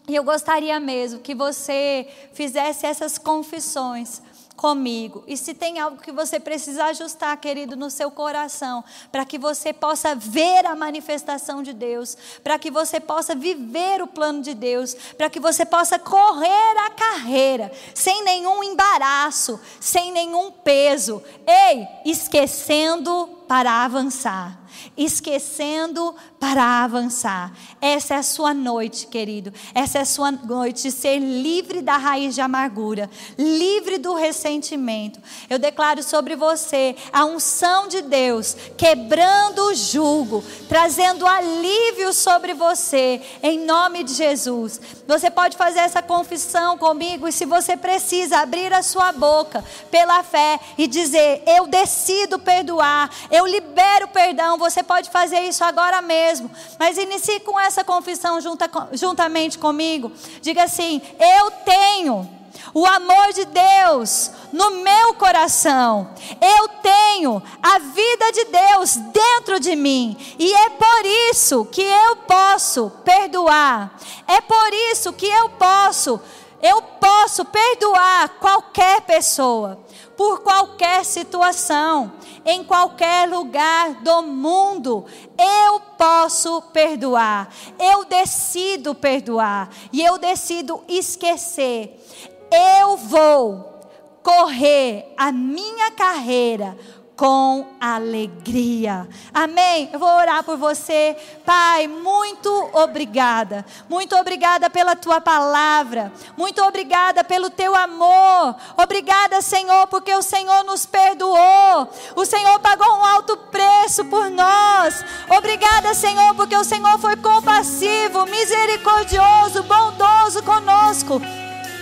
E 0.07 0.15
eu 0.15 0.23
gostaria 0.23 0.79
mesmo 0.79 1.21
que 1.21 1.35
você 1.35 2.07
fizesse 2.35 2.85
essas 2.85 3.17
confissões 3.17 4.21
comigo. 4.59 5.23
E 5.29 5.37
se 5.37 5.55
tem 5.55 5.79
algo 5.79 6.03
que 6.03 6.11
você 6.11 6.41
precisa 6.41 6.87
ajustar, 6.87 7.37
querido, 7.37 7.77
no 7.77 7.89
seu 7.89 8.11
coração, 8.11 8.85
para 9.13 9.25
que 9.25 9.39
você 9.39 9.73
possa 9.73 10.17
ver 10.17 10.67
a 10.67 10.75
manifestação 10.75 11.63
de 11.63 11.73
Deus, 11.73 12.17
para 12.43 12.59
que 12.59 12.69
você 12.69 12.99
possa 12.99 13.37
viver 13.37 14.03
o 14.03 14.09
plano 14.09 14.43
de 14.43 14.55
Deus, 14.55 14.95
para 15.17 15.31
que 15.31 15.39
você 15.39 15.65
possa 15.65 15.97
correr 15.97 16.77
a 16.87 16.91
carreira 16.91 17.71
sem 17.95 18.25
nenhum 18.25 18.65
embaraço, 18.65 19.61
sem 19.79 20.11
nenhum 20.11 20.51
peso. 20.51 21.23
Ei, 21.47 21.87
esquecendo 22.05 23.38
para 23.49 23.85
avançar 23.85 24.69
esquecendo 24.97 26.15
para 26.39 26.85
avançar. 26.85 27.53
Essa 27.81 28.15
é 28.15 28.17
a 28.19 28.23
sua 28.23 28.55
noite, 28.55 29.07
querido. 29.07 29.53
Essa 29.75 29.99
é 29.99 30.01
a 30.03 30.07
sua 30.07 30.31
noite 30.31 30.83
de 30.83 30.91
ser 30.91 31.19
livre 31.19 31.81
da 31.81 31.97
raiz 31.97 32.35
de 32.35 32.41
amargura, 32.41 33.11
livre 33.37 33.99
do 33.99 34.15
ressentimento. 34.15 35.21
Eu 35.49 35.59
declaro 35.59 36.03
sobre 36.03 36.37
você 36.37 36.97
a 37.13 37.25
unção 37.25 37.89
de 37.89 38.03
Deus, 38.03 38.57
quebrando 38.77 39.67
o 39.67 39.75
jugo, 39.75 40.45
trazendo 40.69 41.27
alívio 41.27 42.13
sobre 42.13 42.55
você, 42.55 43.21
em 43.43 43.65
nome 43.65 44.05
de 44.05 44.15
Jesus. 44.15 44.81
Você 45.07 45.31
pode 45.31 45.57
fazer 45.57 45.81
essa 45.81 46.03
confissão 46.03 46.79
comigo 46.79 47.27
e 47.27 47.33
se 47.33 47.45
você 47.45 47.77
precisa 47.77 48.39
abrir 48.39 48.73
a 48.73 48.83
sua 48.83 49.13
boca 49.13 49.65
pela 49.91 50.23
fé 50.23 50.61
e 50.77 50.87
dizer: 50.87 51.43
Eu 51.47 51.67
decido 51.67 52.39
perdoar, 52.39 53.11
libero 53.47 54.09
perdão. 54.09 54.59
Você 54.59 54.83
pode 54.83 55.11
fazer 55.11 55.41
isso 55.41 55.65
agora 55.65 56.01
mesmo. 56.03 56.51
Mas 56.79 56.99
inicie 56.99 57.41
com 57.41 57.59
essa 57.59 57.85
confissão 57.85 58.41
junta, 58.41 58.71
juntamente 58.93 59.59
comigo. 59.59 60.13
Diga 60.41 60.65
assim: 60.65 61.01
Eu 61.19 61.51
tenho 61.51 62.39
o 62.75 62.87
amor 62.87 63.33
de 63.33 63.45
Deus 63.45 64.31
no 64.53 64.71
meu 64.83 65.15
coração. 65.15 66.11
Eu 66.41 66.69
tenho 66.83 67.43
a 67.63 67.79
vida 67.79 68.33
de 68.33 68.45
Deus 68.45 68.97
dentro 68.97 69.61
de 69.61 69.75
mim. 69.77 70.17
E 70.39 70.53
é 70.53 70.71
por 70.71 71.07
isso 71.31 71.65
que 71.67 71.83
eu 71.83 72.17
posso 72.17 72.91
perdoar. 73.05 73.99
É 74.27 74.41
por 74.41 74.73
isso 74.93 75.13
que 75.13 75.27
eu 75.27 75.49
posso, 75.51 76.21
eu 76.63 76.83
posso 76.83 77.45
perdoar 77.45 78.29
qualquer 78.41 79.03
pessoa 79.03 79.79
por 80.19 80.41
qualquer 80.41 81.05
situação, 81.05 82.13
em 82.45 82.65
qualquer 82.65 83.29
lugar 83.29 84.03
do 84.03 84.23
mundo. 84.25 85.07
Eu 85.39 85.79
posso 85.97 86.61
perdoar, 86.73 87.49
eu 87.79 88.05
decido 88.05 88.97
perdoar 88.97 89.71
e 89.93 90.03
eu 90.03 90.19
decido 90.19 90.83
esquecer. 90.89 92.05
Eu 92.51 92.97
vou 92.97 93.79
correr 94.21 95.15
a 95.17 95.31
minha 95.31 95.93
carreira 95.93 96.77
com 97.19 97.67
alegria. 97.81 99.09
Amém? 99.35 99.91
Eu 99.93 99.99
vou 99.99 100.09
orar 100.09 100.45
por 100.45 100.57
você. 100.57 101.17
Pai, 101.45 101.89
muito 101.89 102.49
obrigada. 102.73 103.67
Muito 103.89 104.15
obrigada 104.15 104.71
pela 104.71 104.95
tua 104.95 105.21
palavra. 105.21 106.13
Muito 106.37 106.63
obrigada 106.63 107.25
pelo 107.25 107.51
teu 107.51 107.75
amor. 107.75 108.55
Obrigada, 108.77 109.43
Senhor, 109.43 109.89
porque 109.89 110.15
o 110.15 110.23
Senhor 110.23 110.63
nos 110.63 110.87
perdoou. 110.87 111.89
O 112.15 112.25
Senhor 112.25 112.57
pagou 112.61 112.87
um 112.87 113.05
alto 113.05 113.37
preço 113.37 114.05
por 114.05 114.31
nós. 114.31 115.05
Obrigada, 115.29 115.95
Senhor, 115.95 116.37
porque 116.37 116.57
o 116.57 116.63
Senhor 116.63 117.01
foi 117.01 117.17
compassivo, 117.17 118.27
misericordioso, 118.27 119.65
bondoso 119.65 120.41
conosco. 120.45 121.21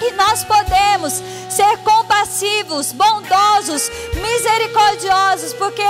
E 0.01 0.12
nós 0.12 0.44
podemos 0.44 1.22
ser 1.49 1.78
compassivos, 1.78 2.92
bondosos, 2.92 3.90
misericordiosos, 4.14 5.53
porque 5.55 5.82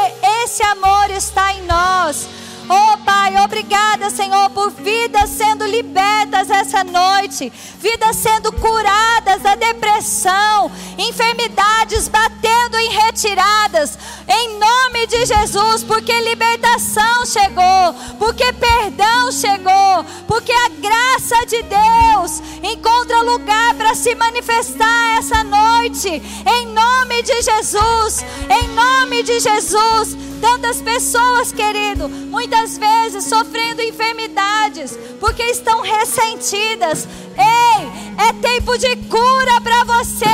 esse 0.42 0.62
amor 0.62 1.10
está 1.10 1.52
em 1.54 1.62
nós. 1.62 2.28
Oh 2.68 2.98
Pai, 3.04 3.36
obrigada, 3.44 4.10
Senhor, 4.10 4.50
por 4.50 4.72
vidas 4.72 5.30
sendo 5.30 5.64
libertas 5.64 6.50
essa 6.50 6.82
noite, 6.82 7.52
vidas 7.78 8.16
sendo 8.16 8.50
curadas 8.52 9.40
da 9.40 9.54
depressão, 9.54 10.70
enfermidades 10.98 12.08
batendo 12.08 12.76
em 12.76 12.90
retiradas, 12.90 13.96
em 14.26 14.58
nome 14.58 15.06
de 15.06 15.26
Jesus, 15.26 15.84
porque 15.84 16.12
libertação 16.22 17.24
chegou, 17.24 17.94
porque 18.18 18.52
perdão 18.54 19.30
chegou, 19.30 20.04
porque 20.26 20.52
a 20.52 20.68
graça 20.68 21.46
de 21.46 21.62
Deus 21.62 22.42
encontra 22.64 23.22
lugar 23.22 23.74
para 23.74 23.94
se 23.94 24.12
manifestar 24.16 25.18
essa 25.18 25.44
noite, 25.44 26.08
em 26.08 26.66
nome 26.66 27.22
de 27.22 27.42
Jesus, 27.42 28.24
em 28.50 28.68
nome 28.74 29.22
de 29.22 29.38
Jesus. 29.38 30.26
Tantas 30.40 30.80
pessoas, 30.80 31.52
querido, 31.52 32.08
muitas 32.08 32.76
vezes 32.76 33.24
sofrendo 33.24 33.82
enfermidades, 33.82 34.98
porque 35.18 35.42
estão 35.44 35.80
ressentidas. 35.80 37.06
Ei, 37.36 38.26
é 38.28 38.32
tempo 38.34 38.76
de 38.76 38.96
cura 38.96 39.60
para 39.62 39.84
você. 39.84 40.26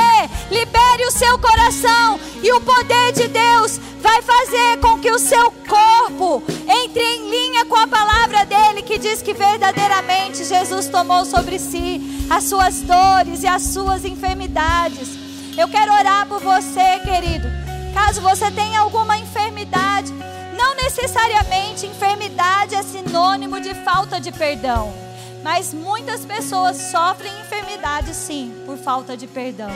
Libere 0.51 1.05
o 1.07 1.11
seu 1.11 1.37
coração 1.39 2.19
e 2.41 2.51
o 2.51 2.61
poder 2.61 3.11
de 3.13 3.27
Deus 3.27 3.79
vai 3.99 4.21
fazer 4.21 4.77
com 4.81 4.99
que 4.99 5.11
o 5.11 5.19
seu 5.19 5.51
corpo 5.67 6.43
entre 6.67 7.03
em 7.03 7.29
linha 7.29 7.65
com 7.65 7.75
a 7.75 7.87
palavra 7.87 8.45
dele, 8.45 8.81
que 8.81 8.97
diz 8.97 9.21
que 9.21 9.33
verdadeiramente 9.33 10.43
Jesus 10.43 10.87
tomou 10.87 11.25
sobre 11.25 11.57
si 11.59 12.27
as 12.29 12.43
suas 12.43 12.81
dores 12.81 13.43
e 13.43 13.47
as 13.47 13.61
suas 13.61 14.03
enfermidades. 14.05 15.09
Eu 15.57 15.67
quero 15.69 15.93
orar 15.93 16.25
por 16.27 16.41
você, 16.41 16.99
querido 17.03 17.63
Caso 17.93 18.21
você 18.21 18.49
tenha 18.49 18.79
alguma 18.79 19.17
enfermidade, 19.63 20.13
não 20.57 20.75
necessariamente 20.75 21.85
enfermidade 21.85 22.75
é 22.75 22.83
sinônimo 22.83 23.61
de 23.61 23.73
falta 23.73 24.19
de 24.19 24.31
perdão, 24.31 24.93
mas 25.41 25.73
muitas 25.73 26.25
pessoas 26.25 26.77
sofrem 26.77 27.31
enfermidade 27.41 28.13
sim 28.13 28.53
por 28.65 28.77
falta 28.77 29.15
de 29.15 29.25
perdão. 29.25 29.71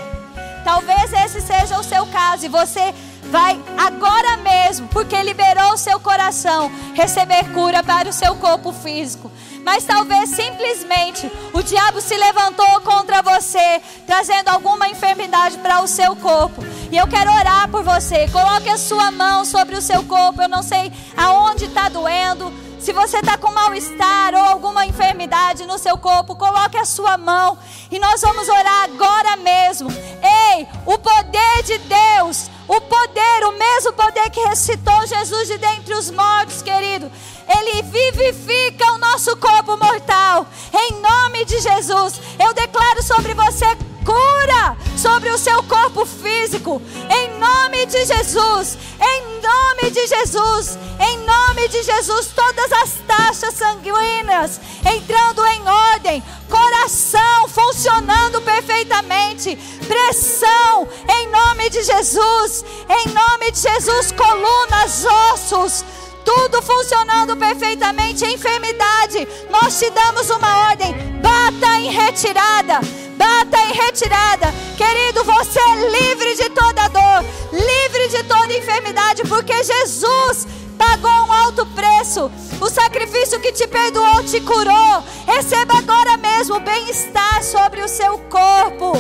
Talvez 0.68 1.14
esse 1.14 1.40
seja 1.40 1.80
o 1.80 1.84
seu 1.84 2.06
caso 2.08 2.46
e 2.46 2.50
você 2.50 2.94
vai 3.32 3.58
agora 3.78 4.36
mesmo, 4.36 4.86
porque 4.90 5.16
liberou 5.24 5.72
o 5.72 5.78
seu 5.78 5.98
coração, 5.98 6.70
receber 6.94 7.54
cura 7.54 7.82
para 7.82 8.10
o 8.10 8.12
seu 8.12 8.36
corpo 8.36 8.74
físico 8.74 9.32
mas 9.68 9.84
talvez 9.84 10.30
simplesmente 10.30 11.30
o 11.52 11.62
diabo 11.62 12.00
se 12.00 12.16
levantou 12.16 12.80
contra 12.86 13.22
você, 13.22 13.82
trazendo 14.06 14.48
alguma 14.48 14.88
enfermidade 14.88 15.58
para 15.58 15.82
o 15.82 15.88
seu 15.90 16.16
corpo. 16.16 16.64
E 16.90 16.96
eu 16.96 17.06
quero 17.06 17.30
orar 17.30 17.68
por 17.68 17.84
você. 17.84 18.30
Coloque 18.30 18.70
a 18.70 18.78
sua 18.78 19.12
mão 19.12 19.44
sobre 19.44 19.76
o 19.76 19.82
seu 19.82 20.06
corpo. 20.06 20.42
Eu 20.42 20.48
não 20.48 20.64
sei 20.64 20.90
aonde 21.18 21.66
está 21.66 21.90
doendo. 21.90 22.50
Se 22.88 22.94
você 22.94 23.18
está 23.18 23.38
com 23.38 23.52
mal-estar 23.52 24.34
ou 24.34 24.40
alguma 24.40 24.86
enfermidade 24.86 25.66
no 25.66 25.78
seu 25.78 25.98
corpo, 25.98 26.38
coloque 26.38 26.78
a 26.78 26.86
sua 26.86 27.18
mão 27.18 27.58
e 27.92 28.00
nós 28.00 28.22
vamos 28.22 28.48
orar 28.48 28.86
agora 28.86 29.36
mesmo. 29.36 29.90
Ei, 29.92 30.66
o 30.86 30.98
poder 30.98 31.64
de 31.66 31.80
Deus, 31.80 32.50
o 32.66 32.80
poder, 32.80 33.44
o 33.44 33.60
mesmo 33.60 33.92
poder 33.92 34.30
que 34.30 34.40
ressuscitou 34.40 35.06
Jesus 35.06 35.50
de 35.50 35.58
dentre 35.58 35.96
os 35.96 36.10
mortos, 36.10 36.62
querido 36.62 37.12
ele 37.48 37.82
vivifica 37.84 38.92
o 38.94 38.98
nosso 38.98 39.36
corpo 39.38 39.78
mortal. 39.78 40.48
Em 40.74 41.02
nome 41.02 41.46
de 41.46 41.60
Jesus, 41.60 42.20
eu 42.40 42.54
declaro 42.54 43.02
sobre 43.02 43.34
você 43.34 43.66
cura 44.08 44.78
sobre 44.96 45.30
o 45.30 45.38
seu 45.38 45.62
corpo 45.64 46.06
físico. 46.06 46.82
Em 47.10 47.38
nome 47.38 47.86
de 47.86 48.06
Jesus, 48.06 48.78
em 49.02 49.42
nome 49.42 49.92
de 49.92 50.08
Jesus, 50.08 50.78
em 51.00 51.18
nome 51.26 51.68
de 51.68 51.84
Jesus, 51.84 52.32
todas 52.34 52.72
as 52.72 52.94
taxas 53.06 53.54
sanguíneas 53.54 54.62
entrando 54.86 55.46
em 55.46 55.68
ordem, 55.68 56.24
coração 56.50 57.50
funcionando 57.50 58.42
perfeitamente, 58.42 59.58
pressão 59.88 60.88
em 61.10 61.28
nome 61.30 61.70
de 61.70 61.84
Jesus, 61.84 62.64
em 62.90 63.10
nome 63.10 63.52
de 63.52 63.60
Jesus, 63.60 64.14
colunas, 64.14 65.06
ossos 65.34 65.84
tudo 66.28 66.62
funcionando 66.62 67.38
perfeitamente, 67.38 68.26
enfermidade, 68.26 69.26
nós 69.50 69.80
te 69.80 69.90
damos 69.92 70.30
uma 70.30 70.68
ordem: 70.68 70.94
bata 71.22 71.80
em 71.80 71.90
retirada, 71.90 72.82
bata 73.16 73.58
em 73.58 73.72
retirada. 73.72 74.54
Querido, 74.76 75.24
você 75.24 75.58
é 75.58 75.90
livre 75.90 76.36
de 76.36 76.50
toda 76.50 76.90
dor, 76.90 77.24
livre 77.52 78.08
de 78.10 78.24
toda 78.24 78.58
enfermidade, 78.58 79.24
porque 79.24 79.54
Jesus 79.64 80.48
pagou 80.78 81.10
um 81.10 81.34
alto 81.34 81.66
preço. 81.68 82.32
O 82.62 82.70
sacrifício 82.70 83.40
que 83.40 83.52
te 83.52 83.68
perdoou 83.68 84.24
te 84.24 84.40
curou. 84.42 85.04
Receba 85.26 85.78
agora 85.78 86.18
mesmo 86.18 86.60
bem-estar 86.60 87.44
sobre 87.44 87.82
o 87.82 87.88
seu 87.88 88.18
corpo. 88.30 88.94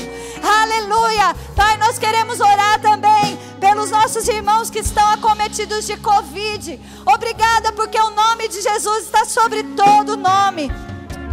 Aleluia. 0.44 1.36
Pai, 1.56 1.78
nós 1.78 1.98
queremos 1.98 2.40
orar 2.40 2.80
também 2.82 3.38
pelos 3.60 3.90
nossos 3.90 4.28
irmãos 4.28 4.70
que 4.70 4.80
estão 4.80 5.08
acometidos 5.12 5.86
de 5.86 5.98
Covid. 5.98 6.80
Obrigada, 7.06 7.72
porque 7.72 8.00
o 8.00 8.12
nome 8.12 8.48
de 8.48 8.62
Jesus 8.62 9.06
está 9.06 9.26
sobre 9.26 9.64
todo 9.64 10.18
nome. 10.18 10.72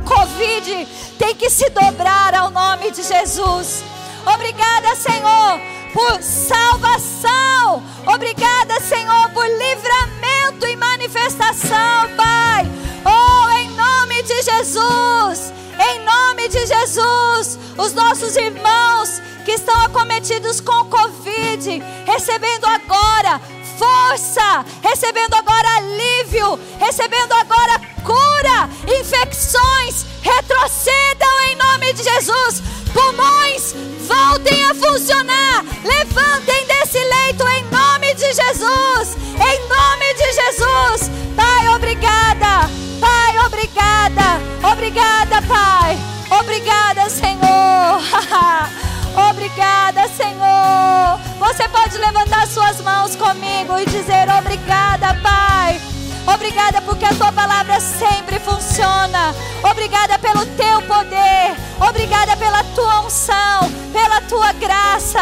Covid 0.04 0.88
tem 1.18 1.34
que 1.34 1.48
se 1.50 1.68
dobrar 1.70 2.34
ao 2.34 2.50
nome 2.50 2.90
de 2.90 3.02
Jesus. 3.02 3.82
Obrigada, 4.26 4.94
Senhor, 4.96 5.60
por 5.94 6.20
salvação. 6.20 7.82
Obrigada, 8.04 8.80
Senhor, 8.80 9.30
por 9.30 9.46
livramento 9.46 10.66
e 10.66 10.76
manifestação, 10.76 12.10
Pai. 12.16 12.66
Oh, 13.04 13.50
em 13.56 13.70
nome 13.70 14.20
de 14.24 14.42
Jesus. 14.42 15.52
Em 15.78 16.04
nome 16.04 16.48
de 16.48 16.66
Jesus, 16.66 17.58
os 17.78 17.94
nossos 17.94 18.36
irmãos 18.36 19.22
que 19.44 19.52
estão 19.52 19.74
acometidos 19.82 20.60
com 20.60 20.84
Covid, 20.86 21.82
recebendo 22.04 22.64
agora 22.64 23.40
força, 23.78 24.64
recebendo 24.82 25.34
agora 25.34 25.68
alívio, 25.76 26.58
recebendo 26.78 27.32
agora 27.32 27.80
cura, 28.04 28.68
infecções 29.00 30.06
retrocedam 30.24 31.40
em 31.50 31.56
nome 31.56 31.92
de 31.92 32.02
Jesus, 32.02 32.62
pulmões 32.94 33.74
voltem 34.06 34.64
a 34.64 34.74
funcionar, 34.74 35.64
levantem 35.84 36.66
desse 36.66 36.98
leito 36.98 37.46
em 37.48 37.64
nome 37.64 38.14
de 38.14 38.32
Jesus, 38.32 39.16
em 39.34 39.68
nome 39.68 40.14
de 40.14 40.32
Jesus, 40.32 41.10
Pai, 41.36 41.68
obrigada, 41.74 42.70
Pai, 43.00 43.38
obrigada, 43.44 44.40
obrigada, 44.70 45.42
Pai, 45.42 45.98
obrigada, 46.30 47.10
Senhor. 47.10 47.34
Obrigada, 49.30 50.08
Senhor. 50.08 51.20
Você 51.38 51.68
pode 51.68 51.96
levantar 51.98 52.48
suas 52.48 52.80
mãos 52.80 53.14
comigo 53.14 53.78
e 53.78 53.86
dizer 53.86 54.28
obrigada, 54.28 55.14
Pai. 55.22 55.80
Obrigada 56.26 56.80
porque 56.82 57.04
a 57.04 57.14
tua 57.14 57.30
palavra 57.32 57.78
sempre 57.80 58.38
funciona. 58.40 59.34
Obrigada 59.70 60.18
pelo 60.18 60.46
teu 60.46 60.82
poder. 60.82 61.54
Obrigada 61.86 62.36
pela 62.36 62.64
tua 62.74 63.00
unção, 63.00 63.70
pela 63.92 64.20
tua 64.22 64.52
graça. 64.52 65.20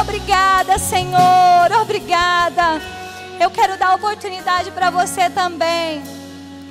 Obrigada, 0.00 0.78
Senhor. 0.78 1.72
Obrigada. 1.82 2.80
Eu 3.40 3.50
quero 3.50 3.76
dar 3.76 3.94
oportunidade 3.94 4.70
para 4.70 4.90
você 4.90 5.28
também 5.28 6.02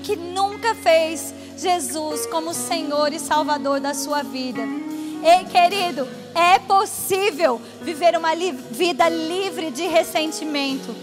que 0.01 0.15
nunca 0.15 0.73
fez 0.75 1.33
Jesus 1.57 2.25
como 2.27 2.53
Senhor 2.53 3.13
e 3.13 3.19
Salvador 3.19 3.79
da 3.79 3.93
sua 3.93 4.23
vida. 4.23 4.61
Ei, 5.23 5.45
querido, 5.45 6.07
é 6.35 6.59
possível 6.59 7.61
viver 7.81 8.17
uma 8.17 8.33
li 8.33 8.51
vida 8.51 9.07
livre 9.07 9.71
de 9.71 9.87
ressentimento. 9.87 10.93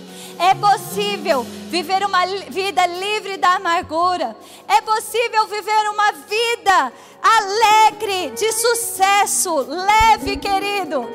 É 0.41 0.55
possível 0.55 1.43
viver 1.69 2.03
uma 2.03 2.25
vida 2.49 2.87
livre 2.87 3.37
da 3.37 3.57
amargura. 3.57 4.35
É 4.67 4.81
possível 4.81 5.47
viver 5.47 5.91
uma 5.91 6.13
vida 6.13 6.93
alegre, 7.23 8.31
de 8.31 8.51
sucesso, 8.51 9.55
leve, 9.69 10.39
querido. 10.39 11.07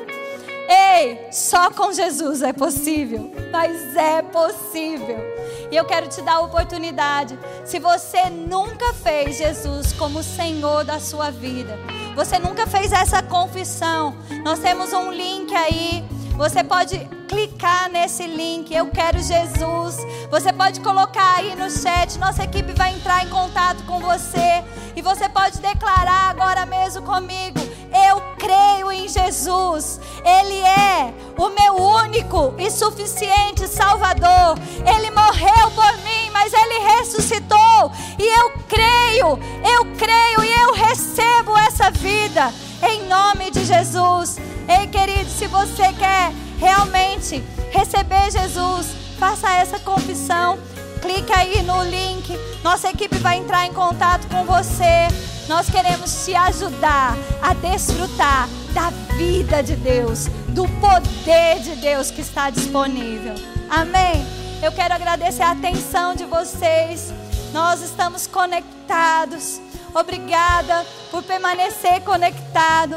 Ei, 0.68 1.26
só 1.32 1.70
com 1.72 1.92
Jesus 1.92 2.40
é 2.40 2.52
possível, 2.52 3.32
mas 3.50 3.96
é 3.96 4.22
possível. 4.22 5.18
E 5.72 5.76
eu 5.76 5.84
quero 5.84 6.08
te 6.08 6.22
dar 6.22 6.34
a 6.34 6.40
oportunidade. 6.40 7.36
Se 7.64 7.80
você 7.80 8.30
nunca 8.30 8.94
fez 8.94 9.38
Jesus 9.38 9.92
como 9.92 10.22
Senhor 10.22 10.84
da 10.84 11.00
sua 11.00 11.32
vida, 11.32 11.76
você 12.14 12.38
nunca 12.38 12.64
fez 12.64 12.92
essa 12.92 13.22
confissão, 13.24 14.16
nós 14.44 14.60
temos 14.60 14.92
um 14.92 15.10
link 15.10 15.52
aí. 15.52 16.04
Você 16.36 16.62
pode 16.62 17.15
clicar 17.26 17.90
nesse 17.90 18.26
link, 18.26 18.72
eu 18.74 18.86
quero 18.86 19.18
Jesus. 19.20 19.96
Você 20.30 20.52
pode 20.52 20.80
colocar 20.80 21.36
aí 21.36 21.54
no 21.56 21.70
chat, 21.70 22.18
nossa 22.18 22.44
equipe 22.44 22.72
vai 22.72 22.94
entrar 22.94 23.24
em 23.24 23.28
contato 23.28 23.84
com 23.84 24.00
você. 24.00 24.64
E 24.94 25.02
você 25.02 25.28
pode 25.28 25.58
declarar 25.58 26.30
agora 26.30 26.64
mesmo 26.64 27.02
comigo: 27.02 27.58
Eu 28.08 28.20
creio 28.38 28.90
em 28.90 29.08
Jesus. 29.08 30.00
Ele 30.24 30.58
é 30.60 31.12
o 31.36 31.48
meu 31.50 31.74
único 31.74 32.54
e 32.58 32.70
suficiente 32.70 33.68
Salvador. 33.68 34.58
Ele 34.86 35.10
morreu 35.10 35.70
por 35.74 35.92
mim, 35.98 36.30
mas 36.32 36.52
ele 36.52 36.78
ressuscitou. 36.96 37.92
E 38.18 38.40
eu 38.40 38.52
creio, 38.68 39.38
eu 39.64 39.84
creio 39.98 40.44
e 40.44 40.62
eu 40.62 40.72
recebo 40.72 41.56
essa 41.58 41.90
vida 41.90 42.52
em 42.82 43.06
nome 43.08 43.50
de 43.50 43.64
Jesus. 43.64 44.38
Ei, 44.68 44.86
querido, 44.88 45.30
se 45.30 45.46
você 45.46 45.92
quer 45.92 46.32
realmente 46.58 47.42
receber 47.70 48.30
Jesus, 48.30 48.88
faça 49.18 49.50
essa 49.56 49.78
confissão. 49.78 50.58
Clica 51.00 51.38
aí 51.38 51.62
no 51.62 51.82
link. 51.84 52.36
Nossa 52.62 52.90
equipe 52.90 53.16
vai 53.18 53.38
entrar 53.38 53.66
em 53.66 53.72
contato 53.72 54.26
com 54.28 54.44
você. 54.44 55.08
Nós 55.48 55.70
queremos 55.70 56.24
te 56.24 56.34
ajudar 56.34 57.16
a 57.40 57.54
desfrutar 57.54 58.48
da 58.72 58.90
vida 59.16 59.62
de 59.62 59.76
Deus, 59.76 60.26
do 60.48 60.68
poder 60.80 61.60
de 61.60 61.76
Deus 61.76 62.10
que 62.10 62.20
está 62.20 62.50
disponível. 62.50 63.34
Amém. 63.70 64.26
Eu 64.62 64.72
quero 64.72 64.94
agradecer 64.94 65.42
a 65.42 65.52
atenção 65.52 66.14
de 66.14 66.24
vocês. 66.24 67.12
Nós 67.52 67.80
estamos 67.82 68.26
conectados. 68.26 69.60
Obrigada 69.98 70.84
por 71.10 71.22
permanecer 71.22 72.02
conectado. 72.02 72.96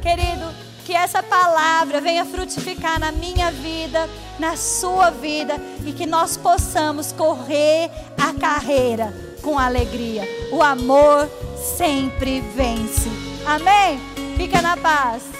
Querido, 0.00 0.46
que 0.86 0.94
essa 0.94 1.22
palavra 1.22 2.00
venha 2.00 2.24
frutificar 2.24 2.98
na 2.98 3.12
minha 3.12 3.50
vida, 3.50 4.08
na 4.38 4.56
sua 4.56 5.10
vida 5.10 5.56
e 5.84 5.92
que 5.92 6.06
nós 6.06 6.38
possamos 6.38 7.12
correr 7.12 7.90
a 8.16 8.32
carreira 8.32 9.12
com 9.42 9.58
alegria. 9.58 10.22
O 10.50 10.62
amor 10.62 11.28
sempre 11.76 12.40
vence. 12.40 13.10
Amém? 13.44 14.00
Fica 14.38 14.62
na 14.62 14.78
paz. 14.78 15.37